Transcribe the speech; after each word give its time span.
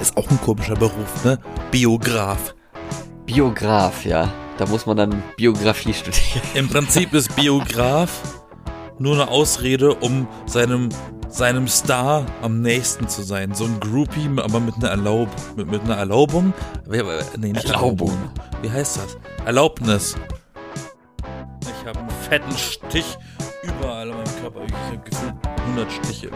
Ist 0.00 0.16
auch 0.16 0.30
ein 0.30 0.40
komischer 0.40 0.76
Beruf, 0.76 1.24
ne? 1.24 1.38
Biograf. 1.70 2.54
Biograf, 3.26 4.04
ja. 4.04 4.32
Da 4.56 4.66
muss 4.66 4.86
man 4.86 4.96
dann 4.96 5.22
Biografie 5.36 5.92
studieren. 5.92 6.42
Im 6.54 6.68
Prinzip 6.68 7.12
ist 7.12 7.34
Biograf 7.36 8.10
nur 8.98 9.14
eine 9.14 9.28
Ausrede, 9.28 9.94
um 9.94 10.26
seinem, 10.46 10.88
seinem 11.28 11.68
Star 11.68 12.24
am 12.42 12.60
nächsten 12.62 13.08
zu 13.08 13.22
sein. 13.22 13.54
So 13.54 13.64
ein 13.64 13.78
Groupie, 13.80 14.28
aber 14.36 14.60
mit 14.60 14.74
einer, 14.76 14.88
Erlaub, 14.88 15.28
mit, 15.56 15.70
mit 15.70 15.82
einer 15.82 15.96
Erlaubung. 15.96 16.52
Nee, 16.86 17.52
nicht 17.52 17.66
Erlaubung. 17.66 18.16
Wie 18.62 18.70
heißt 18.70 18.98
das? 18.98 19.16
Erlaubnis. 19.44 20.16
Ich 21.62 21.86
habe 21.86 21.98
einen 21.98 22.10
fetten 22.10 22.56
Stich 22.56 23.18
überall 23.62 24.10
an 24.10 24.16
meinem 24.18 24.40
Körper. 24.40 24.60
Ich 24.66 24.74
habe 24.74 24.98
gefühlt 24.98 25.34
100 25.66 25.92
Stiche. 25.92 26.30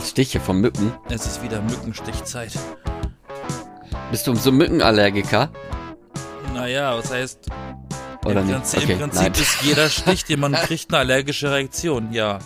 Stiche 0.00 0.40
von 0.40 0.60
Mücken? 0.60 0.92
Es 1.08 1.26
ist 1.26 1.42
wieder 1.42 1.60
Mückenstichzeit. 1.62 2.52
Bist 4.10 4.26
du 4.26 4.34
so 4.34 4.50
Mückenallergiker? 4.52 5.50
Naja, 6.54 6.96
was 6.96 7.10
heißt. 7.12 7.46
Oder 8.24 8.40
Im 8.40 8.46
nicht? 8.46 8.56
Prinzip, 8.56 8.82
Okay, 8.82 8.92
im 8.92 8.98
Prinzip 8.98 9.22
nein. 9.22 9.32
ist 9.32 9.62
jeder 9.62 9.88
Stich, 9.90 10.24
den 10.24 10.40
man 10.40 10.52
kriegt, 10.52 10.90
eine 10.92 10.98
allergische 10.98 11.50
Reaktion, 11.50 12.12
ja. 12.12 12.38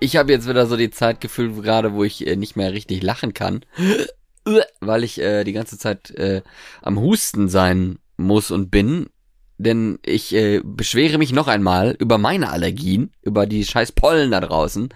Ich 0.00 0.16
habe 0.16 0.32
jetzt 0.32 0.48
wieder 0.48 0.66
so 0.66 0.76
die 0.76 0.90
Zeit 0.90 1.20
gefühlt, 1.20 1.62
gerade 1.62 1.94
wo 1.94 2.04
ich 2.04 2.26
äh, 2.26 2.36
nicht 2.36 2.56
mehr 2.56 2.72
richtig 2.72 3.02
lachen 3.02 3.34
kann, 3.34 3.64
weil 4.80 5.04
ich 5.04 5.20
äh, 5.20 5.44
die 5.44 5.52
ganze 5.52 5.78
Zeit 5.78 6.10
äh, 6.12 6.42
am 6.82 6.98
Husten 7.00 7.48
sein 7.48 7.98
muss 8.16 8.50
und 8.50 8.70
bin. 8.70 9.08
Denn 9.56 10.00
ich 10.04 10.34
äh, 10.34 10.60
beschwere 10.64 11.16
mich 11.16 11.32
noch 11.32 11.46
einmal 11.46 11.94
über 12.00 12.18
meine 12.18 12.50
Allergien, 12.50 13.10
über 13.22 13.46
die 13.46 13.64
scheiß 13.64 13.92
Pollen 13.92 14.32
da 14.32 14.40
draußen. 14.40 14.88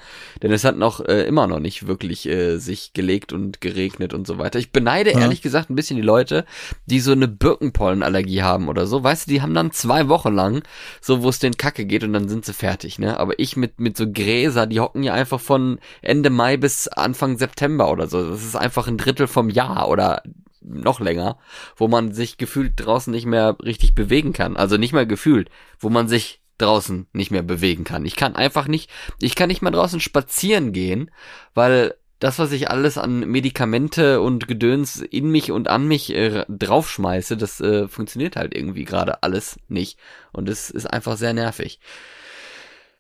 Denn 0.43 0.51
es 0.51 0.65
hat 0.65 0.77
noch 0.77 0.99
äh, 1.01 1.23
immer 1.23 1.47
noch 1.47 1.61
nicht 1.61 1.87
wirklich 1.87 2.27
äh, 2.29 2.57
sich 2.59 2.93
gelegt 2.93 3.33
und 3.33 3.61
geregnet 3.61 4.15
und 4.15 4.27
so 4.27 4.39
weiter. 4.39 4.59
Ich 4.59 4.73
beneide 4.73 5.13
Ja. 5.13 5.21
ehrlich 5.21 5.43
gesagt 5.43 5.71
ein 5.71 5.77
bisschen 5.77 5.97
die 5.97 6.03
Leute, 6.03 6.45
die 6.87 6.99
so 6.99 7.13
eine 7.13 7.29
Birkenpollenallergie 7.29 8.43
haben 8.43 8.69
oder 8.69 8.87
so. 8.87 9.03
Weißt 9.05 9.27
du, 9.27 9.31
die 9.31 9.43
haben 9.43 9.55
dann 9.55 9.71
zwei 9.71 10.09
Wochen 10.09 10.35
lang 10.35 10.63
so, 11.01 11.23
wo 11.23 11.29
es 11.29 11.39
den 11.39 11.57
Kacke 11.57 11.87
geht 11.87 12.03
und 12.03 12.13
dann 12.13 12.29
sind 12.29 12.45
sie 12.45 12.53
fertig, 12.53 12.99
ne? 12.99 13.21
Aber 13.21 13.39
ich 13.39 13.57
mit, 13.57 13.79
mit 13.79 13.97
so 13.97 14.11
Gräser, 14.11 14.67
die 14.67 14.81
hocken 14.81 15.05
ja 15.05 15.15
einfach 15.15 15.41
von 15.41 15.79
Ende 16.03 16.31
Mai 16.31 16.57
bis 16.57 16.89
Anfang 16.89 17.39
September 17.39 17.91
oder 17.93 18.09
so. 18.09 18.29
Das 18.31 18.43
ist 18.43 18.57
einfach 18.57 18.89
ein 18.89 18.99
Drittel 18.99 19.29
vom 19.29 19.51
Jahr 19.51 19.89
oder 19.89 20.23
noch 20.69 21.01
länger, 21.01 21.39
wo 21.77 21.89
man 21.89 22.13
sich 22.13 22.37
gefühlt 22.37 22.75
draußen 22.77 23.11
nicht 23.11 23.27
mehr 23.27 23.57
richtig 23.63 23.95
bewegen 23.95 24.33
kann. 24.33 24.57
Also 24.57 24.77
nicht 24.77 24.93
mal 24.93 25.07
gefühlt, 25.07 25.51
wo 25.79 25.89
man 25.89 26.09
sich 26.09 26.41
draußen 26.59 27.07
nicht 27.13 27.31
mehr 27.31 27.43
bewegen 27.43 27.85
kann. 27.85 28.05
Ich 28.05 28.17
kann 28.17 28.37
einfach 28.37 28.69
nicht, 28.69 28.91
ich 29.21 29.35
kann 29.35 29.49
nicht 29.49 29.63
mal 29.63 29.71
draußen 29.71 30.01
spazieren 30.01 30.73
gehen, 30.73 31.11
weil 31.55 31.95
das, 32.19 32.39
was 32.41 32.51
ich 32.51 32.69
alles 32.69 32.99
an 32.99 33.21
Medikamente 33.21 34.21
und 34.21 34.49
Gedöns 34.49 35.01
in 35.01 35.31
mich 35.31 35.53
und 35.53 35.69
an 35.69 35.87
mich 35.87 36.13
äh, 36.13 36.45
draufschmeiße, 36.49 37.37
das 37.37 37.61
äh, 37.61 37.87
funktioniert 37.87 38.35
halt 38.35 38.55
irgendwie 38.55 38.85
gerade 38.85 39.23
alles 39.23 39.59
nicht. 39.69 39.99
Und 40.33 40.49
es 40.49 40.71
ist 40.71 40.87
einfach 40.87 41.17
sehr 41.17 41.33
nervig. 41.33 41.79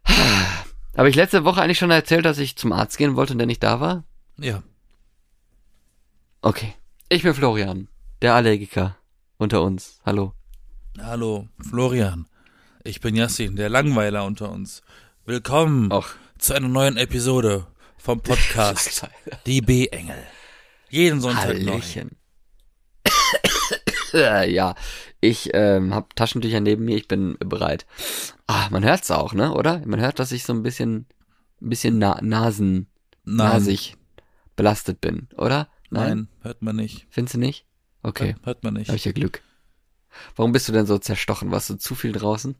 Habe 0.96 1.08
ich 1.08 1.16
letzte 1.16 1.44
Woche 1.44 1.62
eigentlich 1.62 1.78
schon 1.78 1.90
erzählt, 1.90 2.24
dass 2.24 2.38
ich 2.38 2.56
zum 2.56 2.72
Arzt 2.72 2.96
gehen 2.96 3.16
wollte 3.16 3.32
und 3.32 3.38
der 3.38 3.46
nicht 3.46 3.62
da 3.62 3.80
war? 3.80 4.04
Ja. 4.36 4.62
Okay. 6.40 6.74
Ich 7.10 7.22
bin 7.22 7.32
Florian, 7.32 7.88
der 8.20 8.34
Allergiker 8.34 8.98
unter 9.38 9.62
uns. 9.62 9.98
Hallo. 10.04 10.34
Hallo, 11.00 11.48
Florian. 11.58 12.26
Ich 12.84 13.00
bin 13.00 13.16
Yassin, 13.16 13.56
der 13.56 13.70
Langweiler 13.70 14.26
unter 14.26 14.52
uns. 14.52 14.82
Willkommen 15.24 15.90
Och. 15.90 16.04
zu 16.36 16.52
einer 16.52 16.68
neuen 16.68 16.98
Episode 16.98 17.66
vom 17.96 18.20
Podcast 18.20 19.08
Die 19.46 19.62
B-Engel. 19.62 20.22
Jeden 20.90 21.22
Sonntag. 21.22 21.46
Hallöchen. 21.46 22.10
Ja, 24.12 24.74
ich 25.22 25.50
ähm, 25.54 25.94
habe 25.94 26.08
Taschentücher 26.14 26.60
neben 26.60 26.84
mir, 26.84 26.96
ich 26.96 27.08
bin 27.08 27.38
bereit. 27.38 27.86
Ah, 28.46 28.68
man 28.70 28.84
hört's 28.84 29.10
auch, 29.10 29.32
ne, 29.32 29.54
oder? 29.54 29.80
Man 29.86 30.00
hört, 30.00 30.18
dass 30.18 30.32
ich 30.32 30.44
so 30.44 30.52
ein 30.52 30.62
bisschen, 30.62 31.06
ein 31.62 31.70
bisschen 31.70 31.98
na 31.98 32.18
Nasen, 32.20 32.86
Nein, 33.24 33.48
nasig 33.48 33.96
belastet 34.56 35.00
bin, 35.00 35.28
oder? 35.36 35.68
Nein, 35.90 36.28
hört 36.40 36.62
man 36.62 36.76
nicht. 36.76 37.06
Findest 37.10 37.34
du 37.34 37.38
nicht? 37.38 37.66
Okay, 38.02 38.36
Hört 38.44 38.62
man 38.62 38.74
nicht. 38.74 38.88
hab 38.88 38.96
ich 38.96 39.04
ja 39.04 39.12
Glück. 39.12 39.42
Warum 40.36 40.52
bist 40.52 40.68
du 40.68 40.72
denn 40.72 40.86
so 40.86 40.98
zerstochen? 40.98 41.50
Warst 41.50 41.68
du 41.70 41.74
zu 41.76 41.94
viel 41.94 42.12
draußen? 42.12 42.54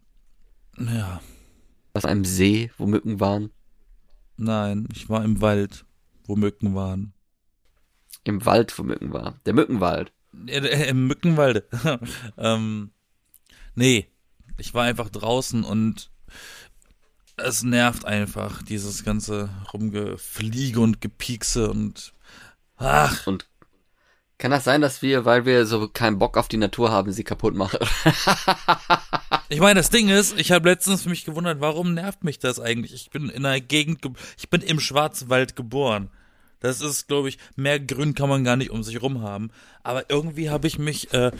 Ja, 0.79 1.21
Aus 1.95 2.05
einem 2.05 2.25
See, 2.25 2.71
wo 2.77 2.87
Mücken 2.87 3.21
waren? 3.21 3.51
nein, 4.37 4.87
ich 4.93 5.09
war 5.09 5.25
im 5.25 5.41
Wald, 5.41 5.85
wo 6.25 6.37
Mücken 6.37 6.75
waren. 6.75 7.13
Im 8.25 8.45
Wald, 8.45 8.79
wo 8.79 8.83
Mücken 8.85 9.13
waren. 9.13 9.41
Der 9.47 9.55
Mückenwald. 9.55 10.13
Äh, 10.47 10.59
äh, 10.59 10.89
Im 10.91 11.07
Mückenwalde. 11.09 11.67
ähm, 12.37 12.91
nee, 13.75 14.07
ich 14.59 14.75
war 14.75 14.85
einfach 14.85 15.09
draußen 15.09 15.65
und 15.65 16.11
es 17.37 17.63
nervt 17.63 18.05
einfach, 18.05 18.63
dieses 18.63 19.05
ganze 19.05 19.49
Rumgefliege 19.73 20.81
und 20.81 21.01
Gepiekse 21.01 21.71
und 21.71 22.13
ach, 22.79 23.27
Und 23.27 23.47
kann 24.39 24.51
das 24.53 24.65
sein, 24.65 24.81
dass 24.81 25.03
wir, 25.03 25.25
weil 25.25 25.45
wir 25.47 25.67
so 25.67 25.89
keinen 25.89 26.19
Bock 26.19 26.37
auf 26.37 26.47
die 26.49 26.57
Natur 26.59 26.91
haben, 26.93 27.13
sie 27.13 27.25
kaputt 27.25 27.55
machen? 27.55 27.79
Ich 29.51 29.61
meine, 29.61 29.81
das 29.81 29.89
Ding 29.89 30.11
ist, 30.11 30.39
ich 30.39 30.53
habe 30.53 30.69
letztens 30.69 31.07
mich 31.07 31.25
gewundert, 31.25 31.59
warum 31.63 31.95
nervt 31.95 32.23
mich 32.23 32.39
das 32.39 32.61
eigentlich? 32.61 32.93
Ich 32.93 33.09
bin 33.09 33.31
in 33.31 33.47
einer 33.47 33.61
Gegend, 33.63 34.03
ge- 34.03 34.13
ich 34.37 34.51
bin 34.51 34.61
im 34.61 34.79
Schwarzwald 34.79 35.57
geboren. 35.57 36.11
Das 36.61 36.83
ist, 36.83 37.09
glaube 37.09 37.31
ich, 37.31 37.39
mehr 37.57 37.81
Grün 37.81 38.15
kann 38.15 38.29
man 38.29 38.45
gar 38.45 38.57
nicht 38.57 38.71
um 38.71 38.83
sich 38.83 39.01
rum 39.01 39.23
haben. 39.23 39.51
Aber 39.83 40.11
irgendwie 40.11 40.51
habe 40.51 40.67
ich 40.67 40.79
mich 40.79 41.15
äh, 41.15 41.31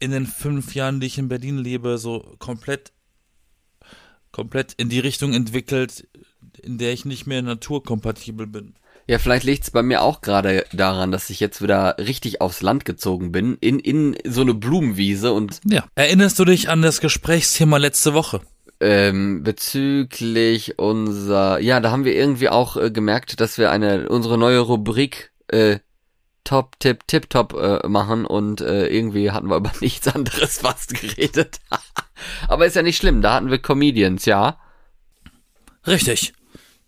in 0.00 0.10
den 0.10 0.26
fünf 0.26 0.74
Jahren, 0.74 0.98
die 0.98 1.06
ich 1.06 1.16
in 1.18 1.28
Berlin 1.28 1.58
lebe, 1.58 1.96
so 1.96 2.34
komplett, 2.40 2.92
komplett 4.32 4.72
in 4.72 4.88
die 4.88 4.98
Richtung 5.00 5.32
entwickelt, 5.32 6.08
in 6.60 6.76
der 6.78 6.92
ich 6.92 7.04
nicht 7.04 7.26
mehr 7.28 7.42
naturkompatibel 7.42 8.48
bin. 8.48 8.74
Ja, 9.06 9.18
vielleicht 9.18 9.44
liegt's 9.44 9.70
bei 9.70 9.82
mir 9.82 10.02
auch 10.02 10.20
gerade 10.22 10.64
daran, 10.72 11.12
dass 11.12 11.28
ich 11.30 11.40
jetzt 11.40 11.60
wieder 11.62 11.96
richtig 11.98 12.40
aufs 12.40 12.62
Land 12.62 12.84
gezogen 12.84 13.32
bin, 13.32 13.58
in, 13.60 13.78
in 13.78 14.16
so 14.24 14.40
eine 14.40 14.54
Blumenwiese 14.54 15.32
und 15.32 15.60
Ja. 15.64 15.84
Erinnerst 15.94 16.38
du 16.38 16.44
dich 16.44 16.68
an 16.70 16.82
das 16.82 17.00
Gesprächsthema 17.00 17.76
letzte 17.76 18.14
Woche? 18.14 18.40
ähm, 18.80 19.42
bezüglich 19.42 20.78
unser, 20.78 21.58
ja, 21.60 21.80
da 21.80 21.90
haben 21.90 22.04
wir 22.04 22.14
irgendwie 22.14 22.48
auch 22.48 22.76
äh, 22.76 22.90
gemerkt, 22.90 23.40
dass 23.40 23.58
wir 23.58 23.70
eine 23.70 24.08
unsere 24.08 24.36
neue 24.38 24.58
Rubrik 24.58 25.32
äh, 25.48 25.78
Top 26.44 26.78
Tip 26.80 27.06
Tip 27.06 27.30
Top 27.30 27.54
äh, 27.54 27.86
machen 27.88 28.26
und 28.26 28.60
äh, 28.60 28.86
irgendwie 28.88 29.30
hatten 29.30 29.48
wir 29.48 29.56
über 29.58 29.72
nichts 29.80 30.08
anderes 30.08 30.58
fast 30.58 30.94
geredet. 30.94 31.60
Aber 32.48 32.66
ist 32.66 32.76
ja 32.76 32.82
nicht 32.82 32.98
schlimm, 32.98 33.22
da 33.22 33.34
hatten 33.34 33.50
wir 33.50 33.58
Comedians, 33.58 34.26
ja. 34.26 34.58
Richtig. 35.86 36.32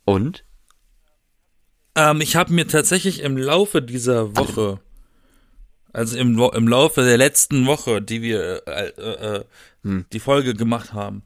Und 0.04 0.44
Ähm, 1.96 2.20
ich 2.20 2.36
habe 2.36 2.52
mir 2.52 2.68
tatsächlich 2.68 3.20
im 3.20 3.36
Laufe 3.36 3.82
dieser 3.82 4.36
Woche, 4.36 4.78
also 5.92 6.16
im, 6.18 6.38
im 6.38 6.68
Laufe 6.68 7.02
der 7.02 7.16
letzten 7.16 7.66
Woche, 7.66 8.02
die 8.02 8.22
wir 8.22 8.62
äh, 8.68 8.88
äh, 8.88 9.36
äh, 9.36 9.44
die 10.12 10.20
Folge 10.20 10.54
gemacht 10.54 10.92
haben, 10.92 11.22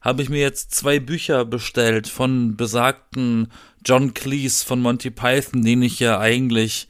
habe 0.00 0.22
ich 0.22 0.28
mir 0.28 0.40
jetzt 0.40 0.74
zwei 0.74 1.00
Bücher 1.00 1.44
bestellt 1.44 2.06
von 2.08 2.56
besagten 2.56 3.48
John 3.84 4.14
Cleese 4.14 4.64
von 4.64 4.80
Monty 4.80 5.10
Python, 5.10 5.64
den 5.64 5.82
ich 5.82 5.98
ja 5.98 6.18
eigentlich 6.18 6.88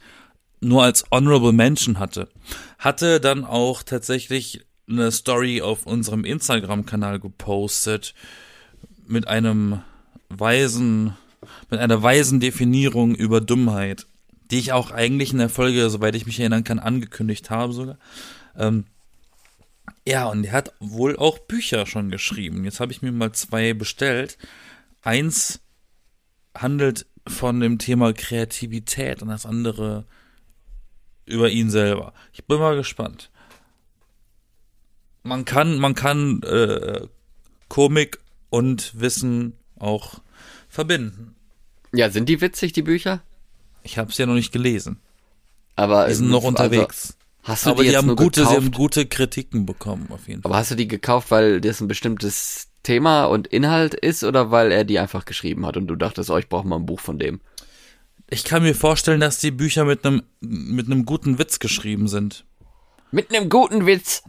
nur 0.61 0.83
als 0.83 1.05
Honorable 1.11 1.53
Mention 1.53 1.99
hatte. 1.99 2.29
Hatte 2.77 3.19
dann 3.19 3.45
auch 3.45 3.83
tatsächlich 3.83 4.61
eine 4.87 5.11
Story 5.11 5.61
auf 5.61 5.85
unserem 5.85 6.25
Instagram-Kanal 6.25 7.19
gepostet 7.19 8.13
mit 9.07 9.27
einem 9.27 9.81
weisen, 10.29 11.15
mit 11.69 11.79
einer 11.79 12.01
weisen 12.01 12.39
Definierung 12.39 13.15
über 13.15 13.41
Dummheit, 13.41 14.07
die 14.51 14.59
ich 14.59 14.73
auch 14.73 14.91
eigentlich 14.91 15.31
in 15.31 15.39
der 15.39 15.49
Folge, 15.49 15.89
soweit 15.89 16.15
ich 16.15 16.25
mich 16.25 16.39
erinnern 16.39 16.63
kann, 16.63 16.79
angekündigt 16.79 17.49
habe 17.49 17.73
sogar. 17.73 17.97
Ähm, 18.55 18.85
ja, 20.05 20.27
und 20.27 20.43
er 20.43 20.51
hat 20.51 20.73
wohl 20.79 21.15
auch 21.17 21.39
Bücher 21.39 21.85
schon 21.85 22.09
geschrieben. 22.09 22.65
Jetzt 22.65 22.79
habe 22.79 22.91
ich 22.91 23.01
mir 23.01 23.11
mal 23.11 23.31
zwei 23.31 23.73
bestellt. 23.73 24.37
Eins 25.01 25.61
handelt 26.55 27.05
von 27.25 27.59
dem 27.59 27.77
Thema 27.77 28.13
Kreativität 28.13 29.21
und 29.21 29.29
das 29.29 29.45
andere 29.45 30.05
über 31.25 31.49
ihn 31.49 31.69
selber. 31.69 32.13
Ich 32.33 32.45
bin 32.45 32.59
mal 32.59 32.75
gespannt. 32.75 33.31
Man 35.23 35.45
kann, 35.45 35.79
man 35.79 35.95
kann 35.95 36.41
äh, 36.43 37.07
Komik 37.69 38.19
und 38.49 38.99
Wissen 38.99 39.53
auch 39.79 40.21
verbinden. 40.67 41.32
Ja, 41.93 42.09
sind 42.09 42.29
die 42.29 42.41
witzig 42.41 42.73
die 42.73 42.81
Bücher? 42.81 43.21
Ich 43.83 43.97
habe 43.97 44.11
es 44.11 44.17
ja 44.17 44.25
noch 44.25 44.33
nicht 44.33 44.51
gelesen. 44.51 44.99
Aber 45.75 46.07
Die 46.07 46.13
sind 46.13 46.29
noch 46.29 46.45
also, 46.45 46.47
unterwegs. 46.49 47.17
Hast 47.43 47.65
du 47.65 47.71
Aber 47.71 47.83
die 47.83 47.89
die 47.89 47.97
haben 47.97 48.15
gute, 48.15 48.41
sie 48.41 48.45
gekauft? 48.45 48.57
haben 48.57 48.71
gute 48.71 49.05
Kritiken 49.05 49.65
bekommen 49.65 50.07
auf 50.09 50.27
jeden 50.27 50.41
Fall. 50.41 50.51
Aber 50.51 50.59
hast 50.59 50.71
du 50.71 50.75
die 50.75 50.87
gekauft, 50.87 51.31
weil 51.31 51.59
das 51.59 51.81
ein 51.81 51.87
bestimmtes 51.87 52.69
Thema 52.83 53.25
und 53.25 53.47
Inhalt 53.47 53.93
ist 53.93 54.23
oder 54.23 54.51
weil 54.51 54.71
er 54.71 54.85
die 54.85 54.99
einfach 54.99 55.25
geschrieben 55.25 55.65
hat 55.65 55.75
und 55.75 55.87
du 55.87 55.95
dachtest, 55.95 56.29
oh, 56.29 56.37
ich 56.37 56.47
brauche 56.47 56.67
mal 56.67 56.77
ein 56.77 56.85
Buch 56.85 56.99
von 56.99 57.19
dem? 57.19 57.41
Ich 58.29 58.45
kann 58.45 58.63
mir 58.63 58.75
vorstellen, 58.75 59.19
dass 59.19 59.39
die 59.39 59.51
Bücher 59.51 59.85
mit 59.85 60.05
einem 60.05 60.23
mit 60.39 60.85
einem 60.85 61.05
guten 61.05 61.37
Witz 61.37 61.59
geschrieben 61.59 62.07
sind. 62.07 62.45
Mit 63.11 63.33
einem 63.33 63.49
guten 63.49 63.85
Witz. 63.85 64.23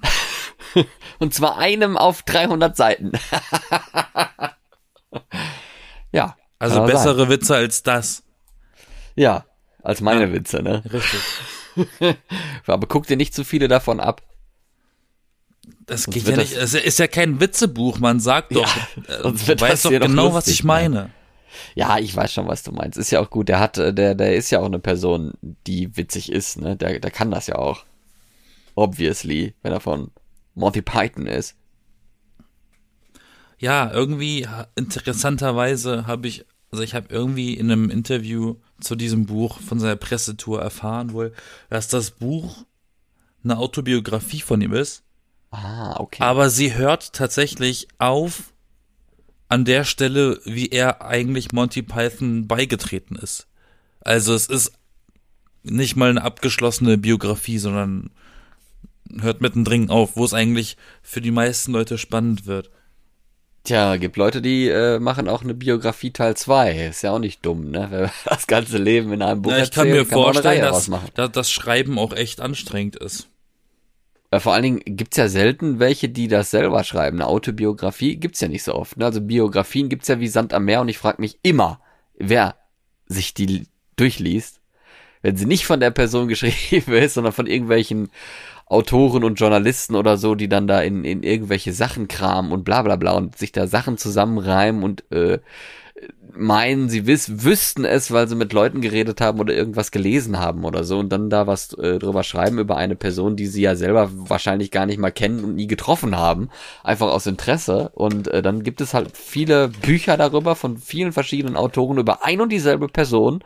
Und 1.20 1.32
zwar 1.32 1.58
einem 1.58 1.96
auf 1.96 2.22
300 2.22 2.76
Seiten. 2.76 3.12
ja. 6.12 6.37
Also 6.64 6.84
bessere 6.84 7.20
sein. 7.20 7.28
Witze 7.28 7.55
als 7.56 7.82
das. 7.82 8.22
Ja, 9.14 9.44
als 9.82 10.00
meine 10.00 10.26
ja. 10.26 10.32
Witze, 10.32 10.62
ne? 10.62 10.82
Richtig. 10.93 11.20
Aber 12.66 12.87
guck 12.87 13.06
dir 13.06 13.16
nicht 13.16 13.34
zu 13.34 13.44
viele 13.44 13.69
davon 13.69 14.00
ab. 14.00 14.22
Das 15.87 16.06
geht 16.06 16.26
ja 16.26 16.37
nicht. 16.37 16.56
Es 16.56 16.75
ist 16.75 16.99
ja 16.99 17.06
kein 17.06 17.40
Witzebuch. 17.40 17.99
Man 17.99 18.20
sagt 18.20 18.52
doch, 18.56 18.76
ja, 19.08 19.14
äh, 19.14 19.22
du 19.22 19.61
weißt 19.61 19.87
doch 19.87 19.90
genau, 19.90 20.25
lustig, 20.25 20.34
was 20.34 20.49
ich 20.49 20.64
meine. 20.64 21.11
Ja, 21.75 21.99
ich 21.99 22.14
weiß 22.14 22.32
schon, 22.32 22.49
was 22.49 22.62
du 22.62 22.72
meinst. 22.72 22.99
Ist 22.99 23.10
ja 23.10 23.20
auch 23.20 23.31
gut. 23.31 23.49
Der 23.49 23.60
hat, 23.60 23.78
äh, 23.78 23.93
der, 23.94 24.14
der 24.14 24.37
ist 24.37 24.50
ja 24.50 24.60
auch 24.60 24.67
eine 24.67 24.78
Person, 24.78 25.32
die 25.67 25.96
witzig 25.96 26.32
ist, 26.32 26.60
ne? 26.60 26.76
Der, 26.76 26.99
der 26.99 27.10
kann 27.10 27.31
das 27.31 27.46
ja 27.46 27.56
auch. 27.56 27.84
Obviously, 28.75 29.55
wenn 29.62 29.72
er 29.72 29.81
von 29.81 30.10
Monty 30.55 30.82
Python 30.82 31.26
ist. 31.26 31.56
Ja, 33.58 33.90
irgendwie 33.93 34.46
interessanterweise 34.75 36.06
habe 36.06 36.26
ich, 36.26 36.44
also 36.75 36.82
ich 36.82 36.97
habe 36.97 37.06
irgendwie 37.09 37.55
in 37.55 37.71
einem 37.71 37.88
Interview 37.88 38.56
zu 38.81 38.97
diesem 38.97 39.26
Buch 39.26 39.61
von 39.61 39.79
seiner 39.79 39.94
Pressetour 39.94 40.61
erfahren 40.61 41.12
wohl, 41.12 41.32
dass 41.71 41.87
das 41.87 42.11
Buch 42.11 42.65
eine 43.44 43.59
Autobiografie 43.59 44.41
von 44.41 44.61
ihm 44.61 44.73
ist. 44.73 45.05
Ah, 45.53 45.94
okay. 46.00 46.21
Aber 46.21 46.50
sie 46.50 46.75
hört 46.75 47.12
tatsächlich 47.12 47.87
auf 47.99 48.53
an 49.49 49.65
der 49.65 49.85
Stelle, 49.85 50.41
wie 50.44 50.71
er 50.71 51.03
eigentlich 51.03 51.53
Monty 51.53 51.82
Python 51.82 52.49
beigetreten 52.49 53.15
ist. 53.15 53.47
Also 54.00 54.35
es 54.35 54.47
ist 54.47 54.73
nicht 55.62 55.94
mal 55.94 56.11
eine 56.11 56.23
abgeschlossene 56.23 56.99
Biografie, 56.99 57.59
sondern 57.59 58.11
hört 59.20 59.41
mittendrin 59.41 59.91
auf, 59.91 60.17
wo 60.17 60.25
es 60.25 60.35
eigentlich 60.35 60.77
für 61.03 61.20
die 61.20 61.31
meisten 61.31 61.70
Leute 61.70 61.99
spannend 61.99 62.47
wird. 62.47 62.73
Tja, 63.64 63.96
gibt 63.96 64.19
Leute, 64.19 64.43
die 64.43 64.69
äh, 64.69 64.99
machen 64.99 65.26
auch 65.26 65.43
eine 65.43 65.55
Biografie 65.55 66.11
Teil 66.11 66.37
2. 66.37 66.88
Ist 66.88 67.02
ja 67.02 67.12
auch 67.12 67.19
nicht 67.19 67.44
dumm, 67.46 67.70
ne? 67.70 67.88
Wenn 67.90 68.11
das 68.26 68.46
ganze 68.46 68.76
Leben 68.76 69.12
in 69.12 69.22
einem 69.22 69.40
Buch 69.40 69.52
ja, 69.52 69.62
Ich 69.62 69.70
kann 69.70 69.88
mir 69.88 70.05
kann 70.05 70.22
vorstellen, 70.22 70.61
dass, 70.61 70.90
dass 71.14 71.32
das 71.32 71.50
Schreiben 71.50 71.99
auch 71.99 72.12
echt 72.12 72.43
anstrengend 72.43 72.96
ist. 72.96 73.28
Weil 74.28 74.40
vor 74.40 74.52
allen 74.52 74.64
Dingen 74.64 74.82
gibt's 74.84 75.16
ja 75.16 75.28
selten 75.28 75.78
welche, 75.78 76.11
die 76.11 76.28
das 76.28 76.50
selber 76.50 76.84
schreiben. 76.84 77.19
Eine 77.19 77.28
Autobiografie 77.28 78.16
gibt's 78.16 78.40
ja 78.40 78.49
nicht 78.49 78.64
so 78.64 78.75
oft. 78.75 78.99
Ne? 78.99 79.06
Also 79.06 79.22
Biografien 79.22 79.88
gibt's 79.88 80.08
ja 80.08 80.20
wie 80.20 80.28
Sand 80.28 80.52
am 80.52 80.67
Meer 80.67 80.82
und 80.82 80.88
ich 80.88 80.99
frage 80.99 81.22
mich 81.22 81.38
immer, 81.43 81.81
wer 82.19 82.56
sich 83.06 83.32
die 83.32 83.67
durchliest, 83.96 84.60
wenn 85.22 85.37
sie 85.37 85.46
nicht 85.46 85.64
von 85.64 85.81
der 85.81 85.90
Person 85.90 86.28
geschrieben 86.28 86.93
ist, 86.93 87.14
sondern 87.14 87.32
von 87.32 87.46
irgendwelchen 87.46 88.10
Autoren 88.66 89.25
und 89.25 89.38
Journalisten 89.38 89.94
oder 89.94 90.16
so, 90.16 90.34
die 90.34 90.49
dann 90.49 90.66
da 90.66 90.81
in, 90.81 91.05
in 91.05 91.22
irgendwelche 91.22 91.72
Sachen 91.72 92.08
kramen 92.08 92.52
und 92.52 92.64
bla 92.64 92.82
bla 92.82 92.96
bla 92.96 93.12
und 93.12 93.37
sich 93.37 93.52
da 93.52 93.66
Sachen 93.66 93.99
zusammenreimen 93.99 94.82
und 94.82 95.11
äh, 95.12 95.38
meinen, 96.37 96.88
sie 96.88 97.06
wiss, 97.06 97.44
wüssten 97.44 97.85
es, 97.85 98.11
weil 98.11 98.29
sie 98.29 98.35
mit 98.35 98.52
Leuten 98.52 98.81
geredet 98.81 99.20
haben 99.20 99.38
oder 99.38 99.55
irgendwas 99.55 99.91
gelesen 99.91 100.38
haben 100.38 100.64
oder 100.64 100.82
so 100.82 100.99
und 100.99 101.11
dann 101.11 101.31
da 101.31 101.46
was 101.46 101.73
äh, 101.75 101.99
drüber 101.99 102.25
schreiben 102.25 102.58
über 102.58 102.76
eine 102.76 102.96
Person, 102.96 103.37
die 103.37 103.46
sie 103.46 103.62
ja 103.62 103.76
selber 103.76 104.11
wahrscheinlich 104.12 104.70
gar 104.70 104.87
nicht 104.87 104.99
mal 104.99 105.12
kennen 105.12 105.44
und 105.44 105.55
nie 105.55 105.69
getroffen 105.69 106.17
haben, 106.17 106.50
einfach 106.82 107.08
aus 107.08 107.26
Interesse 107.26 107.91
und 107.94 108.29
äh, 108.29 108.43
dann 108.43 108.64
gibt 108.64 108.81
es 108.81 108.94
halt 108.94 109.17
viele 109.17 109.69
Bücher 109.69 110.17
darüber 110.17 110.56
von 110.56 110.79
vielen 110.79 111.12
verschiedenen 111.12 111.56
Autoren 111.56 111.99
über 111.99 112.25
ein 112.25 112.41
und 112.41 112.50
dieselbe 112.50 112.88
Person 112.88 113.44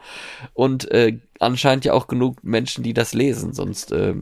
und 0.54 0.90
äh, 0.90 1.18
anscheinend 1.40 1.84
ja 1.84 1.92
auch 1.92 2.06
genug 2.06 2.42
Menschen, 2.42 2.82
die 2.82 2.94
das 2.94 3.12
lesen, 3.12 3.52
sonst 3.52 3.92
äh, 3.92 4.14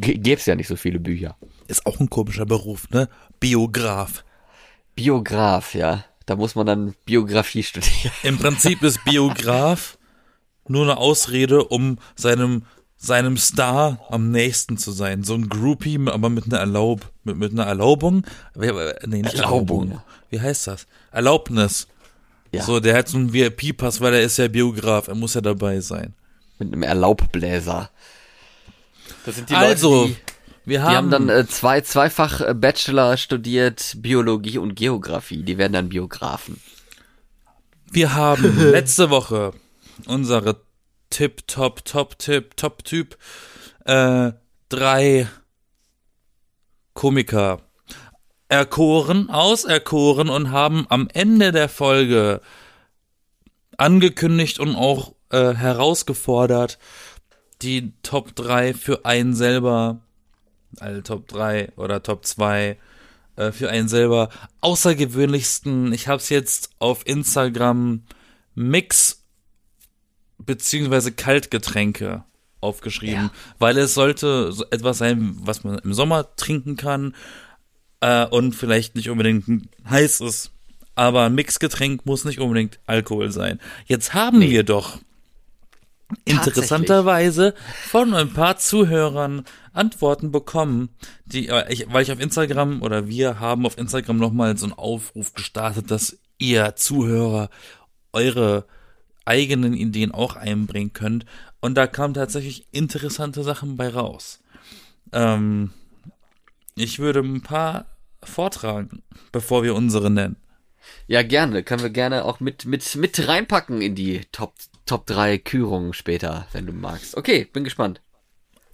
gäbe 0.00 0.38
es 0.38 0.46
ja 0.46 0.54
nicht 0.54 0.68
so 0.68 0.76
viele 0.76 1.00
Bücher. 1.00 1.36
Ist 1.66 1.86
auch 1.86 1.98
ein 1.98 2.10
komischer 2.10 2.46
Beruf, 2.46 2.90
ne? 2.90 3.08
Biograf. 3.40 4.24
Biograf, 4.94 5.74
ja. 5.74 6.04
Da 6.26 6.36
muss 6.36 6.54
man 6.54 6.66
dann 6.66 6.94
Biografie 7.04 7.62
studieren. 7.62 8.12
Im 8.22 8.38
Prinzip 8.38 8.82
ist 8.82 9.04
Biograf 9.04 9.96
nur 10.68 10.82
eine 10.82 10.96
Ausrede, 10.98 11.64
um 11.64 11.98
seinem 12.16 12.64
seinem 12.98 13.36
Star 13.36 14.00
am 14.10 14.30
nächsten 14.30 14.78
zu 14.78 14.90
sein. 14.90 15.22
So 15.22 15.34
ein 15.34 15.48
Groupie, 15.48 16.00
aber 16.06 16.28
mit 16.30 16.46
einer 16.46 16.58
Erlaub, 16.58 17.12
mit, 17.24 17.36
mit 17.36 17.52
einer 17.52 17.64
Erlaubung. 17.64 18.24
Nee, 18.54 18.72
nicht 19.06 19.34
Erlaubung. 19.34 19.90
Erlaubung. 19.90 20.02
Wie 20.30 20.40
heißt 20.40 20.66
das? 20.66 20.86
Erlaubnis. 21.12 21.88
Ja. 22.52 22.62
So, 22.62 22.80
der 22.80 22.96
hat 22.96 23.08
so 23.08 23.18
einen 23.18 23.32
VIP-Pass, 23.32 24.00
weil 24.00 24.14
er 24.14 24.22
ist 24.22 24.38
ja 24.38 24.48
Biograf, 24.48 25.08
er 25.08 25.14
muss 25.14 25.34
ja 25.34 25.40
dabei 25.40 25.80
sein. 25.80 26.14
Mit 26.58 26.72
einem 26.72 26.82
Erlaubbläser. 26.82 27.90
Das 29.24 29.36
sind 29.36 29.50
die 29.50 29.54
also, 29.54 30.02
Leute, 30.02 30.14
die 30.14 30.35
wir 30.66 30.82
haben, 30.82 30.90
die 30.90 30.96
haben 30.96 31.10
dann 31.10 31.28
äh, 31.28 31.46
zwei, 31.46 31.80
zweifach 31.80 32.40
äh, 32.40 32.52
Bachelor 32.52 33.16
studiert, 33.16 33.94
Biologie 33.98 34.58
und 34.58 34.74
Geografie. 34.74 35.44
Die 35.44 35.58
werden 35.58 35.74
dann 35.74 35.88
Biografen. 35.88 36.60
Wir 37.90 38.14
haben 38.14 38.58
letzte 38.72 39.08
Woche 39.08 39.52
unsere 40.06 40.60
Tipp, 41.08 41.46
Top, 41.46 41.84
Top, 41.84 42.18
Tipp, 42.18 42.56
Top 42.56 42.84
Typ, 42.84 43.16
äh, 43.84 44.32
drei 44.68 45.28
Komiker 46.94 47.60
erkoren, 48.48 49.30
auserkoren 49.30 50.28
und 50.28 50.50
haben 50.50 50.86
am 50.88 51.08
Ende 51.12 51.52
der 51.52 51.68
Folge 51.68 52.40
angekündigt 53.78 54.58
und 54.58 54.74
auch 54.74 55.14
äh, 55.30 55.54
herausgefordert, 55.54 56.78
die 57.62 57.92
Top 58.02 58.34
3 58.34 58.74
für 58.74 59.04
einen 59.04 59.34
selber 59.34 60.00
alle 60.78 61.02
Top 61.02 61.28
3 61.28 61.72
oder 61.76 62.02
Top 62.02 62.26
2 62.26 62.76
äh, 63.36 63.52
für 63.52 63.70
einen 63.70 63.88
selber 63.88 64.30
außergewöhnlichsten. 64.60 65.92
Ich 65.92 66.08
habe 66.08 66.18
es 66.18 66.28
jetzt 66.28 66.70
auf 66.78 67.06
Instagram 67.06 68.02
Mix 68.54 69.22
beziehungsweise 70.38 71.12
Kaltgetränke 71.12 72.24
aufgeschrieben, 72.60 73.24
ja. 73.24 73.30
weil 73.58 73.78
es 73.78 73.94
sollte 73.94 74.52
so 74.52 74.64
etwas 74.70 74.98
sein, 74.98 75.36
was 75.40 75.64
man 75.64 75.78
im 75.78 75.94
Sommer 75.94 76.34
trinken 76.36 76.76
kann 76.76 77.14
äh, 78.00 78.26
und 78.26 78.54
vielleicht 78.54 78.96
nicht 78.96 79.10
unbedingt 79.10 79.68
heiß 79.88 80.20
ist. 80.20 80.50
Aber 80.94 81.24
ein 81.24 81.34
Mixgetränk 81.34 82.06
muss 82.06 82.24
nicht 82.24 82.40
unbedingt 82.40 82.78
Alkohol 82.86 83.30
sein. 83.30 83.60
Jetzt 83.86 84.14
haben 84.14 84.38
nee. 84.38 84.50
wir 84.50 84.62
doch 84.62 84.98
interessanterweise 86.24 87.54
von 87.88 88.14
ein 88.14 88.32
paar 88.32 88.56
Zuhörern 88.56 89.44
Antworten 89.72 90.30
bekommen, 90.32 90.88
die, 91.26 91.48
äh, 91.48 91.70
ich, 91.72 91.92
weil 91.92 92.02
ich 92.02 92.12
auf 92.12 92.20
Instagram 92.20 92.82
oder 92.82 93.08
wir 93.08 93.40
haben 93.40 93.66
auf 93.66 93.76
Instagram 93.78 94.16
nochmal 94.16 94.56
so 94.56 94.66
einen 94.66 94.72
Aufruf 94.72 95.34
gestartet, 95.34 95.90
dass 95.90 96.18
ihr 96.38 96.76
Zuhörer 96.76 97.50
eure 98.12 98.66
eigenen 99.24 99.74
Ideen 99.74 100.12
auch 100.12 100.36
einbringen 100.36 100.92
könnt. 100.92 101.26
Und 101.60 101.74
da 101.74 101.86
kamen 101.86 102.14
tatsächlich 102.14 102.66
interessante 102.72 103.42
Sachen 103.42 103.76
bei 103.76 103.88
raus. 103.88 104.40
Ähm, 105.12 105.72
ich 106.74 106.98
würde 106.98 107.20
ein 107.20 107.42
paar 107.42 107.86
vortragen, 108.22 109.02
bevor 109.32 109.62
wir 109.62 109.74
unsere 109.74 110.10
nennen. 110.10 110.36
Ja, 111.06 111.22
gerne. 111.22 111.62
Können 111.62 111.82
wir 111.82 111.90
gerne 111.90 112.24
auch 112.24 112.40
mit, 112.40 112.64
mit, 112.64 112.94
mit 112.96 113.26
reinpacken 113.26 113.82
in 113.82 113.94
die 113.94 114.22
Top 114.32 114.54
Top 114.86 115.06
3 115.06 115.38
Kürungen 115.38 115.92
später, 115.92 116.46
wenn 116.52 116.66
du 116.66 116.72
magst. 116.72 117.16
Okay, 117.16 117.44
bin 117.44 117.64
gespannt. 117.64 118.00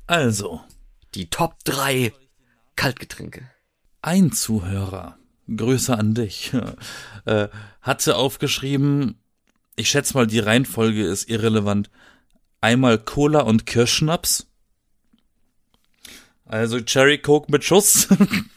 Also. 0.07 0.61
Die 1.15 1.29
Top 1.29 1.57
3 1.65 2.13
Kaltgetränke. 2.77 3.51
Ein 4.03 4.33
Zuhörer, 4.33 5.19
Grüße 5.55 5.97
an 5.97 6.15
dich, 6.15 6.53
äh, 7.25 7.49
hatte 7.81 8.17
aufgeschrieben, 8.17 9.23
ich 9.77 9.89
schätze 9.89 10.15
mal, 10.15 10.27
die 10.27 10.39
Reihenfolge 10.39 11.03
ist 11.03 11.29
irrelevant. 11.29 11.91
Einmal 12.61 12.99
Cola 12.99 13.41
und 13.41 13.67
Kirschschnaps. 13.67 14.47
Also 16.45 16.81
Cherry 16.81 17.19
Coke 17.19 17.51
mit 17.51 17.65
Schuss. 17.65 18.09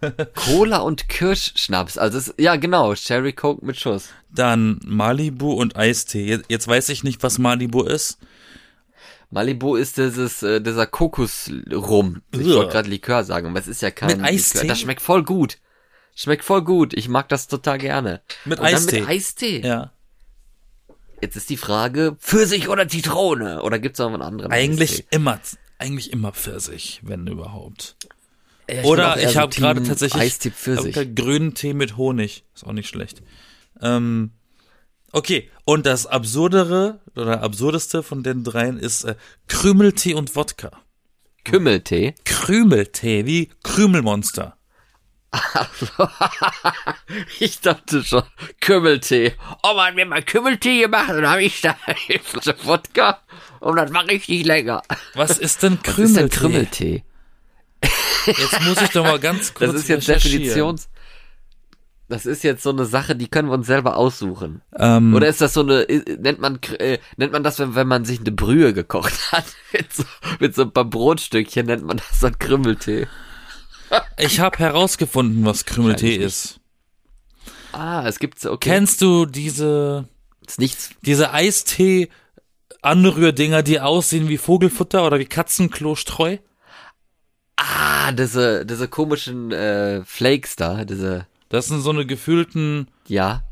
Cola 0.34 0.78
und 0.78 1.08
Kirschschnaps. 1.08 1.98
Also 1.98 2.18
es, 2.18 2.34
ja 2.38 2.56
genau, 2.56 2.94
Cherry 2.94 3.32
Coke 3.32 3.64
mit 3.64 3.78
Schuss. 3.78 4.08
Dann 4.30 4.80
Malibu 4.84 5.52
und 5.52 5.76
Eistee. 5.76 6.40
Jetzt 6.48 6.68
weiß 6.68 6.88
ich 6.90 7.04
nicht, 7.04 7.22
was 7.22 7.38
Malibu 7.38 7.82
ist. 7.82 8.18
Malibu 9.30 9.76
ist 9.76 9.96
dieses, 9.96 10.42
äh, 10.42 10.60
dieser 10.60 10.86
Kokosrum. 10.86 12.22
Ich 12.32 12.46
wollte 12.46 12.72
gerade 12.72 12.88
Likör 12.88 13.24
sagen, 13.24 13.48
aber 13.48 13.58
es 13.58 13.68
ist 13.68 13.82
ja 13.82 13.90
kein 13.90 14.08
mit 14.18 14.22
Eistee? 14.22 14.58
Likör. 14.58 14.68
Das 14.68 14.80
schmeckt 14.80 15.02
voll 15.02 15.24
gut. 15.24 15.58
Schmeckt 16.14 16.44
voll 16.44 16.62
gut. 16.62 16.94
Ich 16.94 17.08
mag 17.08 17.28
das 17.28 17.46
total 17.48 17.78
gerne. 17.78 18.22
Mit 18.44 18.58
und 18.60 18.64
Eistee. 18.64 19.00
mit 19.00 19.08
Eistee. 19.08 19.60
Ja. 19.60 19.92
Jetzt 21.20 21.36
ist 21.36 21.50
die 21.50 21.56
Frage, 21.56 22.16
Pfirsich 22.20 22.68
oder 22.68 22.88
Zitrone? 22.88 23.62
Oder 23.62 23.78
gibt's 23.78 23.98
noch 23.98 24.06
einen 24.12 24.22
anderen? 24.22 24.52
Eigentlich 24.52 24.92
Eistee? 24.92 25.06
immer, 25.10 25.40
eigentlich 25.78 26.12
immer 26.12 26.32
Pfirsich, 26.32 27.00
wenn 27.02 27.26
überhaupt. 27.26 27.96
Ja, 28.68 28.80
ich 28.80 28.84
Oder 28.84 29.22
ich 29.22 29.36
habe 29.36 29.54
gerade 29.54 29.82
tatsächlich 29.82 31.14
grünen 31.14 31.54
Tee 31.54 31.72
mit 31.74 31.96
Honig. 31.96 32.44
Ist 32.54 32.66
auch 32.66 32.72
nicht 32.72 32.88
schlecht. 32.88 33.22
Ähm, 33.80 34.32
Okay, 35.16 35.50
und 35.64 35.86
das 35.86 36.06
absurdere 36.06 37.00
oder 37.14 37.42
absurdeste 37.42 38.02
von 38.02 38.22
den 38.22 38.44
dreien 38.44 38.78
ist 38.78 39.04
äh, 39.04 39.14
Krümeltee 39.48 40.12
und 40.12 40.36
Wodka. 40.36 40.70
Kümmeltee. 41.42 42.14
Krümeltee, 42.26 43.24
wie 43.24 43.48
Krümelmonster. 43.62 44.58
Ich 47.40 47.60
dachte 47.60 48.04
schon, 48.04 48.24
Kümmeltee. 48.60 49.34
Oh 49.62 49.74
man, 49.74 49.94
mir 49.94 50.04
mal 50.04 50.22
Kümmeltee 50.22 50.82
gemacht, 50.82 51.08
dann 51.08 51.28
habe 51.28 51.44
ich 51.44 51.62
da 51.62 51.76
eine 51.86 52.18
Flasche 52.18 52.54
Wodka 52.64 53.20
und 53.60 53.76
das 53.76 53.92
war 53.94 54.06
richtig 54.06 54.44
lecker. 54.44 54.82
Was 55.14 55.38
ist 55.38 55.62
denn 55.62 55.78
Was 55.82 55.98
ist 55.98 56.16
denn 56.16 56.28
Krümeltee? 56.28 57.04
Krümmeltee? 57.80 58.42
Jetzt 58.42 58.62
muss 58.62 58.82
ich 58.82 58.90
doch 58.90 59.04
mal 59.04 59.20
ganz 59.20 59.54
kurz 59.54 59.72
Das 59.72 59.82
ist 59.82 59.88
jetzt. 59.88 60.08
Definitions... 60.08 60.88
Das 62.08 62.24
ist 62.24 62.44
jetzt 62.44 62.62
so 62.62 62.70
eine 62.70 62.84
Sache, 62.84 63.16
die 63.16 63.26
können 63.26 63.48
wir 63.48 63.54
uns 63.54 63.66
selber 63.66 63.96
aussuchen. 63.96 64.62
Ähm, 64.78 65.12
Oder 65.12 65.26
ist 65.26 65.40
das 65.40 65.54
so 65.54 65.62
eine, 65.62 65.84
nennt 66.20 66.40
man, 66.40 66.60
äh, 66.78 66.98
nennt 67.16 67.32
man 67.32 67.42
das, 67.42 67.58
wenn, 67.58 67.74
wenn 67.74 67.88
man 67.88 68.04
sich 68.04 68.20
eine 68.20 68.30
Brühe 68.30 68.72
gekocht 68.72 69.32
hat? 69.32 69.44
Mit 69.72 69.92
so, 69.92 70.04
mit 70.38 70.54
so 70.54 70.62
ein 70.62 70.72
paar 70.72 70.84
Brotstückchen 70.84 71.66
nennt 71.66 71.84
man 71.84 71.96
das 71.96 72.20
dann 72.20 72.38
Krümmeltee. 72.38 73.08
ich 74.16 74.38
habe 74.38 74.56
herausgefunden, 74.58 75.44
was 75.44 75.64
Krümeltee 75.64 76.20
Wahrscheinlich 76.20 76.26
ist. 76.26 76.60
Ah, 77.72 78.06
es 78.06 78.18
gibt 78.20 78.38
so, 78.38 78.52
okay. 78.52 78.70
Kennst 78.70 79.02
du 79.02 79.26
diese 79.26 80.08
ist 80.46 80.60
nichts. 80.60 80.90
diese 81.02 81.32
Eistee 81.32 82.08
Anrührdinger, 82.82 83.62
die 83.62 83.80
aussehen 83.80 84.28
wie 84.28 84.38
Vogelfutter 84.38 85.04
oder 85.04 85.18
wie 85.18 85.26
Katzenklostreu? 85.26 86.38
Ah, 87.56 88.12
diese, 88.12 88.66
diese 88.66 88.88
komischen 88.88 89.50
äh, 89.50 90.04
Flakes 90.04 90.56
da, 90.56 90.84
diese, 90.84 91.26
Das 91.48 91.66
sind 91.66 91.80
so 91.80 91.90
eine 91.90 92.06
gefühlten 92.06 92.88
ja. 93.06 93.42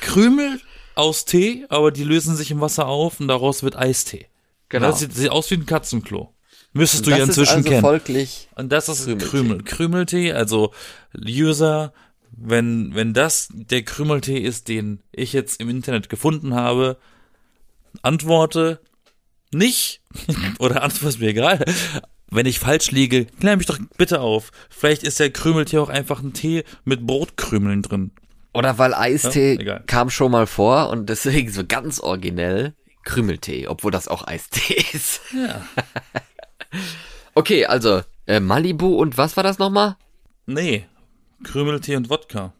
Krümel 0.00 0.60
aus 0.94 1.24
Tee, 1.24 1.66
aber 1.68 1.92
die 1.92 2.04
lösen 2.04 2.36
sich 2.36 2.50
im 2.50 2.60
Wasser 2.60 2.86
auf 2.86 3.20
und 3.20 3.28
daraus 3.28 3.62
wird 3.62 3.76
Eistee. 3.76 4.26
Genau. 4.68 4.88
Das 4.88 5.00
sieht, 5.00 5.14
sieht 5.14 5.30
aus 5.30 5.50
wie 5.50 5.54
ein 5.54 5.66
Katzenklo. 5.66 6.34
Müsstest 6.72 7.06
du 7.06 7.10
ja 7.10 7.18
inzwischen 7.18 7.56
also 7.56 7.68
kennen. 7.68 7.80
folglich. 7.80 8.48
Und 8.54 8.70
das 8.70 8.88
ist 8.88 9.04
Krümeltee. 9.04 9.26
Krümel. 9.26 9.62
Krümeltee, 9.64 10.32
also 10.32 10.72
User, 11.18 11.92
wenn, 12.30 12.94
wenn 12.94 13.12
das 13.12 13.48
der 13.50 13.82
Krümeltee 13.82 14.38
ist, 14.38 14.68
den 14.68 15.02
ich 15.10 15.32
jetzt 15.32 15.60
im 15.60 15.68
Internet 15.68 16.08
gefunden 16.08 16.54
habe, 16.54 16.96
antworte 18.02 18.80
nicht 19.52 20.00
oder 20.60 20.82
antworte 20.82 21.18
mir 21.18 21.30
egal. 21.30 21.64
Wenn 22.30 22.46
ich 22.46 22.60
falsch 22.60 22.90
liege, 22.92 23.26
klär 23.26 23.56
mich 23.56 23.66
doch 23.66 23.78
bitte 23.96 24.20
auf. 24.20 24.50
Vielleicht 24.68 25.02
ist 25.02 25.18
der 25.18 25.30
Krümeltee 25.30 25.78
auch 25.78 25.88
einfach 25.88 26.22
ein 26.22 26.32
Tee 26.32 26.64
mit 26.84 27.06
Brotkrümeln 27.06 27.82
drin. 27.82 28.12
Oder 28.52 28.78
weil 28.78 28.94
Eistee 28.94 29.62
Ja, 29.62 29.78
kam 29.80 30.10
schon 30.10 30.32
mal 30.32 30.46
vor 30.46 30.90
und 30.90 31.08
deswegen 31.08 31.50
so 31.50 31.64
ganz 31.66 32.00
originell 32.00 32.74
Krümeltee, 33.04 33.66
obwohl 33.68 33.90
das 33.90 34.08
auch 34.08 34.26
Eistee 34.26 34.84
ist. 34.92 35.20
Ja. 35.34 35.66
Okay, 37.34 37.64
also 37.66 38.02
äh, 38.26 38.40
Malibu 38.40 38.94
und 38.96 39.16
was 39.16 39.36
war 39.36 39.44
das 39.44 39.58
nochmal? 39.58 39.96
Nee, 40.46 40.86
Krümeltee 41.44 41.96
und 41.96 42.10
Wodka. 42.10 42.52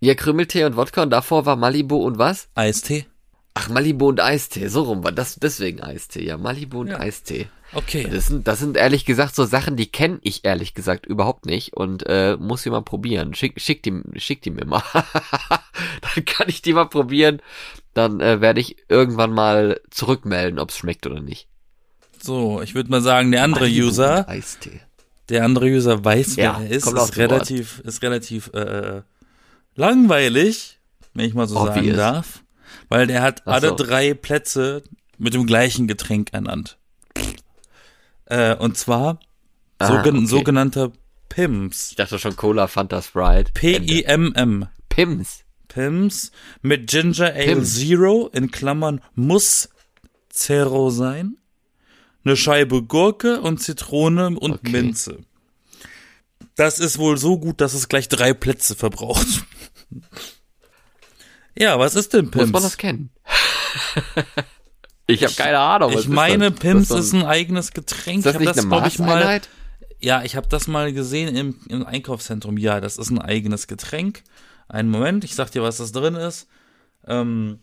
Ja, 0.00 0.14
Krümeltee 0.14 0.64
und 0.64 0.76
Wodka 0.76 1.02
und 1.02 1.10
davor 1.10 1.46
war 1.46 1.56
Malibu 1.56 1.96
und 1.96 2.18
was? 2.18 2.48
Eistee? 2.54 3.06
Ach, 3.54 3.68
Malibu 3.68 4.08
und 4.08 4.20
Eistee, 4.20 4.66
so 4.68 4.82
rum 4.82 5.04
war 5.04 5.12
das, 5.12 5.36
deswegen 5.36 5.80
Eistee, 5.80 6.24
ja, 6.24 6.36
Malibu 6.36 6.80
und 6.80 6.88
Ja. 6.88 6.98
Eistee. 7.00 7.48
Okay. 7.72 8.08
Das 8.10 8.26
sind, 8.26 8.46
das 8.46 8.60
sind 8.60 8.76
ehrlich 8.76 9.04
gesagt 9.04 9.34
so 9.34 9.44
Sachen, 9.44 9.76
die 9.76 9.86
kenne 9.86 10.18
ich 10.22 10.44
ehrlich 10.44 10.74
gesagt 10.74 11.04
überhaupt 11.06 11.46
nicht 11.46 11.74
und 11.74 12.04
äh, 12.06 12.36
muss 12.38 12.62
sie 12.62 12.70
mal 12.70 12.82
probieren. 12.82 13.34
Schick, 13.34 13.60
schick, 13.60 13.82
die, 13.82 14.02
schick 14.16 14.42
die 14.42 14.50
mir 14.50 14.64
mal. 14.64 14.82
dann 16.14 16.24
kann 16.24 16.48
ich 16.48 16.62
die 16.62 16.72
mal 16.72 16.86
probieren. 16.88 17.42
Dann 17.92 18.20
äh, 18.20 18.40
werde 18.40 18.60
ich 18.60 18.76
irgendwann 18.88 19.32
mal 19.32 19.80
zurückmelden, 19.90 20.58
ob 20.58 20.70
es 20.70 20.76
schmeckt 20.76 21.06
oder 21.06 21.20
nicht. 21.20 21.48
So, 22.22 22.62
ich 22.62 22.74
würde 22.74 22.90
mal 22.90 23.02
sagen, 23.02 23.30
der 23.32 23.42
andere 23.42 23.64
Malibu 23.66 23.86
User, 23.88 24.28
Eistee. 24.28 24.80
der 25.28 25.44
andere 25.44 25.66
User 25.66 26.04
weiß, 26.04 26.36
wer 26.36 26.44
Ja, 26.44 26.60
er 26.60 26.70
ist, 26.70 26.86
ist 26.86 27.16
relativ, 27.16 27.80
ist 27.80 28.02
relativ 28.02 28.48
äh, 28.54 29.02
langweilig, 29.74 30.78
wenn 31.14 31.26
ich 31.26 31.34
mal 31.34 31.46
so 31.46 31.54
sagen 31.54 31.80
Obvious. 31.80 31.96
darf, 31.96 32.42
weil 32.88 33.06
der 33.06 33.22
hat 33.22 33.42
Ach 33.44 33.54
alle 33.54 33.68
so. 33.68 33.76
drei 33.76 34.14
Plätze 34.14 34.82
mit 35.18 35.34
dem 35.34 35.46
gleichen 35.46 35.86
Getränk 35.86 36.32
ernannt. 36.32 36.78
Äh, 38.26 38.54
und 38.56 38.76
zwar 38.76 39.20
Ah, 39.78 39.88
sogen 39.88 40.18
okay. 40.18 40.26
sogenannter 40.26 40.92
Pims. 41.28 41.90
Ich 41.90 41.96
dachte 41.96 42.18
schon 42.18 42.34
Cola, 42.36 42.66
Fanta, 42.66 43.02
Sprite. 43.02 43.52
P-I-M-M. 43.52 44.68
Pims. 44.88 45.44
Pims 45.68 46.30
mit 46.62 46.88
Ginger 46.88 47.34
Ale 47.34 47.44
Pims. 47.56 47.74
Zero 47.74 48.30
in 48.32 48.50
Klammern 48.50 49.00
muss 49.14 49.68
Zero 50.30 50.88
sein. 50.90 51.36
Eine 52.24 52.36
Scheibe 52.36 52.82
Gurke 52.82 53.40
und 53.42 53.58
Zitrone 53.62 54.28
und 54.28 54.52
Okay. 54.54 54.70
Minze. 54.72 55.18
Das 56.54 56.78
ist 56.78 56.96
wohl 56.98 57.18
so 57.18 57.38
gut, 57.38 57.60
dass 57.60 57.74
es 57.74 57.88
gleich 57.88 58.08
drei 58.08 58.32
Plätze 58.32 58.74
verbraucht. 58.74 59.26
ja, 61.58 61.78
was 61.78 61.94
ist 61.96 62.14
denn 62.14 62.24
Muss 62.26 62.32
Pims? 62.32 62.52
man 62.52 62.62
das 62.62 62.76
kennen? 62.78 63.10
ich 65.06 65.22
habe 65.22 65.34
keine 65.34 65.58
Ahnung. 65.58 65.90
was 65.90 66.00
ich 66.00 66.06
ist 66.06 66.12
meine, 66.12 66.50
das? 66.50 66.60
Pims 66.60 66.88
das 66.88 67.06
ist 67.06 67.12
ein 67.12 67.24
eigenes 67.24 67.72
Getränk. 67.72 68.18
Ist 68.18 68.26
das 68.26 68.34
ich 68.34 68.46
habe 68.46 68.56
das, 68.56 68.68
glaube 68.68 68.88
ich, 68.88 68.98
mal. 68.98 69.40
Ja, 70.00 70.22
ich 70.22 70.36
habe 70.36 70.48
das 70.48 70.68
mal 70.68 70.92
gesehen 70.92 71.34
im, 71.34 71.58
im 71.68 71.86
Einkaufszentrum. 71.86 72.58
Ja, 72.58 72.80
das 72.80 72.98
ist 72.98 73.10
ein 73.10 73.20
eigenes 73.20 73.66
Getränk. 73.66 74.22
Einen 74.68 74.90
Moment, 74.90 75.24
ich 75.24 75.34
sag 75.34 75.50
dir, 75.50 75.62
was 75.62 75.78
das 75.78 75.92
drin 75.92 76.14
ist. 76.16 76.48
Ähm, 77.06 77.60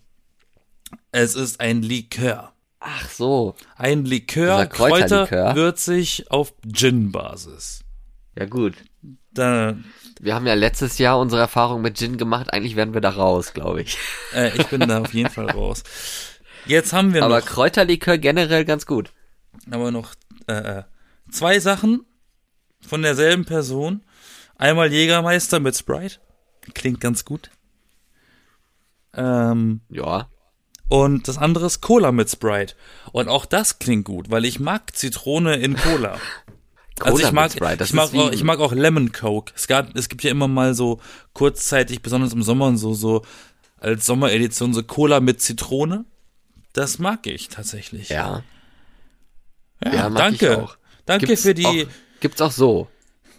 es 1.12 1.36
ist 1.36 1.60
ein 1.60 1.82
Likör. 1.82 2.54
Ach 2.80 3.10
so. 3.10 3.56
Ein 3.76 4.06
Likör, 4.06 4.66
Kräuterlikör. 4.66 5.28
Kräuter, 5.28 5.56
würzig 5.56 6.32
auf 6.32 6.54
Gin-Basis. 6.66 7.82
Ja 8.38 8.46
gut. 8.46 8.76
Da, 9.32 9.76
Wir 10.20 10.36
haben 10.36 10.46
ja 10.48 10.54
letztes 10.54 10.98
Jahr 10.98 11.20
unsere 11.20 11.42
Erfahrung 11.42 11.82
mit 11.82 11.98
Gin 11.98 12.18
gemacht. 12.18 12.54
Eigentlich 12.54 12.76
werden 12.76 12.94
wir 12.94 13.02
da 13.02 13.10
raus, 13.10 13.54
glaube 13.54 13.82
ich. 13.82 13.98
äh, 14.34 14.56
ich 14.58 14.68
bin 14.68 14.82
da 14.82 15.02
auf 15.02 15.14
jeden 15.14 15.30
Fall 15.30 15.50
raus. 15.50 15.84
Jetzt 16.65 16.93
haben 16.93 17.13
wir 17.13 17.24
Aber 17.24 17.39
noch, 17.39 17.46
Kräuterlikör 17.46 18.17
generell 18.17 18.65
ganz 18.65 18.86
gut. 18.86 19.12
aber 19.70 19.91
noch 19.91 20.13
äh, 20.48 20.84
zwei 21.32 21.60
Sachen 21.60 22.05
von 22.82 23.01
derselben 23.01 23.46
Person. 23.46 24.03
Einmal 24.55 24.91
Jägermeister 24.91 25.60
mit 25.60 25.75
Sprite. 25.75 26.20
Klingt 26.74 27.01
ganz 27.01 27.25
gut. 27.25 27.50
Ähm, 29.13 29.82
Ja. 29.89 30.29
Und 30.89 31.27
das 31.27 31.38
andere 31.38 31.65
ist 31.65 31.82
Cola 31.82 32.12
mit 32.12 32.29
Sprite. 32.29 32.75
Und 33.13 33.27
auch 33.27 33.46
das 33.46 33.79
klingt 33.79 34.05
gut, 34.05 34.29
weil 34.29 34.46
ich 34.46 34.60
mag 34.60 34.96
Zitrone 34.96 35.55
in 35.55 35.75
Cola. 35.75 36.20
also 37.00 37.15
Cola 37.15 37.27
ich 37.27 37.32
mag, 37.32 37.51
Sprite, 37.51 37.84
ich 37.84 37.93
mag, 37.93 38.13
auch, 38.13 38.32
ich 38.32 38.43
mag 38.43 38.60
auch 38.60 38.74
Lemon 38.74 39.12
Coke. 39.12 39.53
Es 39.55 39.67
gab, 39.67 39.96
es 39.96 40.08
gibt 40.08 40.24
ja 40.24 40.29
immer 40.29 40.48
mal 40.48 40.75
so 40.75 41.00
kurzzeitig, 41.34 42.01
besonders 42.01 42.34
im 42.34 42.43
Sommer 42.43 42.77
so, 42.77 42.93
so 42.93 43.24
als 43.79 44.05
Sommeredition 44.05 44.74
so 44.74 44.84
Cola 44.84 45.20
mit 45.20 45.41
Zitrone. 45.41 46.05
Das 46.74 47.00
mag 47.00 47.25
ich 47.27 47.50
tatsächlich. 47.50 48.10
Ja. 48.10 48.44
Ja, 49.84 49.94
Ja, 49.94 50.10
mag 50.10 50.34
ich 50.34 50.39
danke. 50.39 50.63
auch. 50.63 50.77
Danke 51.06 51.27
Gibt's 51.27 51.42
für 51.44 51.53
die, 51.53 51.65
Auch, 51.65 52.20
gibt's 52.22 52.42
auch 52.42 52.51
so. 52.51 52.88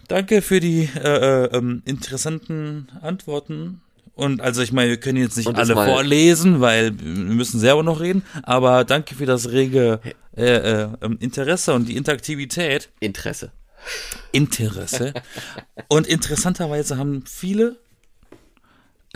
danke 0.07 0.41
für 0.41 0.59
die 0.59 0.87
äh, 0.95 1.45
äh, 1.45 1.57
ähm, 1.57 1.81
interessanten 1.85 2.89
Antworten. 3.01 3.81
Und 4.13 4.39
also 4.39 4.61
ich 4.61 4.71
meine, 4.71 4.91
wir 4.91 4.97
können 4.99 5.17
jetzt 5.17 5.35
nicht 5.35 5.53
alle 5.53 5.75
mal- 5.75 5.87
vorlesen, 5.89 6.61
weil 6.61 6.97
wir 6.97 7.05
müssen 7.33 7.59
selber 7.59 7.83
noch 7.83 7.99
reden. 7.99 8.23
Aber 8.43 8.85
danke 8.85 9.15
für 9.15 9.25
das 9.25 9.49
rege 9.49 9.99
äh, 10.37 10.43
äh, 10.55 10.87
ähm, 11.01 11.17
Interesse 11.19 11.73
und 11.73 11.89
die 11.89 11.97
Interaktivität. 11.97 12.89
Interesse. 12.99 13.51
Interesse. 14.31 15.13
und 15.89 16.07
interessanterweise 16.07 16.97
haben 16.97 17.25
viele 17.25 17.77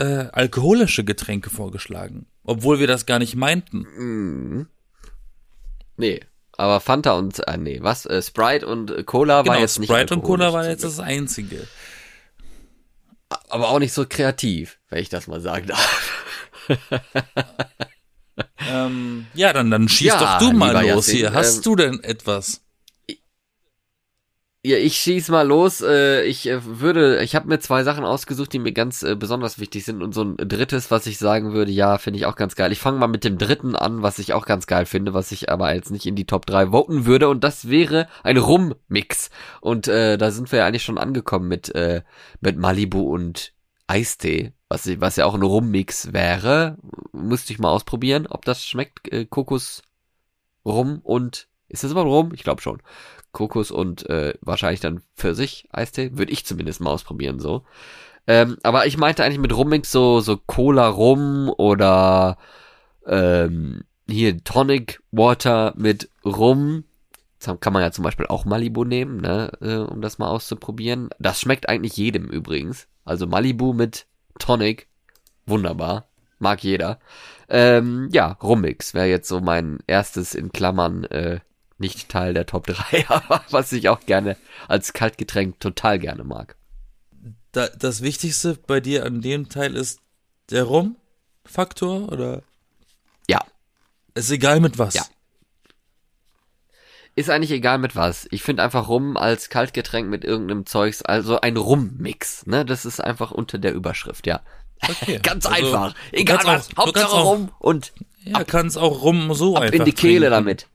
äh, 0.00 0.28
alkoholische 0.32 1.04
Getränke 1.04 1.50
vorgeschlagen, 1.50 2.26
obwohl 2.44 2.80
wir 2.80 2.86
das 2.86 3.06
gar 3.06 3.18
nicht 3.18 3.36
meinten. 3.36 4.66
Nee. 5.96 6.20
Aber 6.56 6.80
Fanta 6.80 7.12
und, 7.12 7.46
äh, 7.48 7.56
nee, 7.56 7.78
was? 7.82 8.06
Äh, 8.06 8.20
Sprite 8.22 8.66
und 8.66 9.06
Cola 9.06 9.36
war 9.36 9.44
Genau, 9.44 9.58
jetzt 9.58 9.78
nicht 9.78 9.88
Sprite 9.90 10.14
und 10.14 10.22
Cola 10.22 10.52
war 10.52 10.68
jetzt 10.68 10.84
das 10.84 11.00
Einzige. 11.00 11.66
Aber 13.48 13.68
auch 13.68 13.78
nicht 13.78 13.92
so 13.92 14.04
kreativ, 14.08 14.78
wenn 14.88 15.00
ich 15.02 15.08
das 15.08 15.26
mal 15.26 15.40
sagen 15.40 15.68
darf. 15.68 16.26
Ähm, 18.68 19.26
ja, 19.34 19.52
dann, 19.52 19.70
dann 19.70 19.88
schieß 19.88 20.08
Ja, 20.08 20.38
doch 20.38 20.50
du 20.50 20.56
mal 20.56 20.72
los 20.72 21.06
Yassin, 21.06 21.16
hier. 21.16 21.32
Hast 21.32 21.56
ähm, 21.58 21.62
du 21.62 21.76
denn 21.76 22.04
etwas? 22.04 22.62
Ja, 24.62 24.76
ich 24.76 24.98
schieß 24.98 25.30
mal 25.30 25.46
los. 25.48 25.80
Äh, 25.80 26.24
ich 26.24 26.46
äh, 26.46 26.60
würde, 26.80 27.22
ich 27.22 27.34
habe 27.34 27.48
mir 27.48 27.60
zwei 27.60 27.82
Sachen 27.82 28.04
ausgesucht, 28.04 28.52
die 28.52 28.58
mir 28.58 28.72
ganz 28.72 29.02
äh, 29.02 29.16
besonders 29.16 29.58
wichtig 29.58 29.86
sind 29.86 30.02
und 30.02 30.12
so 30.12 30.22
ein 30.22 30.36
drittes, 30.36 30.90
was 30.90 31.06
ich 31.06 31.16
sagen 31.16 31.54
würde, 31.54 31.72
ja, 31.72 31.96
finde 31.96 32.18
ich 32.18 32.26
auch 32.26 32.36
ganz 32.36 32.56
geil. 32.56 32.70
Ich 32.70 32.78
fange 32.78 32.98
mal 32.98 33.06
mit 33.06 33.24
dem 33.24 33.38
dritten 33.38 33.74
an, 33.74 34.02
was 34.02 34.18
ich 34.18 34.34
auch 34.34 34.44
ganz 34.44 34.66
geil 34.66 34.84
finde, 34.84 35.14
was 35.14 35.32
ich 35.32 35.48
aber 35.50 35.74
jetzt 35.74 35.90
nicht 35.90 36.04
in 36.04 36.14
die 36.14 36.26
Top 36.26 36.44
3 36.44 36.66
voten 36.72 37.06
würde 37.06 37.30
und 37.30 37.42
das 37.42 37.70
wäre 37.70 38.06
ein 38.22 38.36
Rum-Mix. 38.36 39.30
Und 39.62 39.88
äh, 39.88 40.18
da 40.18 40.30
sind 40.30 40.52
wir 40.52 40.58
ja 40.58 40.66
eigentlich 40.66 40.82
schon 40.84 40.98
angekommen 40.98 41.48
mit 41.48 41.74
äh, 41.74 42.02
mit 42.42 42.58
Malibu 42.58 43.00
und 43.14 43.54
Eistee, 43.86 44.52
was, 44.68 44.84
ich- 44.86 45.00
was 45.00 45.16
ja 45.16 45.24
auch 45.24 45.34
ein 45.34 45.42
Rummix 45.42 46.12
wäre. 46.12 46.76
Müsste 47.12 47.54
ich 47.54 47.58
mal 47.60 47.70
ausprobieren, 47.70 48.26
ob 48.26 48.44
das 48.44 48.62
schmeckt. 48.66 49.10
Äh, 49.10 49.24
Kokos, 49.24 49.80
Rum 50.64 51.00
und, 51.02 51.48
ist 51.68 51.84
das 51.84 51.90
überhaupt 51.92 52.10
Rum? 52.10 52.34
Ich 52.34 52.42
glaube 52.44 52.62
schon. 52.62 52.82
Kokos 53.32 53.70
und 53.70 54.08
äh, 54.08 54.34
wahrscheinlich 54.40 54.80
dann 54.80 55.02
Pfirsich 55.16 55.68
Eistee. 55.70 56.16
Würde 56.16 56.32
ich 56.32 56.44
zumindest 56.44 56.80
mal 56.80 56.90
ausprobieren, 56.90 57.38
so. 57.40 57.64
Ähm, 58.26 58.58
aber 58.62 58.86
ich 58.86 58.96
meinte 58.96 59.24
eigentlich 59.24 59.38
mit 59.38 59.56
Rummix 59.56 59.90
so, 59.90 60.20
so 60.20 60.36
Cola 60.36 60.88
Rum 60.88 61.52
oder 61.56 62.38
ähm, 63.06 63.82
hier 64.08 64.42
Tonic 64.44 65.02
Water 65.10 65.74
mit 65.76 66.10
Rum. 66.24 66.84
Das 67.38 67.58
kann 67.60 67.72
man 67.72 67.82
ja 67.82 67.90
zum 67.90 68.04
Beispiel 68.04 68.26
auch 68.26 68.44
Malibu 68.44 68.84
nehmen, 68.84 69.20
ne, 69.20 69.50
äh, 69.62 69.76
um 69.76 70.02
das 70.02 70.18
mal 70.18 70.28
auszuprobieren. 70.28 71.08
Das 71.18 71.40
schmeckt 71.40 71.68
eigentlich 71.68 71.96
jedem 71.96 72.28
übrigens. 72.28 72.86
Also 73.04 73.26
Malibu 73.26 73.72
mit 73.72 74.06
Tonic, 74.38 74.88
wunderbar, 75.46 76.08
mag 76.38 76.62
jeder. 76.62 77.00
Ähm, 77.48 78.08
ja, 78.12 78.32
Rummix 78.42 78.92
wäre 78.94 79.06
jetzt 79.06 79.28
so 79.28 79.40
mein 79.40 79.78
erstes 79.86 80.34
in 80.34 80.52
Klammern 80.52 81.04
äh, 81.04 81.40
nicht 81.80 82.08
Teil 82.08 82.34
der 82.34 82.46
Top 82.46 82.66
3, 82.66 83.06
aber 83.08 83.42
was 83.50 83.72
ich 83.72 83.88
auch 83.88 84.00
gerne 84.06 84.36
als 84.68 84.92
Kaltgetränk 84.92 85.58
total 85.60 85.98
gerne 85.98 86.24
mag. 86.24 86.56
Da, 87.52 87.66
das 87.68 88.02
Wichtigste 88.02 88.56
bei 88.66 88.80
dir 88.80 89.04
an 89.04 89.20
dem 89.22 89.48
Teil 89.48 89.74
ist 89.76 90.00
der 90.50 90.64
Rum-Faktor 90.64 92.12
oder 92.12 92.42
Ja, 93.28 93.40
ist 94.14 94.30
egal 94.30 94.60
mit 94.60 94.78
was? 94.78 94.94
Ja. 94.94 95.02
Ist 97.16 97.28
eigentlich 97.28 97.50
egal 97.50 97.78
mit 97.78 97.96
was. 97.96 98.28
Ich 98.30 98.42
finde 98.42 98.62
einfach 98.62 98.88
Rum 98.88 99.16
als 99.16 99.48
Kaltgetränk 99.50 100.08
mit 100.08 100.24
irgendeinem 100.24 100.64
Zeugs, 100.64 101.02
also 101.02 101.40
ein 101.40 101.56
Rummix, 101.56 102.46
ne? 102.46 102.64
Das 102.64 102.84
ist 102.84 103.00
einfach 103.00 103.30
unter 103.32 103.58
der 103.58 103.74
Überschrift, 103.74 104.26
ja. 104.26 104.40
Okay. 104.88 105.18
Ganz 105.22 105.44
Also, 105.46 105.66
einfach. 105.66 105.94
Egal 106.12 106.38
was. 106.44 106.70
auch- 106.76 106.86
Hauptsache 106.86 107.12
auch- 107.12 107.32
Rum 107.32 107.50
und 107.58 107.92
Ja, 108.24 108.44
kannst 108.44 108.78
auch 108.78 109.02
Rum 109.02 109.34
so 109.34 109.56
ab 109.56 109.64
einfach 109.64 109.78
in 109.80 109.84
die 109.84 109.92
Kehle 109.92 110.28
trinken. 110.28 110.30
damit. 110.30 110.66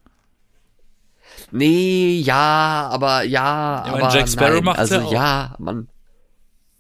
Nee, 1.51 2.19
ja, 2.19 2.89
aber 2.91 3.23
ja, 3.23 3.85
Ja, 3.87 3.93
aber 3.93 4.09
Jack 4.13 4.29
Sparrow 4.29 4.55
nein. 4.55 4.63
macht's 4.63 4.79
also 4.79 4.95
ja 4.95 5.03
auch. 5.03 5.11
ja, 5.11 5.55
man 5.59 5.87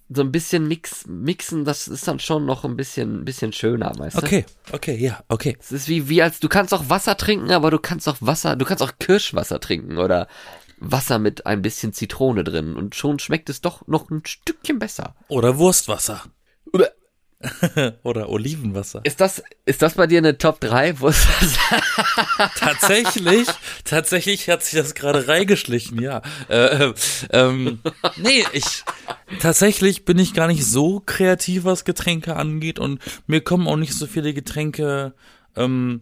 so 0.09 0.21
ein 0.21 0.31
bisschen 0.31 0.67
mix, 0.67 1.05
mixen, 1.07 1.65
das 1.65 1.87
ist 1.87 2.07
dann 2.07 2.19
schon 2.19 2.45
noch 2.45 2.63
ein 2.63 2.75
bisschen, 2.75 3.25
bisschen 3.25 3.51
schöner, 3.53 3.91
weißt 3.97 4.17
du? 4.17 4.21
Okay, 4.21 4.45
okay, 4.71 4.95
ja, 4.97 5.23
okay. 5.29 5.57
Es 5.59 5.71
ist 5.71 5.87
wie, 5.87 6.09
wie 6.09 6.21
als, 6.21 6.39
du 6.39 6.47
kannst 6.47 6.73
auch 6.73 6.89
Wasser 6.89 7.17
trinken, 7.17 7.51
aber 7.51 7.71
du 7.71 7.79
kannst 7.79 8.07
auch 8.07 8.17
Wasser, 8.19 8.55
du 8.55 8.65
kannst 8.65 8.83
auch 8.83 8.93
Kirschwasser 8.99 9.59
trinken 9.59 9.97
oder 9.97 10.27
Wasser 10.77 11.17
mit 11.17 11.47
ein 11.47 11.61
bisschen 11.61 11.91
Zitrone 11.93 12.43
drin 12.43 12.75
und 12.75 12.93
schon 12.93 13.17
schmeckt 13.17 13.49
es 13.49 13.61
doch 13.61 13.87
noch 13.87 14.09
ein 14.11 14.21
Stückchen 14.25 14.77
besser. 14.77 15.15
Oder 15.27 15.57
Wurstwasser. 15.57 16.21
Oder 16.71 16.91
Olivenwasser. 18.03 19.01
Ist 19.03 19.21
das, 19.21 19.43
ist 19.65 19.81
das 19.81 19.95
bei 19.95 20.07
dir 20.07 20.19
eine 20.19 20.37
Top 20.37 20.59
3? 20.59 20.99
Wo? 20.99 21.11
Tatsächlich, 22.57 23.47
tatsächlich 23.83 24.49
hat 24.49 24.63
sich 24.63 24.79
das 24.79 24.95
gerade 24.95 25.27
reingeschlichen, 25.27 26.01
ja. 26.01 26.21
Äh, 26.49 26.89
äh, 26.89 26.93
ähm, 27.31 27.79
nee, 28.17 28.43
ich 28.53 28.83
tatsächlich 29.39 30.05
bin 30.05 30.19
ich 30.19 30.33
gar 30.33 30.47
nicht 30.47 30.65
so 30.65 31.01
kreativ, 31.05 31.63
was 31.63 31.85
Getränke 31.85 32.35
angeht 32.35 32.79
und 32.79 32.99
mir 33.27 33.41
kommen 33.41 33.67
auch 33.67 33.77
nicht 33.77 33.93
so 33.93 34.07
viele 34.07 34.33
Getränke 34.33 35.13
ähm, 35.55 36.01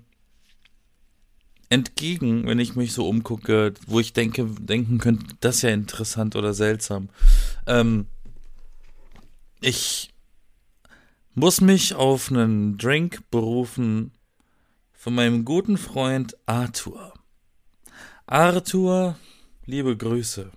entgegen, 1.69 2.45
wenn 2.47 2.59
ich 2.59 2.75
mich 2.75 2.93
so 2.93 3.07
umgucke, 3.07 3.73
wo 3.87 3.99
ich 3.99 4.13
denke, 4.13 4.45
denken 4.59 4.99
könnte, 4.99 5.35
das 5.39 5.57
ist 5.57 5.61
ja 5.63 5.69
interessant 5.69 6.35
oder 6.35 6.53
seltsam. 6.53 7.09
Ähm, 7.65 8.05
ich 9.59 10.12
muss 11.33 11.61
mich 11.61 11.95
auf 11.95 12.29
einen 12.31 12.77
Drink 12.77 13.21
berufen 13.31 14.11
von 14.93 15.15
meinem 15.15 15.45
guten 15.45 15.77
Freund 15.77 16.37
Arthur. 16.45 17.13
Arthur, 18.25 19.17
liebe 19.65 19.95
Grüße. 19.97 20.51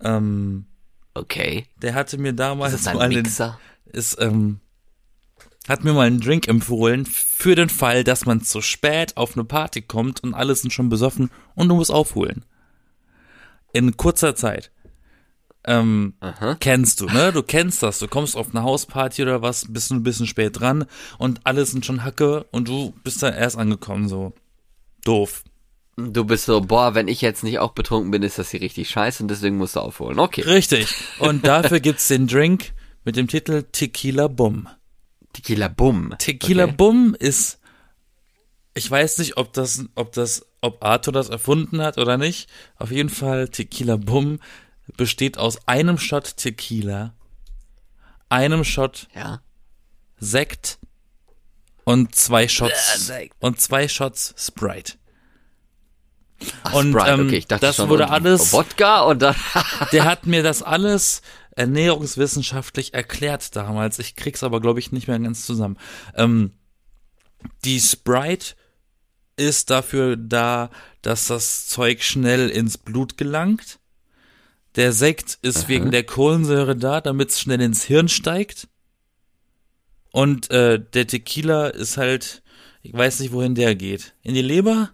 Ähm, 0.00 0.66
Okay. 1.14 1.66
der 1.82 1.94
hatte 1.94 2.16
mir 2.18 2.32
damals 2.32 2.72
Ist 2.74 2.86
das 2.86 2.94
mal 2.94 3.00
ein 3.00 3.10
einen, 3.12 3.22
Mixer? 3.22 3.58
ist, 3.86 4.16
ähm, 4.20 4.60
hat 5.68 5.82
mir 5.84 5.92
mal 5.92 6.06
einen 6.06 6.20
Drink 6.20 6.46
empfohlen 6.46 7.04
für 7.04 7.56
den 7.56 7.68
Fall, 7.68 8.04
dass 8.04 8.24
man 8.24 8.40
zu 8.42 8.60
spät 8.62 9.16
auf 9.16 9.34
eine 9.36 9.44
Party 9.44 9.82
kommt 9.82 10.22
und 10.22 10.32
alle 10.34 10.54
sind 10.54 10.72
schon 10.72 10.88
besoffen 10.88 11.30
und 11.56 11.68
du 11.68 11.74
musst 11.74 11.90
aufholen. 11.90 12.44
In 13.72 13.96
kurzer 13.96 14.34
Zeit. 14.36 14.70
Ähm, 15.68 16.14
Aha. 16.20 16.56
kennst 16.58 17.02
du, 17.02 17.06
ne? 17.06 17.30
Du 17.30 17.42
kennst 17.42 17.82
das. 17.82 17.98
Du 17.98 18.08
kommst 18.08 18.36
auf 18.36 18.54
eine 18.54 18.62
Hausparty 18.62 19.20
oder 19.20 19.42
was, 19.42 19.66
bist 19.68 19.90
ein 19.90 20.02
bisschen 20.02 20.26
spät 20.26 20.58
dran 20.58 20.86
und 21.18 21.40
alle 21.44 21.66
sind 21.66 21.84
schon 21.84 22.04
Hacke 22.04 22.46
und 22.52 22.68
du 22.68 22.94
bist 23.04 23.22
dann 23.22 23.34
erst 23.34 23.58
angekommen, 23.58 24.08
so. 24.08 24.32
Doof. 25.04 25.44
Du 25.96 26.24
bist 26.24 26.46
so, 26.46 26.62
boah, 26.62 26.94
wenn 26.94 27.06
ich 27.06 27.20
jetzt 27.20 27.44
nicht 27.44 27.58
auch 27.58 27.72
betrunken 27.72 28.10
bin, 28.10 28.22
ist 28.22 28.38
das 28.38 28.50
hier 28.50 28.62
richtig 28.62 28.88
scheiße 28.88 29.22
und 29.22 29.28
deswegen 29.28 29.58
musst 29.58 29.76
du 29.76 29.80
aufholen. 29.80 30.18
Okay. 30.18 30.40
Richtig. 30.40 30.94
Und 31.18 31.46
dafür 31.46 31.80
gibt's 31.80 32.08
den 32.08 32.28
Drink 32.28 32.72
mit 33.04 33.16
dem 33.16 33.28
Titel 33.28 33.64
Tequila 33.70 34.28
Bum. 34.28 34.68
Tequila 35.34 35.68
Bum. 35.68 36.14
Tequila 36.16 36.64
okay. 36.64 36.74
Bum 36.78 37.14
ist, 37.18 37.58
ich 38.72 38.90
weiß 38.90 39.18
nicht, 39.18 39.36
ob 39.36 39.52
das, 39.52 39.84
ob 39.96 40.12
das, 40.12 40.46
ob 40.62 40.82
Arthur 40.82 41.12
das 41.12 41.28
erfunden 41.28 41.82
hat 41.82 41.98
oder 41.98 42.16
nicht. 42.16 42.48
Auf 42.76 42.90
jeden 42.90 43.10
Fall 43.10 43.48
Tequila 43.48 43.96
Bum 43.96 44.38
besteht 44.96 45.38
aus 45.38 45.58
einem 45.68 45.98
Shot 45.98 46.36
Tequila, 46.36 47.14
einem 48.28 48.64
Shot 48.64 49.08
Ja. 49.14 49.42
Sekt 50.18 50.78
und 51.84 52.14
zwei 52.14 52.48
Shots 52.48 53.06
Sekt. 53.06 53.34
und 53.40 53.60
zwei 53.60 53.88
Shots 53.88 54.34
Sprite. 54.36 54.94
Ach, 56.62 56.72
Und, 56.74 56.92
Sprite, 56.92 57.10
ähm, 57.10 57.26
okay, 57.26 57.36
ich 57.36 57.46
dachte 57.46 57.66
das 57.66 57.76
schon, 57.76 57.88
wurde 57.88 58.10
alles- 58.10 58.52
Wodka 58.52 59.02
und 59.02 59.20
dann, 59.22 59.34
Der 59.92 60.04
hat 60.04 60.26
mir 60.26 60.42
das 60.42 60.62
alles 60.62 61.22
ernährungswissenschaftlich 61.56 62.94
erklärt 62.94 63.56
damals. 63.56 63.98
Ich 63.98 64.14
krieg's 64.14 64.42
aber, 64.44 64.60
glaube 64.60 64.78
ich, 64.78 64.92
nicht 64.92 65.08
mehr 65.08 65.18
ganz 65.18 65.44
zusammen. 65.44 65.76
Ähm, 66.14 66.52
die 67.64 67.80
Sprite 67.80 68.54
ist 69.36 69.70
dafür 69.70 70.16
da, 70.16 70.70
dass 71.02 71.26
das 71.28 71.66
Zeug 71.66 72.02
schnell 72.02 72.48
ins 72.50 72.78
Blut 72.78 73.16
gelangt. 73.16 73.77
Der 74.76 74.92
Sekt 74.92 75.38
ist 75.42 75.68
wegen 75.68 75.90
der 75.90 76.04
Kohlensäure 76.04 76.76
da, 76.76 77.00
damit 77.00 77.30
es 77.30 77.40
schnell 77.40 77.60
ins 77.60 77.84
Hirn 77.84 78.08
steigt. 78.08 78.68
Und 80.12 80.50
äh, 80.50 80.78
der 80.80 81.06
Tequila 81.06 81.68
ist 81.68 81.96
halt, 81.96 82.42
ich 82.82 82.92
weiß 82.92 83.20
nicht, 83.20 83.32
wohin 83.32 83.54
der 83.54 83.74
geht. 83.74 84.14
In 84.22 84.34
die 84.34 84.42
Leber? 84.42 84.90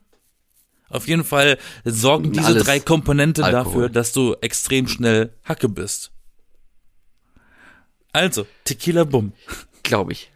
Auf 0.88 1.08
jeden 1.08 1.24
Fall 1.24 1.58
sorgen 1.84 2.32
diese 2.32 2.46
Alles 2.46 2.64
drei 2.64 2.78
Komponenten 2.78 3.42
dafür, 3.42 3.88
dass 3.88 4.12
du 4.12 4.34
extrem 4.40 4.86
schnell 4.86 5.34
Hacke 5.42 5.68
bist. 5.68 6.12
Also, 8.12 8.46
Tequila 8.64 9.04
Bum. 9.04 9.32
glaube 9.82 10.12
ich. 10.12 10.30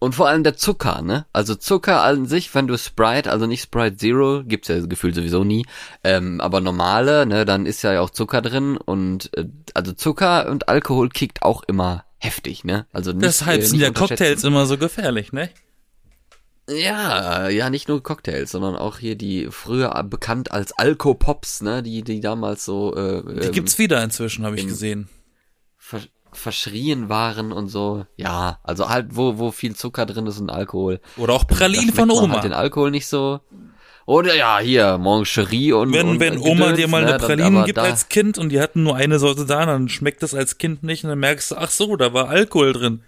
Und 0.00 0.14
vor 0.14 0.28
allem 0.28 0.44
der 0.44 0.56
Zucker, 0.56 1.02
ne? 1.02 1.26
Also 1.32 1.56
Zucker 1.56 2.02
an 2.02 2.26
sich, 2.26 2.54
wenn 2.54 2.68
du 2.68 2.78
Sprite, 2.78 3.30
also 3.32 3.46
nicht 3.46 3.62
Sprite 3.62 3.96
Zero, 3.96 4.42
gibt's 4.44 4.68
ja 4.68 4.78
gefühlt 4.86 5.16
sowieso 5.16 5.42
nie, 5.42 5.66
ähm, 6.04 6.40
aber 6.40 6.60
normale, 6.60 7.26
ne, 7.26 7.44
dann 7.44 7.66
ist 7.66 7.82
ja 7.82 8.00
auch 8.00 8.10
Zucker 8.10 8.40
drin 8.40 8.76
und 8.76 9.36
äh, 9.36 9.46
also 9.74 9.92
Zucker 9.92 10.48
und 10.50 10.68
Alkohol 10.68 11.08
kickt 11.08 11.42
auch 11.42 11.64
immer 11.64 12.04
heftig, 12.18 12.62
ne? 12.62 12.86
Also 12.92 13.10
nicht, 13.12 13.24
Deshalb 13.24 13.60
äh, 13.60 13.64
sind 13.64 13.80
ja. 13.80 13.90
Cocktails 13.90 14.44
immer 14.44 14.66
so 14.66 14.78
gefährlich, 14.78 15.32
ne? 15.32 15.50
Ja, 16.70 17.48
ja, 17.48 17.70
nicht 17.70 17.88
nur 17.88 18.02
Cocktails, 18.02 18.50
sondern 18.50 18.76
auch 18.76 18.98
hier 18.98 19.16
die 19.16 19.48
früher 19.50 19.90
bekannt 20.04 20.52
als 20.52 20.72
Alkopops, 20.78 21.62
ne, 21.62 21.82
die 21.82 22.02
die 22.02 22.20
damals 22.20 22.64
so 22.64 22.94
äh, 22.94 23.22
Die 23.22 23.46
ähm, 23.46 23.52
gibt's 23.52 23.78
wieder 23.78 24.02
inzwischen, 24.04 24.44
habe 24.44 24.56
ich 24.56 24.62
im- 24.62 24.68
gesehen. 24.68 25.08
Ver 26.38 26.48
verschrien 26.48 27.08
waren 27.08 27.52
und 27.52 27.68
so. 27.68 28.06
Ja, 28.16 28.58
also 28.62 28.88
halt 28.88 29.08
wo 29.10 29.38
wo 29.38 29.50
viel 29.50 29.76
Zucker 29.76 30.06
drin 30.06 30.26
ist 30.26 30.40
und 30.40 30.50
Alkohol. 30.50 31.00
Oder 31.16 31.34
auch 31.34 31.46
Pralinen 31.46 31.92
von 31.92 32.10
Oma. 32.10 32.34
Halt 32.34 32.44
den 32.44 32.52
Alkohol 32.52 32.90
nicht 32.90 33.06
so. 33.06 33.40
Oder 34.06 34.34
ja, 34.34 34.58
hier, 34.58 34.96
Moncherie 34.96 35.74
und. 35.74 35.92
wenn 35.92 36.08
und 36.08 36.20
wenn 36.20 36.38
Oma 36.38 36.70
Gedöns, 36.70 36.76
dir 36.78 36.88
mal 36.88 37.04
ne, 37.04 37.20
eine 37.22 37.44
aber 37.44 37.64
gibt 37.64 37.78
als 37.78 38.08
Kind 38.08 38.38
und 38.38 38.48
die 38.48 38.60
hatten 38.60 38.82
nur 38.82 38.96
eine 38.96 39.18
Sorte 39.18 39.44
da, 39.44 39.66
dann 39.66 39.90
schmeckt 39.90 40.22
das 40.22 40.32
als 40.32 40.56
Kind 40.56 40.82
nicht 40.82 41.04
und 41.04 41.10
dann 41.10 41.18
merkst 41.18 41.50
du, 41.50 41.56
ach 41.56 41.70
so, 41.70 41.94
da 41.96 42.14
war 42.14 42.30
Alkohol 42.30 42.72
drin. 42.72 43.02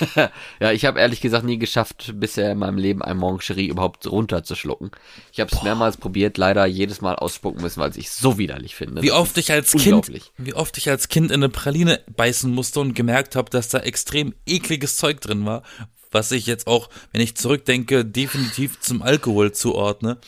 Ja, 0.60 0.72
ich 0.72 0.84
habe 0.84 1.00
ehrlich 1.00 1.20
gesagt 1.20 1.44
nie 1.44 1.58
geschafft, 1.58 2.14
bisher 2.16 2.52
in 2.52 2.58
meinem 2.58 2.78
Leben 2.78 3.02
ein 3.02 3.16
Moncherie 3.16 3.66
überhaupt 3.66 4.06
runterzuschlucken. 4.06 4.90
Ich 5.32 5.40
habe 5.40 5.50
es 5.54 5.62
mehrmals 5.62 5.96
probiert, 5.96 6.38
leider 6.38 6.66
jedes 6.66 7.00
Mal 7.00 7.16
ausspucken 7.16 7.62
müssen, 7.62 7.80
weil 7.80 7.96
ich 7.96 8.10
so 8.10 8.38
widerlich 8.38 8.74
finde. 8.74 9.02
Wie 9.02 9.12
oft 9.12 9.36
ich 9.38 9.52
als 9.52 9.72
Kind, 9.72 10.10
wie 10.36 10.54
oft 10.54 10.78
ich 10.78 10.88
als 10.88 11.08
Kind 11.08 11.30
in 11.30 11.42
eine 11.42 11.48
Praline 11.48 12.00
beißen 12.16 12.52
musste 12.52 12.80
und 12.80 12.94
gemerkt 12.94 13.36
habe, 13.36 13.50
dass 13.50 13.68
da 13.68 13.78
extrem 13.78 14.34
ekliges 14.46 14.96
Zeug 14.96 15.20
drin 15.20 15.44
war, 15.44 15.62
was 16.10 16.30
ich 16.32 16.46
jetzt 16.46 16.66
auch, 16.66 16.88
wenn 17.12 17.20
ich 17.20 17.36
zurückdenke, 17.36 18.04
definitiv 18.04 18.80
zum 18.80 19.02
Alkohol 19.02 19.52
zuordne. 19.52 20.18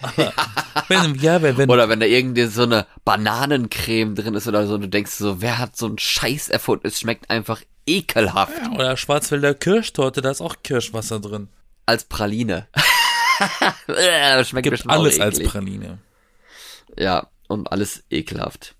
Aber 0.00 0.32
wenn, 0.88 1.14
ja, 1.16 1.42
wenn, 1.42 1.56
wenn 1.56 1.70
Oder 1.70 1.88
wenn 1.88 2.00
da 2.00 2.06
irgendwie 2.06 2.46
so 2.46 2.62
eine 2.62 2.86
Bananencreme 3.04 4.14
drin 4.14 4.34
ist 4.34 4.46
oder 4.48 4.66
so, 4.66 4.78
du 4.78 4.88
denkst 4.88 5.12
so, 5.12 5.40
wer 5.40 5.58
hat 5.58 5.76
so 5.76 5.86
einen 5.86 5.98
Scheiß 5.98 6.48
erfunden? 6.48 6.86
Es 6.86 7.00
schmeckt 7.00 7.30
einfach 7.30 7.62
ekelhaft. 7.88 8.68
Oder 8.74 8.96
Schwarzwälder 8.96 9.54
Kirschtorte, 9.54 10.20
da 10.20 10.30
ist 10.30 10.40
auch 10.40 10.56
Kirschwasser 10.62 11.20
drin. 11.20 11.48
Als 11.86 12.04
Praline. 12.04 12.68
Schmeckt 14.44 14.70
Gibt 14.70 14.88
alles 14.88 15.20
als. 15.20 15.42
Praline. 15.42 15.98
Ja, 16.96 17.28
und 17.48 17.72
alles 17.72 18.04
ekelhaft. 18.10 18.74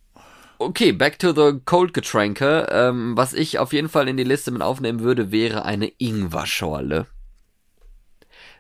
Okay, 0.59 0.93
back 0.93 1.19
to 1.19 1.33
the 1.33 1.61
cold 1.65 1.95
Getränke. 1.95 2.67
Ähm, 2.71 3.17
was 3.17 3.33
ich 3.33 3.59
auf 3.59 3.73
jeden 3.73 3.89
Fall 3.89 4.09
in 4.09 4.17
die 4.17 4.25
Liste 4.25 4.51
mit 4.51 4.61
aufnehmen 4.61 5.01
würde, 5.01 5.31
wäre 5.31 5.65
eine 5.65 5.87
Ingwerschorle. 5.99 7.07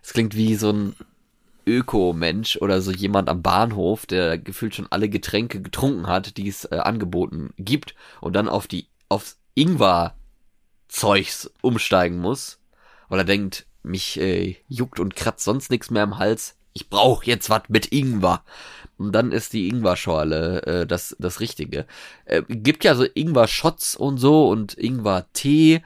Es 0.02 0.12
klingt 0.12 0.36
wie 0.36 0.54
so 0.54 0.70
ein 0.70 0.96
Öko-Mensch 1.66 2.56
oder 2.56 2.80
so 2.80 2.92
jemand 2.92 3.28
am 3.28 3.42
Bahnhof, 3.42 4.06
der 4.06 4.38
gefühlt 4.38 4.74
schon 4.74 4.86
alle 4.90 5.08
Getränke 5.08 5.60
getrunken 5.60 6.06
hat, 6.06 6.36
die 6.36 6.48
es 6.48 6.64
äh, 6.66 6.76
angeboten 6.76 7.50
gibt 7.58 7.94
und 8.20 8.34
dann 8.34 8.48
auf 8.48 8.66
die 8.68 8.86
aufs 9.08 9.38
Ingwer-Zeugs 10.88 11.50
umsteigen 11.62 12.18
muss, 12.18 12.58
weil 13.08 13.20
er 13.20 13.24
denkt, 13.24 13.66
mich 13.82 14.18
äh, 14.20 14.56
juckt 14.68 15.00
und 15.00 15.14
kratzt 15.14 15.44
sonst 15.44 15.70
nichts 15.70 15.90
mehr 15.90 16.02
im 16.02 16.18
Hals. 16.18 16.56
Ich 16.72 16.90
brauche 16.90 17.26
jetzt 17.26 17.50
was 17.50 17.62
mit 17.68 17.92
Ingwer. 17.92 18.44
Und 18.98 19.12
dann 19.12 19.32
ist 19.32 19.52
die 19.52 19.68
Ingwer-Schorle 19.68 20.62
äh, 20.62 20.86
das, 20.86 21.16
das 21.18 21.40
Richtige. 21.40 21.86
Äh, 22.24 22.42
gibt 22.48 22.84
ja 22.84 22.94
so 22.94 23.04
Ingwer-Shots 23.04 23.96
und 23.96 24.18
so 24.18 24.48
und 24.48 24.76
Ingwer-Tee. 24.76 25.82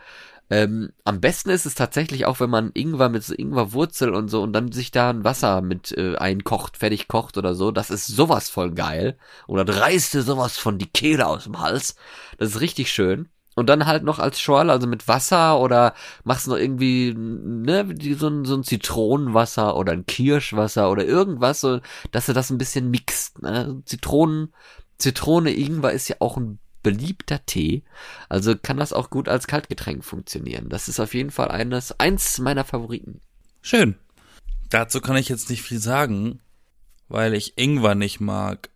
Ähm, 0.50 0.92
am 1.04 1.20
besten 1.20 1.50
ist 1.50 1.64
es 1.64 1.74
tatsächlich 1.74 2.26
auch, 2.26 2.40
wenn 2.40 2.50
man 2.50 2.72
Ingwer 2.74 3.08
mit 3.08 3.22
so 3.22 3.34
Ingwerwurzel 3.34 4.14
und 4.14 4.28
so 4.28 4.42
und 4.42 4.52
dann 4.52 4.72
sich 4.72 4.90
da 4.90 5.08
ein 5.10 5.24
Wasser 5.24 5.62
mit 5.62 5.92
äh, 5.92 6.16
einkocht, 6.16 6.76
fertig 6.76 7.08
kocht 7.08 7.38
oder 7.38 7.54
so. 7.54 7.70
Das 7.70 7.90
ist 7.90 8.06
sowas 8.06 8.50
voll 8.50 8.72
geil. 8.72 9.16
Oder 9.46 9.64
dir 9.64 10.22
sowas 10.22 10.58
von 10.58 10.78
die 10.78 10.90
Kehle 10.90 11.26
aus 11.26 11.44
dem 11.44 11.60
Hals. 11.60 11.96
Das 12.38 12.50
ist 12.50 12.60
richtig 12.60 12.92
schön. 12.92 13.28
Und 13.54 13.68
dann 13.68 13.86
halt 13.86 14.02
noch 14.02 14.18
als 14.18 14.40
Schorle, 14.40 14.72
also 14.72 14.86
mit 14.86 15.08
Wasser 15.08 15.60
oder 15.60 15.94
machst 16.24 16.48
noch 16.48 16.56
irgendwie, 16.56 17.14
ne, 17.14 17.94
so, 18.16 18.28
ein, 18.28 18.44
so 18.44 18.54
ein 18.54 18.64
Zitronenwasser 18.64 19.76
oder 19.76 19.92
ein 19.92 20.06
Kirschwasser 20.06 20.90
oder 20.90 21.04
irgendwas, 21.04 21.60
so, 21.60 21.80
dass 22.12 22.26
du 22.26 22.32
das 22.32 22.50
ein 22.50 22.58
bisschen 22.58 22.90
mixt, 22.90 23.42
ne. 23.42 23.82
Zitronen, 23.84 24.54
Zitrone, 24.98 25.52
Ingwer 25.52 25.92
ist 25.92 26.08
ja 26.08 26.16
auch 26.20 26.36
ein 26.36 26.58
beliebter 26.82 27.44
Tee. 27.44 27.82
Also 28.28 28.56
kann 28.56 28.76
das 28.76 28.92
auch 28.92 29.10
gut 29.10 29.28
als 29.28 29.46
Kaltgetränk 29.46 30.04
funktionieren. 30.04 30.68
Das 30.68 30.88
ist 30.88 31.00
auf 31.00 31.14
jeden 31.14 31.30
Fall 31.30 31.50
eines, 31.50 31.98
eins 32.00 32.38
meiner 32.38 32.64
Favoriten. 32.64 33.20
Schön. 33.60 33.96
Dazu 34.70 35.00
kann 35.00 35.16
ich 35.16 35.28
jetzt 35.28 35.50
nicht 35.50 35.62
viel 35.62 35.78
sagen, 35.78 36.40
weil 37.08 37.34
ich 37.34 37.58
Ingwer 37.58 37.94
nicht 37.94 38.20
mag. 38.20 38.70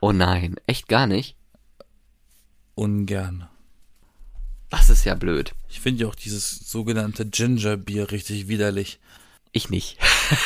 Oh 0.00 0.12
nein, 0.12 0.56
echt 0.66 0.88
gar 0.88 1.06
nicht. 1.06 1.36
Ungern. 2.74 3.48
Das 4.70 4.90
ist 4.90 5.04
ja 5.04 5.14
blöd. 5.14 5.54
Ich 5.68 5.80
finde 5.80 6.02
ja 6.02 6.08
auch 6.08 6.14
dieses 6.14 6.68
sogenannte 6.68 7.26
Ginger-Bier 7.26 8.10
richtig 8.10 8.48
widerlich. 8.48 8.98
Ich 9.52 9.70
nicht. 9.70 9.98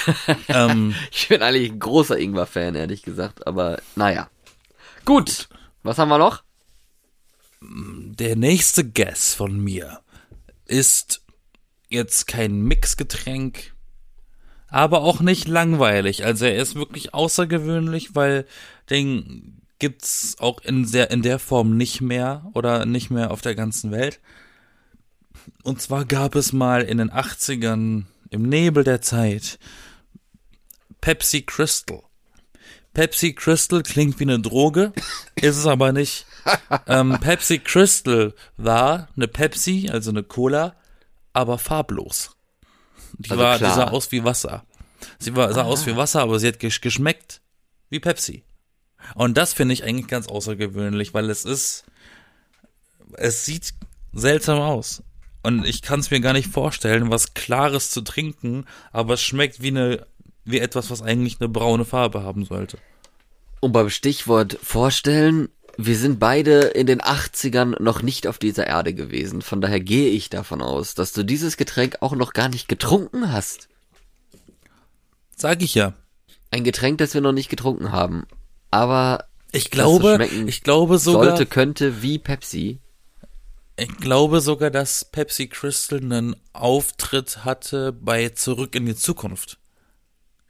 ähm, 0.49 0.95
Ich 1.11 1.29
bin 1.29 1.43
eigentlich 1.43 1.71
ein 1.73 1.79
großer 1.79 2.19
Ingwer-Fan, 2.19 2.75
ehrlich 2.75 3.03
gesagt, 3.03 3.47
aber 3.47 3.81
naja. 3.97 4.29
Gut. 5.05 5.49
Was 5.83 5.99
haben 5.99 6.09
wir 6.11 6.19
noch? 6.19 6.43
der 7.61 8.37
nächste 8.37 8.89
Guess 8.89 9.35
von 9.35 9.59
mir 9.59 10.01
ist 10.67 11.23
jetzt 11.89 12.27
kein 12.27 12.61
Mixgetränk, 12.63 13.75
aber 14.69 15.03
auch 15.03 15.21
nicht 15.21 15.49
langweilig. 15.49 16.25
Also 16.25 16.45
er 16.45 16.57
ist 16.57 16.75
wirklich 16.75 17.15
außergewöhnlich, 17.15 18.15
weil 18.15 18.47
den 18.91 19.63
gibt's 19.79 20.37
auch 20.39 20.61
in 20.61 20.85
sehr 20.85 21.11
in 21.11 21.23
der 21.23 21.39
Form 21.39 21.77
nicht 21.77 22.01
mehr 22.01 22.51
oder 22.55 22.85
nicht 22.87 23.11
mehr 23.11 23.31
auf 23.31 23.41
der 23.41 23.55
ganzen 23.55 23.91
Welt. 23.91 24.21
Und 25.63 25.81
zwar 25.81 26.05
gab 26.05 26.35
es 26.35 26.53
mal 26.53 26.83
in 26.83 26.99
den 26.99 27.11
80ern 27.11 28.05
im 28.31 28.43
Nebel 28.43 28.85
der 28.85 29.01
Zeit 29.01 29.59
Pepsi 31.01 31.43
Crystal. 31.43 32.03
Pepsi 32.95 33.33
Crystal 33.35 33.83
klingt 33.83 34.19
wie 34.19 34.25
eine 34.25 34.41
Droge, 34.41 34.93
ist 35.37 35.57
es 35.57 35.67
aber 35.67 35.93
nicht. 35.93 36.27
Ähm, 36.87 37.17
Pepsi 37.21 37.59
Crystal 37.61 38.35
war 38.57 39.09
eine 39.17 39.29
Pepsi, 39.29 39.89
also 39.93 40.11
eine 40.11 40.23
Cola, 40.23 40.75
aber 41.33 41.59
farblos. 41.59 42.31
Die, 43.19 43.31
Also 43.31 43.43
war, 43.43 43.59
die 43.59 43.65
sah 43.65 43.89
aus 43.91 44.11
wie 44.13 44.25
Wasser. 44.25 44.65
Sie 45.19 45.37
war, 45.37 45.53
sah 45.53 45.63
aus 45.63 45.87
wie 45.87 45.97
Wasser, 45.97 46.23
aber 46.23 46.39
sie 46.41 46.49
hat 46.49 46.57
gesch- 46.59 46.81
geschmeckt 46.81 47.41
wie 47.91 48.01
Pepsi. 48.01 48.43
Und 49.15 49.37
das 49.37 49.53
finde 49.53 49.75
ich 49.75 49.85
eigentlich 49.85 50.09
ganz 50.09 50.29
außergewöhnlich, 50.29 51.15
weil 51.15 51.31
es 51.31 51.45
ist, 51.45 51.85
es 53.15 53.45
sieht 53.45 53.75
seltsam 54.13 54.61
aus. 54.61 55.03
Und 55.43 55.65
ich 55.65 55.83
kann 55.83 56.01
es 56.01 56.11
mir 56.11 56.21
gar 56.21 56.33
nicht 56.33 56.49
vorstellen, 56.49 57.11
was 57.11 57.35
Klares 57.35 57.91
zu 57.91 58.03
trinken, 58.03 58.67
aber 58.93 59.15
es 59.15 59.23
schmeckt 59.23 59.63
wie 59.63 59.69
eine, 59.69 60.07
wie 60.45 60.59
etwas, 60.59 60.91
was 60.91 61.03
eigentlich 61.03 61.41
eine 61.41 61.49
braune 61.49 61.85
Farbe 61.85 62.23
haben 62.23 62.45
sollte. 62.45 62.79
Und 63.61 63.73
beim 63.73 63.91
Stichwort 63.91 64.59
vorstellen, 64.63 65.49
wir 65.77 65.97
sind 65.97 66.19
beide 66.19 66.61
in 66.61 66.89
den 66.89 67.01
80ern 67.01 67.81
noch 67.81 68.03
nicht 68.03 68.27
auf 68.27 68.39
dieser 68.39 68.67
Erde 68.67 68.95
gewesen. 68.95 69.43
Von 69.43 69.61
daher 69.61 69.81
gehe 69.81 70.11
ich 70.11 70.29
davon 70.29 70.61
aus, 70.61 70.95
dass 70.95 71.13
du 71.13 71.23
dieses 71.23 71.57
Getränk 71.57 71.99
auch 72.01 72.17
noch 72.17 72.33
gar 72.33 72.49
nicht 72.49 72.69
getrunken 72.69 73.33
hast. 73.33 73.69
Sag 75.37 75.63
ich 75.63 75.77
ja. 75.77 75.95
Ein 76.51 76.65
Getränk, 76.65 76.99
das 76.99 77.15
wir 77.15 77.21
noch 77.21 77.33
nicht 77.33 77.49
getrunken 77.49 77.93
haben. 77.93 78.27
Aber 78.71 79.25
Ich 79.53 79.71
glaube, 79.71 80.25
ich 80.47 80.63
glaube 80.63 80.99
sogar, 80.99 81.25
sollte, 81.31 81.47
könnte 81.47 82.03
wie 82.03 82.19
Pepsi. 82.19 82.81
ich 83.77 83.97
glaube 83.99 84.41
sogar, 84.41 84.71
dass 84.71 85.05
Pepsi 85.07 85.49
Crystal 85.49 85.99
einen 86.01 86.37
Auftritt 86.53 87.45
hatte 87.45 87.93
bei 87.93 88.29
Zurück 88.31 88.75
in 88.75 88.87
die 88.87 88.95
Zukunft. 88.97 89.59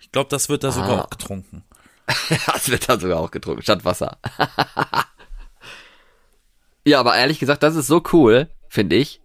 Ich 0.01 0.11
glaube, 0.13 0.31
das 0.31 0.49
wird 0.49 0.65
da 0.65 0.73
sogar 0.73 0.99
Ah. 0.99 1.01
auch 1.03 1.11
getrunken. 1.11 1.65
Das 2.47 2.69
wird 2.71 2.89
dann 2.89 2.99
sogar 3.01 3.21
auch 3.21 3.31
getrunken, 3.31 3.63
statt 3.63 3.85
Wasser. 3.85 4.19
ja, 6.85 7.01
aber 7.01 7.17
ehrlich 7.17 7.39
gesagt, 7.39 7.63
das 7.63 7.77
ist 7.77 7.87
so 7.87 8.03
cool, 8.13 8.49
finde 8.69 8.97
ich. 8.97 9.21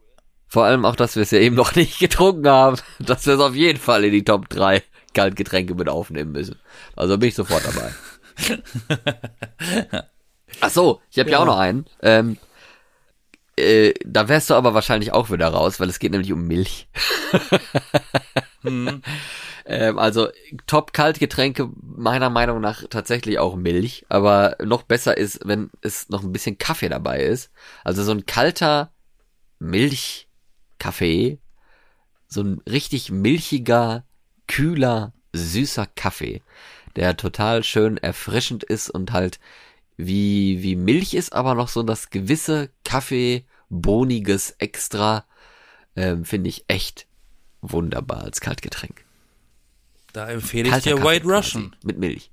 Vor 0.47 0.65
allem 0.65 0.86
auch, 0.86 0.95
dass 0.95 1.15
wir 1.15 1.23
es 1.23 1.32
ja 1.32 1.39
eben 1.39 1.56
noch 1.56 1.75
nicht 1.75 1.97
getrunken 1.99 2.47
haben, 2.47 2.77
dass 2.99 3.25
wir 3.25 3.36
es 3.36 3.39
auf 3.39 3.56
jeden 3.56 3.79
Fall 3.79 4.03
in 4.03 4.12
die 4.12 4.23
Top 4.25 4.49
3 4.49 4.84
Kaltgetränke 5.13 5.75
mit 5.75 5.89
aufnehmen 5.89 6.32
müssen. 6.32 6.60
Also 6.95 7.17
bin 7.17 7.29
ich 7.29 7.36
sofort 7.36 7.65
dabei. 7.65 7.93
Ach 10.62 10.69
so, 10.69 11.02
ich 11.12 11.19
habe 11.19 11.30
ja. 11.30 11.38
Ja. 11.38 11.41
auch 11.41 11.46
noch 11.46 11.58
einen. 11.58 11.86
Ähm, 12.02 12.38
äh, 13.56 13.93
da 14.04 14.28
wärst 14.30 14.50
du 14.50 14.56
aber 14.56 14.74
wahrscheinlich 14.74 15.13
auch 15.13 15.30
wieder 15.30 15.48
raus, 15.48 15.80
weil 15.80 15.89
es 15.89 16.00
geht 16.00 16.12
nämlich 16.12 16.32
um 16.34 16.48
Milch. 16.48 16.88
ähm, 18.63 19.02
also 19.65 20.30
Top-Kaltgetränke 20.65 21.69
meiner 21.82 22.30
Meinung 22.30 22.62
nach 22.62 22.84
tatsächlich 22.89 23.38
auch 23.38 23.56
Milch, 23.56 24.06
aber 24.10 24.56
noch 24.63 24.84
besser 24.84 25.17
ist, 25.17 25.41
wenn 25.46 25.69
es 25.82 26.10
noch 26.10 26.24
ein 26.24 26.32
bisschen 26.32 26.58
Kaffee 26.58 26.89
dabei 26.89 27.22
ist. 27.22 27.52
Also 27.84 28.04
so 28.04 28.12
ein 28.12 28.26
kalter 28.26 28.91
Milchkaffee, 29.60 31.39
so 32.28 32.41
ein 32.41 32.60
richtig 32.67 33.12
milchiger, 33.12 34.04
kühler, 34.48 35.13
süßer 35.34 35.88
Kaffee, 35.96 36.41
der 36.95 37.17
total 37.17 37.63
schön 37.63 37.97
erfrischend 37.97 38.63
ist 38.63 38.89
und 38.89 39.12
halt 39.12 39.39
wie, 39.97 40.62
wie 40.63 40.75
Milch 40.75 41.13
ist, 41.13 41.34
aber 41.34 41.56
noch 41.56 41.67
so 41.67 41.84
das 41.84 42.10
gewisse 42.10 42.69
Kaffee, 42.84 43.45
boniges 43.69 44.51
Extra, 44.51 45.25
ähm, 45.95 46.25
finde 46.25 46.49
ich 46.49 46.65
echt 46.67 47.08
wunderbar 47.62 48.23
als 48.23 48.41
Kaltgetränk. 48.41 49.06
Da 50.12 50.29
empfehle 50.29 50.65
ich 50.65 50.71
Kalter 50.71 50.89
dir 50.91 50.95
Kaffee 50.97 51.08
White 51.08 51.27
Russian. 51.27 51.75
Mit 51.84 51.97
Milch. 51.97 52.32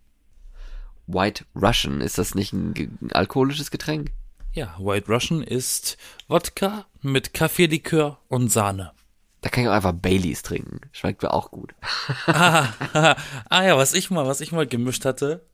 White 1.07 1.45
Russian, 1.55 2.01
ist 2.01 2.19
das 2.19 2.35
nicht 2.35 2.53
ein, 2.53 2.75
ein 3.01 3.13
alkoholisches 3.13 3.71
Getränk? 3.71 4.13
Ja, 4.53 4.77
White 4.79 5.09
Russian 5.09 5.43
ist 5.43 5.97
Wodka 6.29 6.87
mit 7.03 7.35
Kaffeelikör 7.35 8.19
und 8.29 8.51
Sahne. 8.51 8.93
Da 9.41 9.49
kann 9.49 9.65
ich 9.65 9.71
auch 9.71 9.75
einfach 9.75 9.93
Baileys 9.93 10.43
trinken. 10.43 10.81
Schmeckt 10.93 11.23
mir 11.23 11.33
auch 11.33 11.51
gut. 11.51 11.75
ah 12.27 13.17
ja, 13.51 13.77
was 13.77 13.95
ich 13.95 14.11
mal, 14.11 14.27
was 14.27 14.41
ich 14.41 14.53
mal 14.53 14.67
gemischt 14.67 15.05
hatte. 15.05 15.47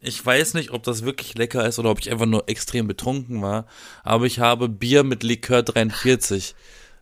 Ich 0.00 0.24
weiß 0.24 0.54
nicht, 0.54 0.70
ob 0.70 0.82
das 0.82 1.04
wirklich 1.04 1.36
lecker 1.36 1.66
ist 1.66 1.78
oder 1.78 1.90
ob 1.90 2.00
ich 2.00 2.10
einfach 2.10 2.26
nur 2.26 2.48
extrem 2.48 2.88
betrunken 2.88 3.42
war, 3.42 3.66
aber 4.02 4.24
ich 4.24 4.40
habe 4.40 4.68
Bier 4.68 5.04
mit 5.04 5.22
Likör 5.22 5.62
43 5.62 6.56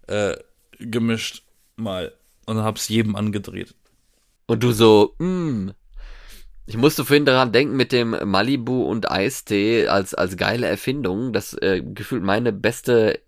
äh, 0.09 0.37
gemischt 0.79 1.43
mal 1.77 2.13
und 2.45 2.59
hab's 2.59 2.89
jedem 2.89 3.17
angedreht. 3.17 3.75
Und 4.47 4.63
du 4.63 4.73
so, 4.73 5.15
mm. 5.19 5.71
Ich 6.67 6.77
musste 6.77 7.05
vorhin 7.05 7.25
daran 7.25 7.53
denken 7.53 7.77
mit 7.77 7.93
dem 7.93 8.17
Malibu 8.25 8.85
und 8.85 9.11
Eistee 9.11 9.89
als, 9.89 10.15
als 10.15 10.37
geile 10.37 10.67
Erfindung. 10.69 11.33
Das 11.33 11.55
äh, 11.55 11.83
gefühlt 11.85 12.23
meine 12.23 12.53
beste 12.53 13.21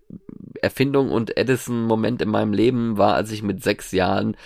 Erfindung 0.61 1.11
und 1.11 1.37
Edison-Moment 1.37 2.21
in 2.21 2.29
meinem 2.29 2.53
Leben 2.53 2.97
war, 2.97 3.15
als 3.15 3.31
ich 3.31 3.43
mit 3.43 3.61
sechs 3.61 3.91
Jahren 3.91 4.37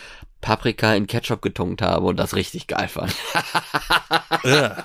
Paprika 0.41 0.93
in 0.95 1.05
Ketchup 1.05 1.41
getunkt 1.41 1.81
habe 1.81 2.07
und 2.07 2.17
das 2.17 2.35
richtig 2.35 2.67
geil 2.67 2.87
fand. 2.87 3.13
Äh, 4.43 4.69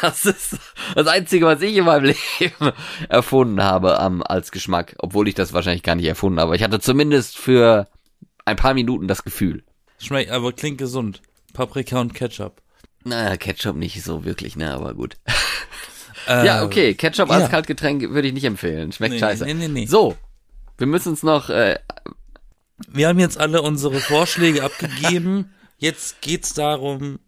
Das 0.00 0.26
ist, 0.26 0.58
Das 0.94 1.06
Einzige, 1.06 1.46
was 1.46 1.62
ich 1.62 1.76
in 1.76 1.84
meinem 1.84 2.04
Leben 2.40 2.72
erfunden 3.08 3.62
habe 3.62 3.98
am, 3.98 4.22
als 4.22 4.50
Geschmack, 4.50 4.96
obwohl 4.98 5.28
ich 5.28 5.34
das 5.34 5.52
wahrscheinlich 5.52 5.82
gar 5.82 5.94
nicht 5.94 6.06
erfunden 6.06 6.40
habe. 6.40 6.56
Ich 6.56 6.62
hatte 6.62 6.80
zumindest 6.80 7.38
für 7.38 7.88
ein 8.44 8.56
paar 8.56 8.74
Minuten 8.74 9.08
das 9.08 9.24
Gefühl. 9.24 9.62
Schmeckt 9.98 10.30
aber 10.30 10.52
klingt 10.52 10.78
gesund. 10.78 11.22
Paprika 11.52 12.00
und 12.00 12.14
Ketchup. 12.14 12.60
Naja, 13.04 13.36
Ketchup 13.36 13.76
nicht 13.76 14.02
so 14.02 14.24
wirklich, 14.24 14.56
ne, 14.56 14.72
aber 14.72 14.94
gut. 14.94 15.16
Äh, 16.28 16.46
ja, 16.46 16.64
okay, 16.64 16.94
Ketchup 16.94 17.30
als 17.30 17.42
ja. 17.42 17.48
Kaltgetränk 17.48 18.10
würde 18.10 18.28
ich 18.28 18.34
nicht 18.34 18.44
empfehlen. 18.44 18.92
Schmeckt 18.92 19.14
Nee, 19.14 19.18
scheiße. 19.18 19.44
nee, 19.44 19.54
nee, 19.54 19.68
nee. 19.68 19.86
So, 19.86 20.16
wir 20.78 20.86
müssen 20.86 21.08
uns 21.10 21.22
noch, 21.24 21.50
äh, 21.50 21.78
Wir 22.88 23.08
haben 23.08 23.18
jetzt 23.18 23.38
alle 23.38 23.62
unsere 23.62 23.98
Vorschläge 24.00 24.62
abgegeben. 24.62 25.52
Jetzt 25.78 26.20
geht's 26.20 26.54
darum, 26.54 27.18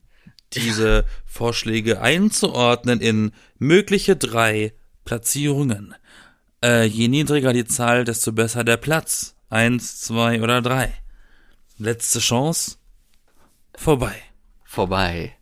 diese 0.52 1.04
Vorschläge 1.24 2.00
einzuordnen 2.00 3.00
in 3.00 3.32
mögliche 3.58 4.14
drei 4.14 4.74
Platzierungen. 5.04 5.94
Äh, 6.62 6.84
je 6.84 7.08
niedriger 7.08 7.52
die 7.52 7.64
Zahl, 7.64 8.04
desto 8.04 8.32
besser 8.32 8.62
der 8.62 8.76
Platz. 8.76 9.34
Eins, 9.50 10.00
zwei 10.00 10.40
oder 10.40 10.62
drei. 10.62 10.92
Letzte 11.78 12.20
Chance. 12.20 12.76
Vorbei. 13.76 14.14
vorbei. 14.64 15.36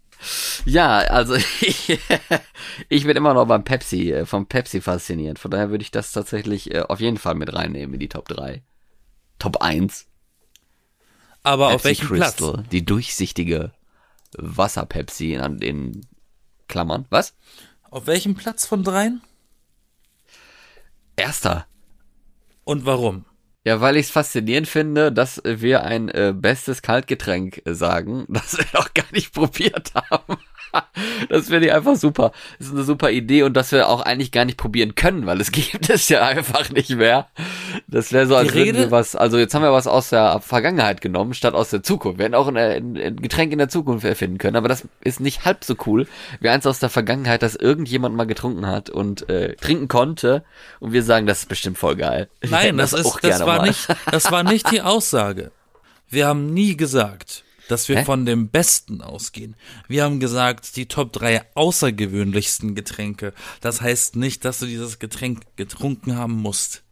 Ja, 0.64 0.98
also 0.98 1.34
ich, 1.34 1.98
ich 2.88 3.04
bin 3.04 3.16
immer 3.16 3.34
noch 3.34 3.46
beim 3.46 3.64
Pepsi, 3.64 4.12
äh, 4.12 4.26
vom 4.26 4.46
Pepsi 4.46 4.80
fasziniert. 4.80 5.38
Von 5.38 5.50
daher 5.50 5.70
würde 5.70 5.82
ich 5.82 5.90
das 5.90 6.12
tatsächlich 6.12 6.72
äh, 6.72 6.80
auf 6.80 7.00
jeden 7.00 7.18
Fall 7.18 7.34
mit 7.34 7.52
reinnehmen 7.52 7.94
in 7.94 8.00
die 8.00 8.08
Top 8.08 8.28
3. 8.28 8.62
Top 9.38 9.62
1. 9.62 10.06
Aber 11.42 11.68
auf 11.68 11.82
Pepsi 11.82 11.84
welchem 11.84 12.16
Platz? 12.16 12.36
Crystal, 12.36 12.64
die 12.70 12.84
durchsichtige 12.84 13.72
Wasser-Pepsi 14.38 15.34
in, 15.34 15.58
in 15.58 16.06
Klammern. 16.68 17.06
Was? 17.10 17.34
Auf 17.90 18.06
welchem 18.06 18.34
Platz 18.34 18.64
von 18.64 18.84
dreien? 18.84 19.22
Erster. 21.16 21.66
Und 22.64 22.86
warum? 22.86 23.24
Ja, 23.64 23.80
weil 23.80 23.96
ich 23.96 24.06
es 24.06 24.10
faszinierend 24.10 24.66
finde, 24.66 25.12
dass 25.12 25.40
wir 25.44 25.84
ein 25.84 26.08
äh, 26.08 26.34
bestes 26.36 26.82
Kaltgetränk 26.82 27.62
äh, 27.64 27.74
sagen, 27.74 28.26
das 28.28 28.58
wir 28.58 28.66
noch 28.74 28.92
gar 28.92 29.06
nicht 29.12 29.32
probiert 29.32 29.92
haben. 29.94 30.36
Das 31.28 31.48
finde 31.48 31.66
ich 31.68 31.72
einfach 31.72 31.94
super. 31.96 32.32
Das 32.58 32.68
ist 32.68 32.74
eine 32.74 32.82
super 32.82 33.10
Idee 33.10 33.44
und 33.44 33.54
dass 33.54 33.70
wir 33.72 33.88
auch 33.88 34.00
eigentlich 34.00 34.32
gar 34.32 34.44
nicht 34.44 34.56
probieren 34.58 34.94
können, 34.94 35.24
weil 35.26 35.40
es 35.40 35.52
gibt 35.52 35.88
es 35.88 36.08
ja 36.08 36.26
einfach 36.26 36.70
nicht 36.70 36.90
mehr. 36.90 37.28
Das 37.86 38.12
wäre 38.12 38.26
so, 38.26 38.34
als 38.36 38.52
würden 38.52 38.76
Rede- 38.76 38.78
wir 38.78 38.90
was, 38.90 39.14
also 39.14 39.38
jetzt 39.38 39.54
haben 39.54 39.62
wir 39.62 39.72
was 39.72 39.86
aus 39.86 40.10
der 40.10 40.40
Vergangenheit 40.40 41.00
genommen, 41.00 41.34
statt 41.34 41.54
aus 41.54 41.70
der 41.70 41.82
Zukunft. 41.82 42.18
Wir 42.18 42.24
hätten 42.24 42.34
auch 42.34 42.48
ein, 42.48 42.56
ein, 42.56 42.96
ein 42.96 43.16
Getränk 43.16 43.52
in 43.52 43.58
der 43.58 43.68
Zukunft 43.68 44.04
erfinden 44.04 44.38
können, 44.38 44.56
aber 44.56 44.68
das 44.68 44.86
ist 45.02 45.20
nicht 45.20 45.44
halb 45.44 45.64
so 45.64 45.76
cool, 45.86 46.08
wie 46.40 46.48
eins 46.48 46.66
aus 46.66 46.80
der 46.80 46.90
Vergangenheit, 46.90 47.42
das 47.42 47.54
irgendjemand 47.54 48.16
mal 48.16 48.26
getrunken 48.26 48.66
hat 48.66 48.90
und 48.90 49.28
äh, 49.28 49.54
trinken 49.56 49.88
konnte 49.88 50.44
und 50.80 50.92
wir 50.92 51.02
sagen, 51.04 51.26
das 51.26 51.40
ist 51.40 51.48
bestimmt 51.48 51.78
voll 51.78 51.96
geil. 51.96 52.28
Nein, 52.48 52.76
das, 52.78 52.94
auch 52.94 53.16
ist, 53.20 53.24
das 53.24 53.40
war 53.46 53.58
mal. 53.58 53.68
nicht, 53.68 53.86
das 54.10 54.30
war 54.32 54.42
nicht 54.42 54.70
die 54.70 54.82
Aussage. 54.82 55.52
Wir 56.08 56.26
haben 56.26 56.52
nie 56.52 56.76
gesagt, 56.76 57.44
dass 57.68 57.88
wir 57.88 57.98
Hä? 57.98 58.04
von 58.04 58.26
dem 58.26 58.48
Besten 58.48 59.00
ausgehen. 59.00 59.56
Wir 59.88 60.04
haben 60.04 60.20
gesagt, 60.20 60.76
die 60.76 60.86
Top 60.86 61.12
3 61.12 61.42
außergewöhnlichsten 61.54 62.74
Getränke. 62.74 63.32
Das 63.60 63.80
heißt 63.80 64.16
nicht, 64.16 64.44
dass 64.44 64.58
du 64.58 64.66
dieses 64.66 64.98
Getränk 64.98 65.42
getrunken 65.56 66.16
haben 66.16 66.34
musst. 66.34 66.82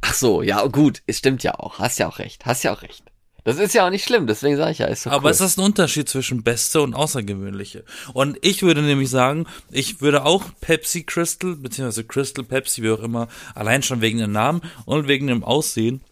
Ach 0.00 0.14
so, 0.14 0.42
ja, 0.42 0.66
gut, 0.66 1.02
es 1.06 1.18
stimmt 1.18 1.42
ja 1.42 1.54
auch. 1.58 1.78
Hast 1.78 1.98
ja 1.98 2.08
auch 2.08 2.18
recht, 2.18 2.44
hast 2.44 2.62
ja 2.62 2.74
auch 2.74 2.82
recht. 2.82 3.04
Das 3.44 3.58
ist 3.58 3.74
ja 3.74 3.84
auch 3.84 3.90
nicht 3.90 4.04
schlimm, 4.04 4.28
deswegen 4.28 4.56
sage 4.56 4.70
ich 4.70 4.78
ja, 4.78 4.86
ist 4.86 5.02
so 5.02 5.10
Aber 5.10 5.24
cool. 5.24 5.30
es 5.32 5.40
ist 5.40 5.58
ein 5.58 5.64
Unterschied 5.64 6.08
zwischen 6.08 6.44
Beste 6.44 6.80
und 6.80 6.94
Außergewöhnliche. 6.94 7.84
Und 8.12 8.38
ich 8.42 8.62
würde 8.62 8.82
nämlich 8.82 9.10
sagen, 9.10 9.46
ich 9.70 10.00
würde 10.00 10.24
auch 10.24 10.44
Pepsi 10.60 11.02
Crystal, 11.02 11.56
beziehungsweise 11.56 12.04
Crystal 12.04 12.44
Pepsi, 12.44 12.82
wie 12.84 12.90
auch 12.90 13.00
immer, 13.00 13.26
allein 13.56 13.82
schon 13.82 14.00
wegen 14.00 14.18
dem 14.18 14.30
Namen 14.30 14.62
und 14.84 15.08
wegen 15.08 15.26
dem 15.26 15.42
Aussehen, 15.42 16.02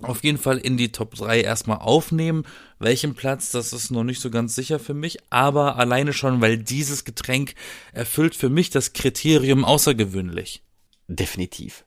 auf 0.00 0.22
jeden 0.22 0.38
Fall 0.38 0.58
in 0.58 0.76
die 0.76 0.92
Top 0.92 1.14
3 1.14 1.40
erstmal 1.40 1.78
aufnehmen. 1.78 2.44
Welchen 2.78 3.14
Platz, 3.14 3.50
das 3.50 3.72
ist 3.72 3.90
noch 3.90 4.04
nicht 4.04 4.20
so 4.20 4.30
ganz 4.30 4.54
sicher 4.54 4.78
für 4.78 4.94
mich, 4.94 5.18
aber 5.30 5.76
alleine 5.76 6.12
schon, 6.12 6.40
weil 6.40 6.58
dieses 6.58 7.04
Getränk 7.04 7.54
erfüllt 7.92 8.34
für 8.34 8.48
mich 8.48 8.70
das 8.70 8.92
Kriterium 8.92 9.64
außergewöhnlich. 9.64 10.62
Definitiv. 11.08 11.84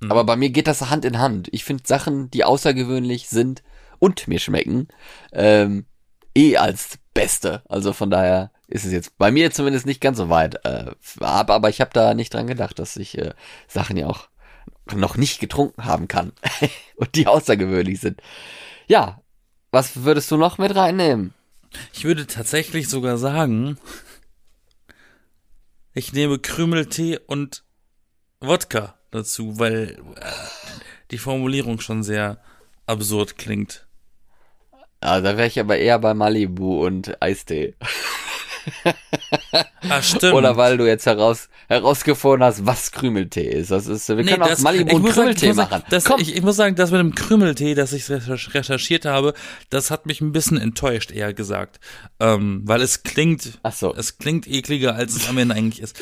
Mhm. 0.00 0.10
Aber 0.10 0.24
bei 0.24 0.36
mir 0.36 0.50
geht 0.50 0.66
das 0.66 0.88
Hand 0.88 1.04
in 1.04 1.18
Hand. 1.18 1.48
Ich 1.52 1.64
finde 1.64 1.84
Sachen, 1.86 2.30
die 2.30 2.44
außergewöhnlich 2.44 3.28
sind 3.28 3.62
und 3.98 4.28
mir 4.28 4.38
schmecken, 4.38 4.88
ähm, 5.32 5.86
eh 6.34 6.56
als 6.56 6.98
Beste. 7.12 7.62
Also 7.68 7.92
von 7.92 8.10
daher 8.10 8.50
ist 8.68 8.84
es 8.84 8.92
jetzt 8.92 9.16
bei 9.18 9.30
mir 9.30 9.50
zumindest 9.50 9.86
nicht 9.86 10.00
ganz 10.00 10.18
so 10.18 10.28
weit. 10.28 10.64
Äh, 10.64 10.92
aber, 11.20 11.54
aber 11.54 11.68
ich 11.68 11.80
habe 11.80 11.90
da 11.92 12.14
nicht 12.14 12.32
dran 12.34 12.46
gedacht, 12.46 12.78
dass 12.78 12.96
ich 12.96 13.18
äh, 13.18 13.32
Sachen 13.68 13.96
ja 13.96 14.06
auch 14.06 14.28
noch 14.94 15.16
nicht 15.16 15.40
getrunken 15.40 15.84
haben 15.84 16.08
kann 16.08 16.32
und 16.96 17.14
die 17.14 17.26
außergewöhnlich 17.26 18.00
sind. 18.00 18.20
Ja, 18.86 19.20
was 19.70 20.04
würdest 20.04 20.30
du 20.30 20.36
noch 20.36 20.58
mit 20.58 20.74
reinnehmen? 20.74 21.34
Ich 21.92 22.04
würde 22.04 22.26
tatsächlich 22.26 22.88
sogar 22.88 23.18
sagen, 23.18 23.78
ich 25.92 26.12
nehme 26.12 26.38
Krümeltee 26.38 27.18
und 27.18 27.64
Wodka 28.40 28.94
dazu, 29.10 29.58
weil 29.58 29.98
äh, 30.16 30.30
die 31.10 31.18
Formulierung 31.18 31.80
schon 31.80 32.02
sehr 32.02 32.40
absurd 32.86 33.36
klingt. 33.36 33.86
Ah, 35.00 35.20
da 35.20 35.36
wäre 35.36 35.46
ich 35.46 35.60
aber 35.60 35.76
eher 35.78 35.98
bei 35.98 36.14
Malibu 36.14 36.84
und 36.84 37.20
Eistee. 37.22 37.74
Ah, 39.88 40.02
stimmt. 40.02 40.34
Oder 40.34 40.56
weil 40.56 40.76
du 40.78 40.86
jetzt 40.86 41.06
heraus, 41.06 41.48
herausgefunden 41.68 42.42
hast, 42.42 42.66
was 42.66 42.90
Krümeltee 42.90 43.48
ist. 43.48 43.70
Das 43.70 43.86
ist, 43.86 44.08
wir 44.08 44.24
können 44.24 44.42
auch 44.42 44.58
Malibu 44.58 44.96
und 44.96 45.04
Krümeltee 45.08 45.52
sagen, 45.52 45.70
machen. 45.70 45.82
Das, 45.90 46.04
Komm. 46.04 46.20
ich, 46.20 46.34
ich 46.34 46.42
muss 46.42 46.56
sagen, 46.56 46.74
das 46.74 46.90
mit 46.90 47.00
dem 47.00 47.14
Krümeltee, 47.14 47.74
das 47.74 47.92
ich 47.92 48.04
recherch- 48.04 48.52
recherchiert 48.54 49.04
habe, 49.04 49.34
das 49.70 49.90
hat 49.90 50.06
mich 50.06 50.20
ein 50.20 50.32
bisschen 50.32 50.58
enttäuscht, 50.58 51.12
eher 51.12 51.32
gesagt. 51.32 51.78
Ähm, 52.18 52.62
weil 52.64 52.82
es 52.82 53.04
klingt, 53.04 53.58
Ach 53.62 53.72
so. 53.72 53.94
es 53.94 54.18
klingt 54.18 54.46
ekliger, 54.48 54.94
als 54.96 55.14
es 55.14 55.28
am 55.28 55.38
Ende 55.38 55.54
eigentlich 55.54 55.80
ist. 55.82 55.96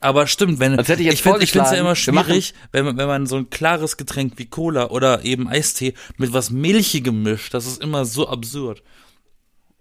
Aber 0.00 0.26
stimmt, 0.26 0.60
wenn 0.60 0.78
ich 0.78 0.88
ich 0.88 1.22
finde 1.22 1.40
es 1.42 1.52
ja 1.54 1.72
immer 1.72 1.96
schwierig, 1.96 2.54
wenn 2.70 2.84
man, 2.84 2.96
wenn 2.96 3.08
man 3.08 3.26
so 3.26 3.36
ein 3.36 3.50
klares 3.50 3.96
Getränk 3.96 4.34
wie 4.36 4.46
Cola 4.46 4.90
oder 4.90 5.24
eben 5.24 5.48
Eistee 5.48 5.94
mit 6.16 6.32
was 6.32 6.50
Milchigem 6.50 7.22
mischt, 7.22 7.54
das 7.54 7.66
ist 7.66 7.82
immer 7.82 8.04
so 8.04 8.28
absurd. 8.28 8.82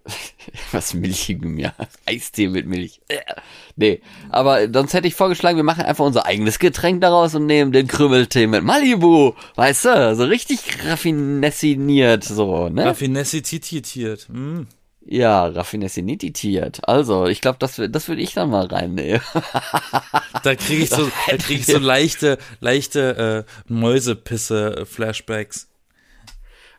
Was 0.71 0.93
Milchigem, 0.93 1.57
ja. 1.57 1.73
Eistee 2.05 2.47
mit 2.47 2.67
Milch. 2.67 3.01
Äh, 3.07 3.21
Nee, 3.77 4.01
aber 4.29 4.71
sonst 4.71 4.93
hätte 4.93 5.07
ich 5.07 5.15
vorgeschlagen, 5.15 5.57
wir 5.57 5.63
machen 5.63 5.83
einfach 5.83 6.05
unser 6.05 6.25
eigenes 6.25 6.59
Getränk 6.59 7.01
daraus 7.01 7.35
und 7.35 7.45
nehmen 7.45 7.73
den 7.73 7.87
Krümeltee 7.87 8.47
mit 8.47 8.63
Malibu. 8.63 9.33
Weißt 9.55 9.83
du, 9.85 10.15
so 10.15 10.23
richtig 10.23 10.59
raffinessiniert, 10.85 12.23
so, 12.23 12.69
ne? 12.69 12.85
Raffinessi 12.85 13.41
tititiert. 13.41 14.27
Mm. 14.29 14.61
ja, 15.05 15.45
raffinessinitiert. 15.47 16.87
Also, 16.87 17.25
ich 17.27 17.41
glaube, 17.41 17.57
das, 17.59 17.81
das 17.89 18.07
würde 18.07 18.21
ich 18.21 18.33
dann 18.33 18.49
mal 18.49 18.65
reinnehmen. 18.67 19.21
Da 20.43 20.53
kriege 20.53 20.83
ich 20.83 20.89
so, 20.91 21.09
da 21.27 21.37
krieg 21.37 21.59
ich 21.61 21.65
so 21.65 21.79
leichte, 21.79 22.37
leichte 22.59 23.45
äh, 23.67 23.73
Mäusepisse-Flashbacks. 23.73 25.67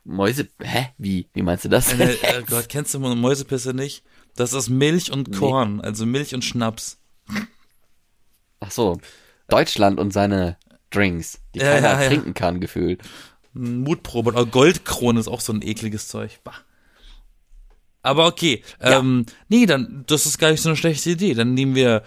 Mäuse, 0.07 0.49
hä? 0.63 0.93
Wie? 0.99 1.29
Wie 1.35 1.43
meinst 1.43 1.65
du 1.65 1.69
das? 1.69 1.93
Äh, 1.93 2.13
äh, 2.13 2.43
Gott, 2.49 2.69
kennst 2.69 2.95
du 2.95 3.01
Mäusepisse 3.01 3.75
nicht? 3.75 4.05
Das 4.37 4.53
ist 4.53 4.69
Milch 4.69 5.11
und 5.11 5.37
Korn, 5.37 5.81
also 5.81 6.07
Milch 6.07 6.35
und 6.35 6.45
Schnaps. 6.45 6.99
Ach 8.61 8.71
so, 8.71 9.01
Deutschland 9.49 9.99
und 9.99 10.13
seine 10.13 10.59
Drinks, 10.91 11.41
die 11.55 11.59
Ja, 11.61 11.75
keiner 11.75 11.89
ja, 11.89 12.03
ja. 12.03 12.09
trinken 12.09 12.35
kann, 12.35 12.61
gefühlt. 12.61 13.03
Mutprobe 13.53 14.31
oder 14.31 14.47
Goldkrone 14.47 15.19
ist 15.19 15.29
auch 15.29 15.41
so 15.41 15.53
ein 15.53 15.63
ekliges 15.63 16.09
Zeug. 16.09 16.39
Bah. 16.45 16.55
Aber 18.03 18.27
okay, 18.27 18.63
ähm, 18.81 19.27
nee, 19.49 19.67
dann, 19.67 20.05
das 20.07 20.27
ist 20.27 20.39
gar 20.39 20.51
nicht 20.53 20.61
so 20.61 20.69
eine 20.69 20.77
schlechte 20.77 21.11
Idee. 21.11 21.35
Dann 21.35 21.55
nehmen 21.55 21.75
wir 21.75 22.05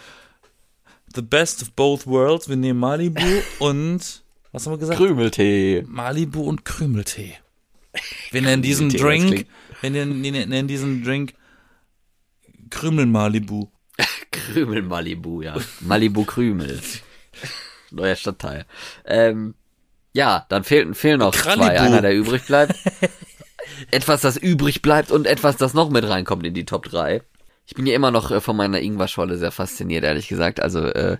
the 1.14 1.22
best 1.22 1.62
of 1.62 1.72
both 1.72 2.08
worlds. 2.08 2.48
Wir 2.48 2.56
nehmen 2.56 2.80
Malibu 2.80 3.26
und, 3.60 4.24
was 4.54 4.66
haben 4.66 4.74
wir 4.74 4.78
gesagt? 4.78 5.00
Krümeltee. 5.00 5.84
Malibu 5.88 6.44
und 6.44 6.64
Krümeltee. 6.64 7.36
Wir 8.32 8.42
nennen 8.42 8.62
diesen 8.62 8.90
Drink, 8.90 9.46
wir 9.82 9.90
nennen, 9.90 10.22
nennen, 10.22 10.50
nennen 10.50 10.68
diesen 10.68 11.04
Drink 11.04 11.34
Krümel 12.70 13.06
Malibu. 13.06 13.68
Krümel 14.32 14.84
Malibu, 14.84 15.42
ja. 15.42 15.56
Malibu 15.82 16.24
Krümel. 16.26 16.80
Neuer 17.92 18.16
Stadtteil. 18.16 18.66
Ähm, 19.06 19.56
ja, 20.14 20.46
dann 20.50 20.64
fehlen, 20.64 20.94
fehlen 20.94 21.20
noch 21.20 21.34
Krallibu. 21.34 21.66
zwei. 21.66 21.80
Einer, 21.80 22.02
der 22.02 22.16
übrig 22.16 22.46
bleibt. 22.46 22.76
etwas, 23.92 24.22
das 24.22 24.38
übrig 24.38 24.82
bleibt 24.82 25.12
und 25.12 25.28
etwas, 25.28 25.58
das 25.58 25.74
noch 25.74 25.90
mit 25.90 26.08
reinkommt 26.08 26.46
in 26.46 26.54
die 26.54 26.66
Top 26.66 26.86
3. 26.86 27.22
Ich 27.66 27.76
bin 27.76 27.86
ja 27.86 27.96
immer 27.96 28.12
noch 28.12 28.32
äh, 28.32 28.42
von 28.42 28.56
meiner 28.56 28.80
Ingwer-Scholle 28.80 29.38
sehr 29.38 29.52
fasziniert, 29.52 30.04
ehrlich 30.04 30.28
gesagt. 30.28 30.60
Also, 30.60 30.86
äh, 30.86 31.18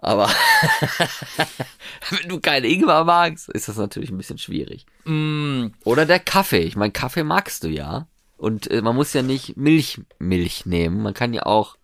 aber 0.00 0.28
wenn 2.10 2.28
du 2.28 2.40
keinen 2.40 2.64
Ingwer 2.64 3.04
magst, 3.04 3.48
ist 3.50 3.68
das 3.68 3.76
natürlich 3.76 4.10
ein 4.10 4.16
bisschen 4.16 4.38
schwierig. 4.38 4.86
Mm, 5.04 5.66
Oder 5.84 6.06
der 6.06 6.20
Kaffee. 6.20 6.60
Ich 6.62 6.76
meine, 6.76 6.92
Kaffee 6.92 7.24
magst 7.24 7.64
du 7.64 7.68
ja. 7.68 8.06
Und 8.36 8.70
äh, 8.70 8.80
man 8.80 8.94
muss 8.94 9.12
ja 9.12 9.22
nicht 9.22 9.56
Milch, 9.56 10.00
Milch 10.20 10.64
nehmen. 10.66 11.02
Man 11.02 11.14
kann 11.14 11.34
ja 11.34 11.46
auch 11.46 11.76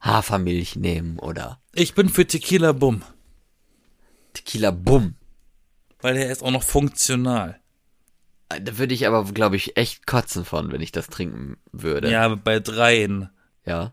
Hafermilch 0.00 0.76
nehmen 0.76 1.18
oder 1.18 1.60
Ich 1.74 1.94
bin 1.94 2.08
für 2.08 2.26
Tequila 2.26 2.70
Bum, 2.72 3.02
Tequila 4.34 4.70
Bum. 4.70 5.16
weil 6.00 6.16
er 6.16 6.30
ist 6.30 6.42
auch 6.44 6.52
noch 6.52 6.62
funktional. 6.62 7.58
Da 8.48 8.78
würde 8.78 8.94
ich 8.94 9.08
aber, 9.08 9.24
glaube 9.24 9.56
ich, 9.56 9.76
echt 9.76 10.06
kotzen 10.06 10.44
von, 10.44 10.70
wenn 10.70 10.80
ich 10.80 10.92
das 10.92 11.08
trinken 11.08 11.56
würde. 11.72 12.08
Ja, 12.12 12.28
bei 12.28 12.60
dreien. 12.60 13.30
Ja. 13.64 13.92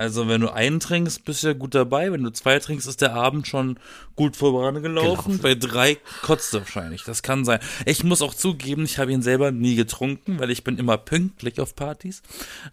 Also 0.00 0.28
wenn 0.28 0.40
du 0.40 0.48
einen 0.50 0.80
trinkst, 0.80 1.26
bist 1.26 1.42
du 1.42 1.48
ja 1.48 1.52
gut 1.52 1.74
dabei. 1.74 2.10
Wenn 2.10 2.22
du 2.22 2.32
zwei 2.32 2.58
trinkst, 2.58 2.88
ist 2.88 3.02
der 3.02 3.12
Abend 3.12 3.46
schon 3.46 3.78
gut 4.16 4.34
vorangelaufen. 4.34 5.38
Gelaufen. 5.38 5.38
Bei 5.42 5.54
drei 5.54 5.98
kotzt 6.22 6.54
du 6.54 6.60
wahrscheinlich. 6.60 7.04
Das 7.04 7.22
kann 7.22 7.44
sein. 7.44 7.60
Ich 7.84 8.02
muss 8.02 8.22
auch 8.22 8.32
zugeben, 8.32 8.86
ich 8.86 8.98
habe 8.98 9.12
ihn 9.12 9.20
selber 9.20 9.50
nie 9.50 9.74
getrunken, 9.74 10.38
weil 10.40 10.50
ich 10.50 10.64
bin 10.64 10.78
immer 10.78 10.96
pünktlich 10.96 11.60
auf 11.60 11.76
Partys. 11.76 12.22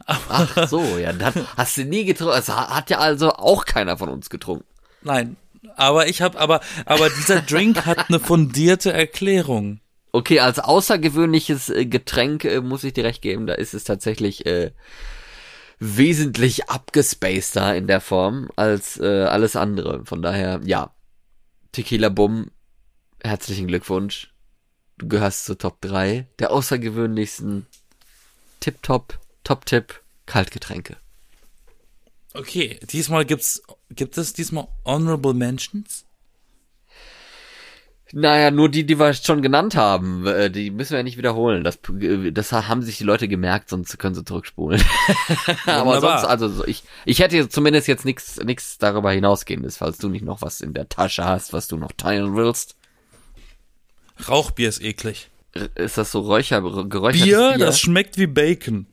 Ach 0.05 0.69
so, 0.69 0.97
ja, 0.97 1.11
dann 1.11 1.33
hast 1.57 1.75
du 1.75 1.83
nie 1.83 2.05
getrunken. 2.05 2.33
Das 2.33 2.47
hat 2.47 2.89
ja 2.89 2.99
also 2.99 3.33
auch 3.33 3.65
keiner 3.65 3.97
von 3.97 4.07
uns 4.07 4.29
getrunken. 4.29 4.63
Nein. 5.01 5.35
Aber 5.75 6.07
ich 6.07 6.21
habe, 6.21 6.39
aber, 6.39 6.61
aber 6.85 7.09
dieser 7.09 7.41
Drink 7.41 7.85
hat 7.85 8.07
eine 8.07 8.21
fundierte 8.21 8.93
Erklärung. 8.93 9.81
Okay, 10.13 10.39
als 10.39 10.59
außergewöhnliches 10.59 11.71
äh, 11.71 11.85
Getränk 11.85 12.45
äh, 12.45 12.61
muss 12.61 12.85
ich 12.85 12.93
dir 12.93 13.03
recht 13.03 13.21
geben, 13.21 13.47
da 13.47 13.53
ist 13.53 13.73
es 13.73 13.83
tatsächlich 13.83 14.45
äh, 14.45 14.71
wesentlich 15.79 16.69
abgespaceder 16.69 17.75
in 17.75 17.87
der 17.87 18.01
Form 18.01 18.49
als 18.55 18.99
äh, 18.99 19.23
alles 19.23 19.55
andere. 19.55 20.05
Von 20.05 20.21
daher, 20.21 20.61
ja. 20.63 20.93
Tequila 21.71 22.09
Bum, 22.09 22.49
herzlichen 23.23 23.67
Glückwunsch. 23.67 24.33
Du 24.97 25.07
gehörst 25.07 25.45
zur 25.45 25.57
Top 25.57 25.79
3 25.81 26.25
der 26.39 26.51
außergewöhnlichsten 26.51 27.67
Tip-Top, 28.59 29.19
Top-Tipp 29.43 30.01
Kaltgetränke. 30.25 30.97
Okay, 32.33 32.79
diesmal 32.83 33.25
gibt's, 33.25 33.61
gibt 33.91 34.17
es 34.17 34.33
diesmal 34.33 34.67
Honorable 34.85 35.33
Mentions? 35.33 36.06
Naja, 38.13 38.51
nur 38.51 38.69
die, 38.69 38.85
die 38.85 38.99
wir 38.99 39.13
schon 39.13 39.41
genannt 39.41 39.75
haben, 39.75 40.25
äh, 40.25 40.49
die 40.49 40.71
müssen 40.71 40.91
wir 40.91 40.99
ja 40.99 41.03
nicht 41.03 41.17
wiederholen. 41.17 41.63
Das, 41.63 41.79
äh, 41.99 42.31
das 42.31 42.51
haben 42.53 42.81
sich 42.81 42.97
die 42.97 43.03
Leute 43.03 43.27
gemerkt, 43.27 43.69
sonst 43.69 43.97
können 43.99 44.15
sie 44.15 44.23
zurückspulen. 44.23 44.81
Aber 45.65 45.99
sonst, 45.99 46.23
also 46.23 46.47
so, 46.47 46.65
ich, 46.65 46.83
ich 47.05 47.19
hätte 47.19 47.49
zumindest 47.49 47.87
jetzt 47.87 48.05
nichts 48.05 48.37
nichts 48.43 48.77
darüber 48.77 49.11
hinausgehendes, 49.11 49.77
falls 49.77 49.97
du 49.97 50.07
nicht 50.07 50.23
noch 50.23 50.41
was 50.41 50.61
in 50.61 50.73
der 50.73 50.87
Tasche 50.87 51.25
hast, 51.25 51.51
was 51.51 51.67
du 51.67 51.77
noch 51.77 51.91
teilen 51.91 52.35
willst. 52.35 52.75
Rauchbier 54.27 54.69
ist 54.69 54.81
eklig. 54.81 55.29
Ist 55.75 55.97
das 55.97 56.11
so 56.11 56.19
Räucher, 56.19 56.61
geräuchertes 56.61 57.23
Bier, 57.23 57.53
Bier? 57.55 57.65
das 57.65 57.79
schmeckt 57.79 58.17
wie 58.17 58.27
Bacon. 58.27 58.87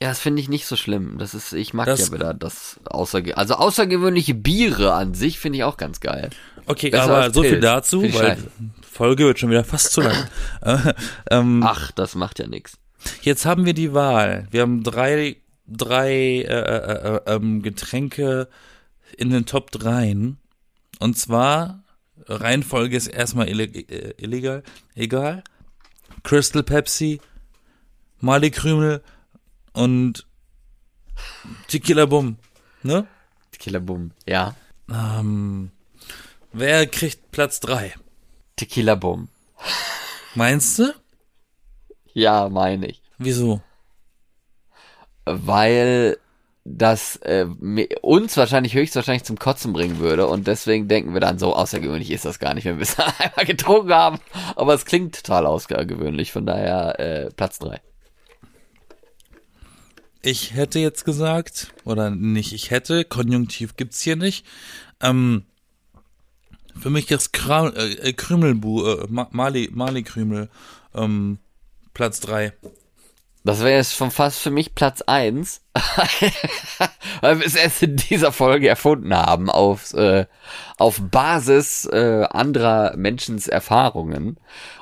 Ja, 0.00 0.08
das 0.08 0.20
finde 0.20 0.40
ich 0.40 0.48
nicht 0.48 0.66
so 0.66 0.76
schlimm. 0.76 1.18
Das 1.18 1.34
ist, 1.34 1.52
ich 1.52 1.74
mag 1.74 1.86
Das- 1.86 2.08
ja 2.08 2.12
wieder 2.14 2.34
das 2.34 2.78
außerge 2.84 3.36
also 3.36 3.54
außergewöhnliche 3.54 4.34
Biere 4.34 4.92
an 4.94 5.14
sich 5.14 5.38
finde 5.38 5.58
ich 5.58 5.64
auch 5.64 5.76
ganz 5.76 6.00
geil. 6.00 6.30
Okay, 6.66 6.90
Besser 6.90 7.04
aber 7.04 7.32
so 7.32 7.42
viel 7.42 7.60
dazu, 7.60 8.02
Viel 8.02 8.14
weil. 8.14 8.38
Folge 8.82 9.24
wird 9.24 9.38
schon 9.38 9.50
wieder 9.50 9.64
fast 9.64 9.92
zu 9.92 10.02
lang. 10.02 10.28
Äh, 10.60 10.92
ähm, 11.30 11.62
Ach, 11.64 11.90
das 11.92 12.14
macht 12.14 12.38
ja 12.38 12.46
nix. 12.46 12.78
Jetzt 13.22 13.46
haben 13.46 13.64
wir 13.64 13.74
die 13.74 13.94
Wahl. 13.94 14.48
Wir 14.50 14.62
haben 14.62 14.82
drei, 14.82 15.36
drei 15.66 16.10
äh, 16.10 16.42
äh, 16.42 17.16
äh, 17.16 17.20
ähm, 17.26 17.62
Getränke 17.62 18.48
in 19.16 19.30
den 19.30 19.46
Top 19.46 19.70
3. 19.70 20.34
Und 20.98 21.16
zwar, 21.16 21.84
Reihenfolge 22.26 22.96
ist 22.96 23.06
erstmal 23.06 23.48
äh, 23.48 24.14
illegal, 24.18 24.62
egal. 24.94 25.42
Crystal 26.24 26.62
Pepsi, 26.62 27.20
Mali 28.20 28.50
Krümel 28.50 29.02
und 29.78 30.26
Tequila 31.68 32.06
Bum. 32.06 32.36
Ne? 32.82 33.06
Tequila 33.52 33.78
Bum. 33.78 34.12
Ja. 34.26 34.54
Ähm, 34.90 35.70
wer 36.52 36.86
kriegt 36.86 37.30
Platz 37.30 37.60
3? 37.60 37.94
Tequila 38.56 38.94
Bum. 38.94 39.28
Meinst 40.34 40.78
du? 40.78 40.94
Ja, 42.12 42.48
meine 42.48 42.86
ich. 42.86 43.02
Wieso? 43.18 43.62
weil 45.28 46.18
das 46.64 47.16
äh, 47.16 47.46
uns 48.02 48.36
wahrscheinlich 48.36 48.74
höchstwahrscheinlich 48.74 49.24
zum 49.24 49.38
Kotzen 49.38 49.72
bringen 49.72 49.98
würde 49.98 50.26
und 50.26 50.46
deswegen 50.46 50.86
denken 50.86 51.14
wir 51.14 51.20
dann 51.20 51.38
so 51.38 51.54
außergewöhnlich 51.54 52.10
ist 52.10 52.26
das 52.26 52.38
gar 52.38 52.54
nicht, 52.54 52.66
wenn 52.66 52.76
wir 52.76 52.82
es 52.82 52.98
einmal 53.18 53.46
getrunken 53.46 53.94
haben, 53.94 54.18
aber 54.54 54.74
es 54.74 54.84
klingt 54.84 55.16
total 55.16 55.46
außergewöhnlich, 55.46 56.32
von 56.32 56.44
daher 56.44 56.98
äh, 57.00 57.30
Platz 57.34 57.58
drei. 57.58 57.80
Ich 60.30 60.52
hätte 60.52 60.78
jetzt 60.78 61.06
gesagt, 61.06 61.72
oder 61.86 62.10
nicht, 62.10 62.52
ich 62.52 62.70
hätte, 62.70 63.06
Konjunktiv 63.06 63.76
gibt's 63.76 64.02
hier 64.02 64.14
nicht. 64.14 64.44
Ähm, 65.00 65.46
für 66.78 66.90
mich 66.90 67.10
ist 67.10 67.32
Kra 67.32 67.70
äh, 67.70 68.12
Krümelbu, 68.12 68.84
äh, 68.84 69.06
Ma 69.08 69.28
Mali, 69.30 69.70
Mali 69.72 70.02
Krümel, 70.02 70.50
ähm, 70.94 71.38
Platz 71.94 72.20
drei. 72.20 72.52
Das 73.42 73.60
wäre 73.60 73.78
jetzt 73.78 73.94
schon 73.94 74.10
fast 74.10 74.40
für 74.40 74.50
mich 74.50 74.74
Platz 74.74 75.00
eins, 75.00 75.62
weil 77.22 77.38
wir 77.38 77.46
es 77.46 77.54
erst 77.54 77.82
in 77.84 77.96
dieser 77.96 78.30
Folge 78.30 78.68
erfunden 78.68 79.14
haben 79.14 79.48
auf 79.48 79.94
äh, 79.94 80.26
auf 80.76 81.00
Basis 81.00 81.86
äh, 81.86 82.26
anderer 82.28 82.94
Menschens 82.98 83.48
Erfahrungen 83.48 84.36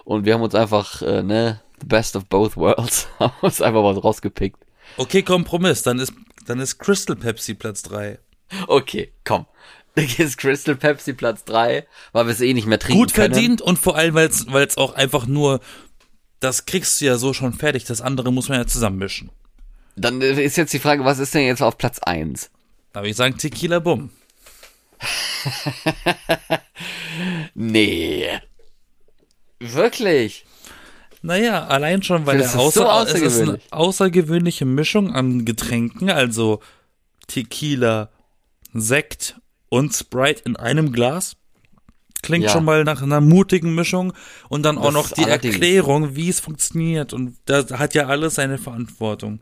und 0.05 0.25
wir 0.25 0.35
haben 0.35 0.43
uns 0.43 0.57
einfach 0.57 1.03
äh, 1.03 1.23
ne 1.23 1.61
the 1.81 1.87
best 1.87 2.17
of 2.17 2.27
both 2.27 2.57
worlds 2.57 3.07
haben 3.21 3.33
uns 3.43 3.63
einfach 3.63 3.85
was 3.85 4.03
rausgepickt. 4.03 4.66
Okay, 4.97 5.23
Kompromiss, 5.23 5.83
dann 5.83 5.99
ist, 5.99 6.13
dann 6.47 6.61
ist 6.61 6.79
Crystal 6.79 7.17
Pepsi 7.17 7.55
Platz 7.55 7.83
drei. 7.83 8.19
Okay, 8.69 9.13
komm. 9.25 9.47
Dann 9.97 10.09
ist 10.19 10.37
Crystal 10.37 10.77
Pepsi 10.77 11.15
Platz 11.15 11.45
3, 11.45 11.87
weil 12.13 12.27
wir 12.27 12.33
es 12.33 12.43
eh 12.43 12.53
nicht 12.53 12.67
mehr 12.67 12.79
trinken 12.79 12.99
Gut 13.01 13.15
können. 13.15 13.33
verdient 13.33 13.63
und 13.63 13.79
vor 13.79 13.97
allem, 13.97 14.15
weil 14.15 14.29
es 14.29 14.77
auch 14.77 14.93
einfach 14.95 15.27
nur, 15.27 15.61
das 16.39 16.67
kriegst 16.67 17.01
du 17.01 17.07
ja 17.07 17.17
so 17.17 17.33
schon 17.33 17.55
fertig, 17.55 17.85
das 17.85 18.03
andere 18.03 18.31
muss 18.31 18.51
man 18.51 18.59
ja 18.59 18.67
zusammenmischen. 18.67 19.31
Dann 19.97 20.21
äh, 20.21 20.45
ist 20.45 20.59
jetzt 20.59 20.75
die 20.75 20.81
Frage, 20.81 21.07
was 21.07 21.19
ist 21.19 21.33
denn 21.33 21.47
jetzt 21.47 21.63
auf 21.63 21.79
Platz 21.79 21.99
1? 21.99 22.51
Da 22.93 23.01
würde 23.01 23.09
ich 23.09 23.17
sagen 23.17 23.39
Tequila 23.39 23.79
Bum. 23.79 24.11
Nee. 27.55 28.29
Wirklich? 29.59 30.45
Naja, 31.27 31.67
allein 31.67 32.03
schon, 32.03 32.25
weil 32.27 32.39
Das 32.39 32.53
der 32.53 32.67
ist 32.67 32.75
so 32.75 32.87
außer, 32.87 33.15
es 33.17 33.21
ist 33.21 33.23
eine 33.23 33.25
außergewöhnlich. 33.33 33.73
außergewöhnliche 33.73 34.65
Mischung 34.65 35.13
an 35.13 35.45
Getränken, 35.45 36.09
also 36.11 36.61
Tequila, 37.27 38.11
Sekt 38.73 39.37
und 39.69 39.93
Sprite 39.95 40.43
in 40.45 40.57
einem 40.57 40.93
Glas. 40.93 41.37
Klingt 42.23 42.45
Ja. 42.45 42.51
schon 42.51 42.65
mal 42.65 42.85
nach 42.85 43.03
einer 43.03 43.21
mutigen 43.21 43.75
Mischung 43.75 44.13
und 44.49 44.63
dann 44.63 44.79
auch 44.79 44.87
Das 44.87 44.95
noch 44.95 45.07
ist 45.07 45.17
die. 45.19 45.23
Erklärung, 45.25 46.17
wie 46.17 46.29
es 46.29 46.41
funktioniert 46.41 47.13
und 47.13 47.37
da 47.47 47.65
hat 47.79 47.95
ja 47.95 48.07
alles 48.07 48.37
seine 48.37 48.59
Verantwortung. 48.59 49.41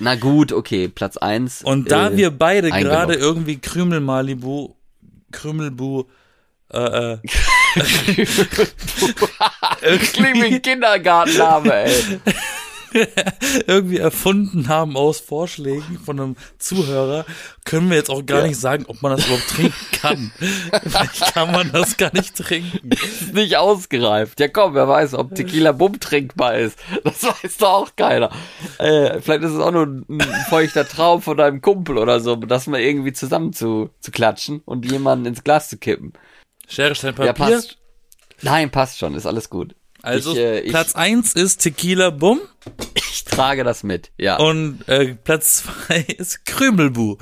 Na 0.00 0.14
gut, 0.16 0.52
okay, 0.52 0.88
Platz 0.88 1.16
1. 1.16 1.62
Und 1.62 1.90
da 1.90 2.10
äh, 2.10 2.16
wir 2.16 2.30
beide 2.30 2.70
gerade 2.70 3.14
irgendwie 3.14 3.58
Krümel 3.58 4.00
Malibu, 4.00 4.74
Krümelbu, 5.30 6.04
äh, 6.74 7.18
äh, 9.82 9.98
Klingt 9.98 10.42
wie 10.42 10.54
ein 10.54 10.62
Kindergartenname, 10.62 11.74
ey. 11.84 12.20
irgendwie 13.66 13.98
erfunden 13.98 14.68
haben 14.68 14.96
aus 14.96 15.18
Vorschlägen 15.18 15.98
von 15.98 16.20
einem 16.20 16.36
Zuhörer, 16.58 17.24
können 17.64 17.90
wir 17.90 17.96
jetzt 17.96 18.08
auch 18.08 18.24
gar 18.24 18.42
Ja. 18.42 18.46
nicht 18.46 18.60
sagen, 18.60 18.84
ob 18.86 19.02
man 19.02 19.16
das 19.16 19.26
überhaupt 19.26 19.48
trinken 19.48 19.74
kann. 20.00 20.30
Vielleicht 20.84 21.34
kann 21.34 21.50
man 21.50 21.72
das 21.72 21.96
gar 21.96 22.12
nicht 22.14 22.36
trinken. 22.36 22.90
Ist 22.92 23.34
nicht 23.34 23.56
ausgereift. 23.56 24.38
Ja 24.38 24.46
komm, 24.46 24.74
wer 24.74 24.86
weiß, 24.86 25.14
ob 25.14 25.34
Tequila 25.34 25.72
Bum 25.72 25.98
trinkbar 25.98 26.54
ist. 26.56 26.78
Das 27.02 27.24
weiß 27.24 27.56
doch 27.58 27.68
auch 27.72 27.90
keiner. 27.96 28.30
Äh, 28.78 29.20
vielleicht 29.20 29.42
ist 29.42 29.50
es 29.52 29.60
auch 29.60 29.72
nur 29.72 29.86
ein 29.86 30.20
feuchter 30.48 30.86
Traum 30.86 31.20
von 31.20 31.36
deinem 31.36 31.60
Kumpel 31.62 31.98
oder 31.98 32.20
so, 32.20 32.36
das 32.36 32.68
mal 32.68 32.78
irgendwie 32.80 33.12
zusammen 33.12 33.52
zu, 33.52 33.90
zu 33.98 34.12
klatschen 34.12 34.62
und 34.66 34.88
jemanden 34.88 35.26
ins 35.26 35.42
Glas 35.42 35.68
zu 35.68 35.78
kippen. 35.78 36.12
Schere, 36.68 36.94
Stein, 36.94 37.14
Ja, 37.18 37.32
Papier. 37.32 37.56
passt. 37.56 37.78
Nein, 38.42 38.70
passt 38.70 38.98
schon, 38.98 39.14
ist 39.14 39.26
alles 39.26 39.48
gut. 39.50 39.74
also 40.02 40.32
ich, 40.32 40.38
äh, 40.38 40.62
Platz 40.70 40.94
eins 40.94 41.34
ist 41.34 41.58
Tequila 41.58 42.10
Bum 42.10 42.40
ich 42.94 43.24
trage 43.24 43.64
das 43.64 43.82
mit, 43.82 44.10
ja. 44.18 44.36
und 44.38 44.86
äh, 44.88 45.14
Platz 45.14 45.62
zwei 45.64 45.98
ist 46.18 46.44
Krümelbu. 46.44 47.16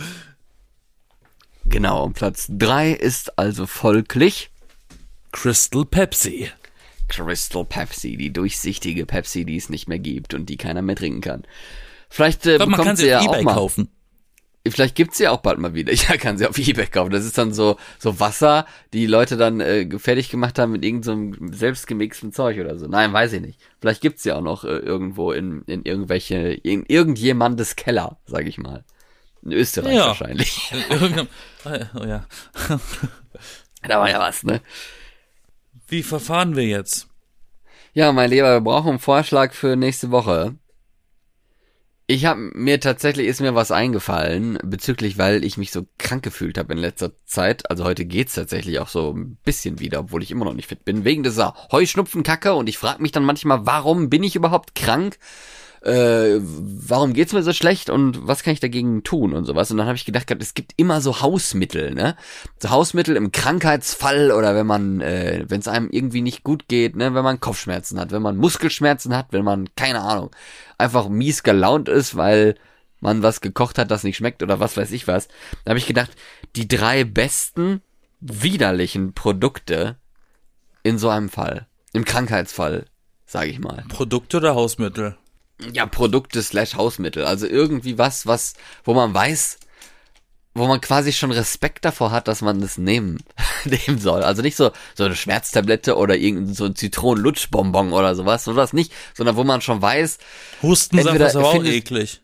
genau, 1.65 2.05
und 2.05 2.15
Platz 2.15 2.47
drei 2.49 2.93
ist 2.93 3.39
also 3.39 3.67
folglich 3.67 4.51
Crystal 5.33 5.85
Pepsi. 5.85 6.51
Crystal 7.09 7.65
Pepsi, 7.65 8.17
die 8.17 8.33
durchsichtige 8.33 9.07
Pepsi, 9.07 9.45
die 9.45 9.57
es 9.57 9.69
nicht 9.69 9.89
mehr 9.89 9.99
gibt 9.99 10.35
und 10.35 10.47
die 10.47 10.57
keiner 10.57 10.83
mehr 10.83 10.97
trinken 10.97 11.21
kann. 11.21 11.43
Vielleicht 12.09 12.47
äh, 12.47 12.59
man 12.59 12.71
bekommt 12.71 12.87
kann 12.89 12.97
sie 12.97 13.09
ja 13.09 13.21
auf 13.21 13.29
auch 13.29 13.33
Ebay 13.35 13.45
mal. 13.45 13.55
kaufen. 13.55 13.91
Vielleicht 14.69 14.95
gibt's 14.95 15.19
sie 15.19 15.27
auch 15.27 15.39
bald 15.41 15.59
mal 15.59 15.75
wieder. 15.75 15.93
Ja, 16.09 16.17
kann 16.17 16.39
sie 16.39 16.47
auf 16.47 16.57
Ebay 16.57 16.87
kaufen. 16.87 17.11
Das 17.11 17.25
ist 17.25 17.37
dann 17.37 17.53
so 17.53 17.77
so 17.99 18.21
Wasser, 18.21 18.67
die 18.93 19.07
Leute 19.07 19.37
dann 19.37 19.61
äh, 19.61 19.89
fertig 19.99 20.31
gemacht 20.31 20.59
haben 20.59 20.73
mit 20.73 20.85
irgendeinem 20.85 21.35
so 21.35 21.57
selbstgemixten 21.57 22.33
Zeug 22.33 22.59
oder 22.61 22.79
so. 22.79 22.87
Nein, 22.87 23.13
weiß 23.13 23.33
ich 23.33 23.41
nicht. 23.41 23.61
Vielleicht 23.81 24.01
gibt's 24.01 24.23
sie 24.23 24.33
auch 24.33 24.41
noch 24.41 24.65
äh, 24.65 24.69
irgendwo 24.69 25.33
in 25.33 25.63
in 25.67 25.83
irgendwelche 25.85 26.37
in 26.53 26.85
irgendjemandes 26.87 27.75
Keller, 27.77 28.19
sag 28.27 28.47
ich 28.47 28.59
mal. 28.59 28.85
In 29.45 29.53
Österreich 29.53 29.97
Ja. 29.97 30.07
wahrscheinlich. 30.07 30.73
In 30.73 31.01
irgendeinem, 31.01 31.29
oh 31.95 32.05
ja. 32.05 32.25
da 33.83 33.99
war 33.99 34.09
ja 34.09 34.21
was, 34.21 34.45
ne? 34.45 34.61
Wie 35.89 36.05
verfahren 36.05 36.55
wir 36.55 36.65
jetzt? 36.65 37.09
Ja, 37.95 38.13
mein 38.13 38.31
Lieber, 38.31 38.53
wir 38.55 38.61
brauchen 38.61 38.91
einen 38.91 38.99
Vorschlag 39.01 39.53
für 39.53 39.77
nächste 39.77 40.11
Woche. 40.11 40.55
Ich 42.07 42.27
habe 42.27 42.51
mir 42.55 42.81
tatsächlich 42.81 43.29
ist 43.29 43.41
mir 43.41 43.55
was 43.55 43.71
eingefallen 43.71 44.59
bezüglich, 44.65 45.19
weil 45.19 45.45
ich 45.45 45.57
mich 45.57 45.71
so 45.71 45.87
krank 45.99 46.23
gefühlt 46.23 46.59
habe 46.59 46.73
in 46.73 46.79
letzter 46.79 47.13
Zeit. 47.25 47.71
Also 47.71 47.85
heute 47.85 48.05
geht's 48.05 48.35
tatsächlich 48.35 48.81
auch 48.81 48.89
so 48.89 49.13
ein 49.13 49.39
bisschen 49.45 49.79
wieder, 49.79 50.01
obwohl 50.01 50.23
ich 50.23 50.33
immer 50.33 50.45
noch 50.45 50.55
nicht 50.55 50.69
fit 50.69 50.85
bin 50.85 51.05
wegen 51.05 51.23
dieser 51.23 51.55
Heuschnupfenkacke 51.71 52.55
und 52.55 52.69
ich 52.69 52.77
frage 52.77 53.01
mich 53.01 53.13
dann 53.13 53.25
manchmal, 53.25 53.67
warum 53.67 54.11
bin 54.11 54.25
ich 54.25 54.35
überhaupt 54.35 54.75
krank? 54.75 55.19
Äh, 55.83 56.39
warum 56.41 57.13
geht's 57.13 57.33
mir 57.33 57.43
so 57.43 57.53
schlecht 57.53 57.91
und 57.91 58.29
was 58.29 58.45
kann 58.45 58.53
ich 58.53 58.61
dagegen 58.61 59.03
tun 59.03 59.33
und 59.33 59.47
sowas? 59.47 59.71
Und 59.71 59.79
dann 59.79 59.87
habe 59.87 59.97
ich 59.97 60.05
gedacht, 60.05 60.31
es 60.41 60.55
gibt 60.55 60.75
immer 60.77 61.01
so 61.01 61.21
Hausmittel, 61.21 61.93
ne? 61.93 62.17
So 62.61 62.71
Hausmittel 62.71 63.17
im 63.17 63.33
Krankheitsfall 63.33 64.31
oder 64.31 64.55
wenn 64.55 64.67
man, 64.67 65.01
äh, 65.01 65.45
wenn 65.49 65.59
es 65.59 65.67
einem 65.67 65.91
irgendwie 65.91 66.23
nicht 66.23 66.45
gut 66.45 66.69
geht, 66.69 66.95
ne? 66.95 67.15
Wenn 67.15 67.25
man 67.25 67.41
Kopfschmerzen 67.41 67.99
hat, 67.99 68.13
wenn 68.13 68.23
man 68.23 68.37
Muskelschmerzen 68.37 69.17
hat, 69.17 69.29
wenn 69.33 69.45
man 69.45 69.69
keine 69.75 70.03
Ahnung 70.03 70.31
einfach 70.79 71.09
mies 71.09 71.43
gelaunt 71.43 71.89
ist, 71.89 72.17
weil 72.17 72.55
man 73.01 73.23
was 73.23 73.41
gekocht 73.41 73.79
hat, 73.79 73.91
das 73.91 74.05
nicht 74.05 74.17
schmeckt 74.17 74.43
oder 74.43 74.61
was 74.61 74.77
weiß 74.77 74.93
ich 74.93 75.09
was. 75.09 75.29
Da 75.65 75.71
habe 75.71 75.79
ich 75.79 75.87
gedacht, 75.87 76.13
die 76.55 76.69
drei 76.69 77.03
besten 77.03 77.83
widerlichen 78.21 79.15
Produkte 79.15 79.97
in 80.85 80.99
so 80.99 81.09
einem 81.09 81.29
Fall, 81.29 81.67
im 81.93 82.05
Krankheitsfall, 82.05 82.87
sage 83.27 83.51
ich 83.51 83.59
mal. 83.59 83.85
Produkte 83.89 84.37
oder 84.37 84.55
Hausmittel? 84.55 85.17
Ja, 85.73 85.87
Produkte 85.87 86.43
slash 86.43 86.75
Hausmittel. 86.75 87.25
Also 87.25 87.47
irgendwie 87.47 87.99
was, 87.99 88.27
was, 88.27 88.55
wo 88.85 88.95
man 88.95 89.15
weiß, 89.15 89.59
wo 90.55 90.67
man 90.67 90.81
quasi 90.81 91.13
schon 91.13 91.33
Respekt 91.33 91.85
davor 91.85 92.11
hat, 92.11 92.29
dass 92.29 92.43
man 92.43 92.61
das 92.61 92.77
nehmen, 92.77 93.19
nehmen 93.65 93.99
soll. 93.99 94.23
Also 94.23 94.43
nicht 94.43 94.57
so, 94.57 94.71
so 94.95 95.05
eine 95.05 95.17
Schmerztablette 95.17 95.97
oder 95.97 96.17
irgendein 96.17 96.55
so 96.55 96.67
ein 96.67 96.77
Zitronenlutschbonbon 96.77 97.93
oder 97.93 98.15
sowas, 98.15 98.45
sowas 98.45 98.73
nicht, 98.73 98.93
sondern 99.15 99.37
wo 99.37 99.45
man 99.45 99.61
schon 99.61 99.81
weiß, 99.81 100.19
Hustensaft 100.63 101.09
Entweder 101.09 101.29
ist 101.29 101.37
aber 101.37 101.49
auch 101.49 101.65
eklig. 101.65 102.21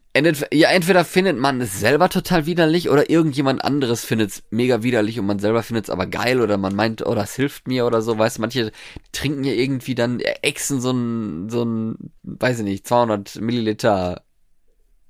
Ja, 0.53 0.71
entweder 0.71 1.05
findet 1.05 1.37
man 1.37 1.61
es 1.61 1.79
selber 1.79 2.09
total 2.09 2.47
widerlich 2.47 2.89
oder 2.89 3.11
irgendjemand 3.11 3.63
anderes 3.65 4.05
findet 4.05 4.31
es 4.31 4.43
mega 4.51 4.83
widerlich 4.83 5.19
und 5.21 5.27
man 5.27 5.39
selber 5.39 5.63
findet 5.63 5.85
es 5.85 5.91
aber 5.91 6.07
geil 6.07 6.41
oder 6.41 6.57
man 6.57 6.75
meint, 6.75 7.07
oh, 7.07 7.15
das 7.15 7.35
hilft 7.35 7.69
mir 7.69 7.87
oder 7.87 8.03
so, 8.03 8.19
weißt 8.19 8.39
du, 8.39 8.41
manche 8.41 8.73
trinken 9.13 9.45
ja 9.45 9.53
irgendwie 9.53 9.95
dann, 9.95 10.21
exen 10.21 10.81
so 10.81 10.91
ein, 10.93 11.49
so 11.49 11.65
ein, 11.65 12.13
weiß 12.23 12.59
ich 12.61 12.65
nicht, 12.65 12.87
200 12.87 13.41
Milliliter 13.41 14.23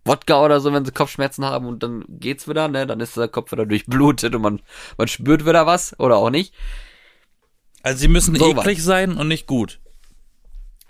Wodka 0.05 0.45
oder 0.45 0.61
so, 0.61 0.73
wenn 0.73 0.85
sie 0.85 0.93
Kopfschmerzen 0.93 1.45
haben 1.45 1.67
und 1.67 1.83
dann 1.83 2.05
geht's 2.09 2.49
wieder, 2.49 2.69
ne, 2.69 2.87
dann 2.87 3.01
ist 3.01 3.17
der 3.17 3.29
Kopf 3.29 3.53
wieder 3.53 3.67
durchblutet 3.67 4.35
und 4.35 4.43
man, 4.43 4.61
man 4.97 5.09
spürt 5.09 5.47
wieder 5.47 5.67
was 5.67 5.99
oder 6.01 6.17
auch 6.17 6.31
nicht. 6.31 6.55
Also 7.83 8.01
sie 8.01 8.09
müssen 8.09 8.35
So 8.35 8.51
eklig 8.51 8.83
sein 8.83 9.17
und 9.17 9.29
nicht 9.29 9.47
gut. 9.47 9.81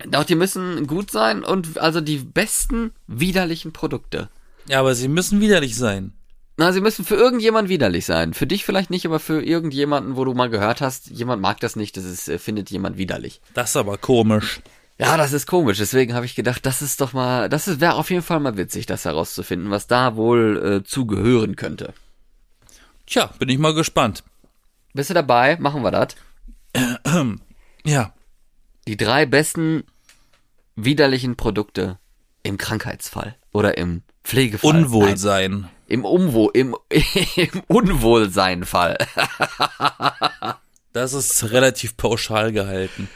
Doch, 0.06 0.24
die 0.24 0.36
müssen 0.36 0.86
gut 0.86 1.10
sein 1.10 1.42
und 1.42 1.78
also 1.78 2.00
die 2.00 2.18
besten 2.18 2.92
widerlichen 3.06 3.72
Produkte. 3.72 4.28
Ja, 4.68 4.80
aber 4.80 4.94
sie 4.94 5.08
müssen 5.08 5.40
widerlich 5.40 5.76
sein. 5.76 6.12
Na, 6.56 6.72
sie 6.72 6.80
müssen 6.80 7.04
für 7.04 7.14
irgendjemand 7.14 7.68
widerlich 7.68 8.04
sein. 8.04 8.34
Für 8.34 8.46
dich 8.46 8.64
vielleicht 8.64 8.90
nicht, 8.90 9.06
aber 9.06 9.20
für 9.20 9.42
irgendjemanden, 9.42 10.16
wo 10.16 10.24
du 10.24 10.34
mal 10.34 10.50
gehört 10.50 10.80
hast, 10.80 11.08
jemand 11.08 11.40
mag 11.40 11.60
das 11.60 11.76
nicht, 11.76 11.96
das 11.96 12.04
ist, 12.04 12.28
äh, 12.28 12.38
findet 12.38 12.70
jemand 12.70 12.98
widerlich. 12.98 13.40
Das 13.54 13.70
ist 13.70 13.76
aber 13.76 13.96
komisch. 13.96 14.60
Ja, 14.98 15.16
das 15.16 15.32
ist 15.32 15.46
komisch. 15.46 15.78
Deswegen 15.78 16.14
habe 16.14 16.26
ich 16.26 16.34
gedacht, 16.34 16.66
das 16.66 16.82
ist 16.82 17.00
doch 17.00 17.12
mal, 17.12 17.48
das 17.48 17.80
wäre 17.80 17.94
auf 17.94 18.10
jeden 18.10 18.22
Fall 18.24 18.40
mal 18.40 18.56
witzig, 18.56 18.86
das 18.86 19.04
herauszufinden, 19.04 19.70
was 19.70 19.86
da 19.86 20.16
wohl 20.16 20.80
äh, 20.82 20.84
zugehören 20.84 21.54
könnte. 21.54 21.94
Tja, 23.06 23.30
bin 23.38 23.48
ich 23.48 23.58
mal 23.58 23.74
gespannt. 23.74 24.24
Bist 24.94 25.10
du 25.10 25.14
dabei? 25.14 25.56
Machen 25.58 25.82
wir 25.82 25.90
das. 25.90 26.16
Ja. 27.84 28.12
Die 28.88 28.96
drei 28.96 29.26
besten 29.26 29.84
widerlichen 30.74 31.36
Produkte 31.36 31.98
im 32.42 32.56
Krankheitsfall 32.56 33.36
oder 33.52 33.76
im 33.76 34.00
Pflegefall. 34.24 34.72
Nein, 34.72 34.84
Unwohlsein. 34.84 35.68
Im 35.88 36.06
Umwo, 36.06 36.48
im, 36.48 36.74
im 37.36 37.62
Unwohlseinfall. 37.66 38.96
Das 40.94 41.12
ist 41.12 41.50
relativ 41.50 41.98
pauschal 41.98 42.50
gehalten. 42.50 43.10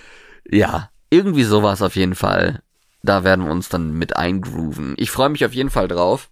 Ja, 0.47 0.91
irgendwie 1.09 1.45
sowas 1.45 1.81
auf 1.81 1.97
jeden 1.97 2.17
Fall. 2.17 2.61
Da 3.03 3.25
werden 3.25 3.47
wir 3.47 3.51
uns 3.51 3.71
dann 3.71 3.95
mit 3.95 4.15
eingrooven. 4.15 4.93
Ich 4.99 5.11
freue 5.11 5.31
mich 5.31 5.43
auf 5.43 5.55
jeden 5.55 5.71
Fall 5.71 5.89
drauf. 5.89 6.29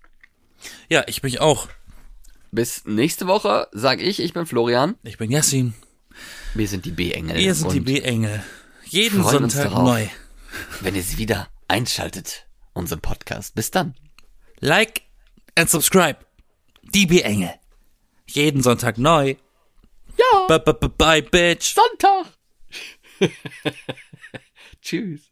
Ja, 0.91 1.05
ich 1.07 1.23
mich 1.23 1.41
auch. 1.41 1.67
Bis 2.53 2.85
nächste 2.85 3.27
Woche 3.27 3.69
sag 3.73 4.03
ich, 4.03 4.21
ich 4.21 4.35
bin 4.35 4.45
Florian. 4.45 4.97
Ich 5.03 5.17
bin 5.17 5.31
Yassin. 5.31 5.73
Wir 6.53 6.69
sind 6.69 6.85
die 6.85 6.91
B-Engel. 6.91 7.39
Wir 7.39 7.55
sind 7.55 7.73
die 7.73 7.81
B-Engel. 7.81 8.43
Jeden 8.91 9.23
Sonntag 9.23 9.71
neu. 9.71 10.09
Wenn 10.81 10.97
ihr 10.97 11.05
sie 11.05 11.17
wieder 11.17 11.49
einschaltet, 11.69 12.49
unseren 12.73 13.01
Podcast. 13.01 13.55
Bis 13.55 13.71
dann. 13.71 13.95
Like 14.59 15.03
and 15.55 15.71
subscribe. 15.71 16.19
Die 16.83 17.07
B-Engel. 17.07 17.55
Jeden 18.27 18.65
Sonntag 18.65 18.99
neu. 18.99 19.37
Ja, 20.19 20.47
bye, 20.49 20.59
bye, 20.59 20.89
bye, 20.89 21.23
bitch. 21.23 21.73
Sonntag. 21.73 22.33
Tschüss. 24.83 25.30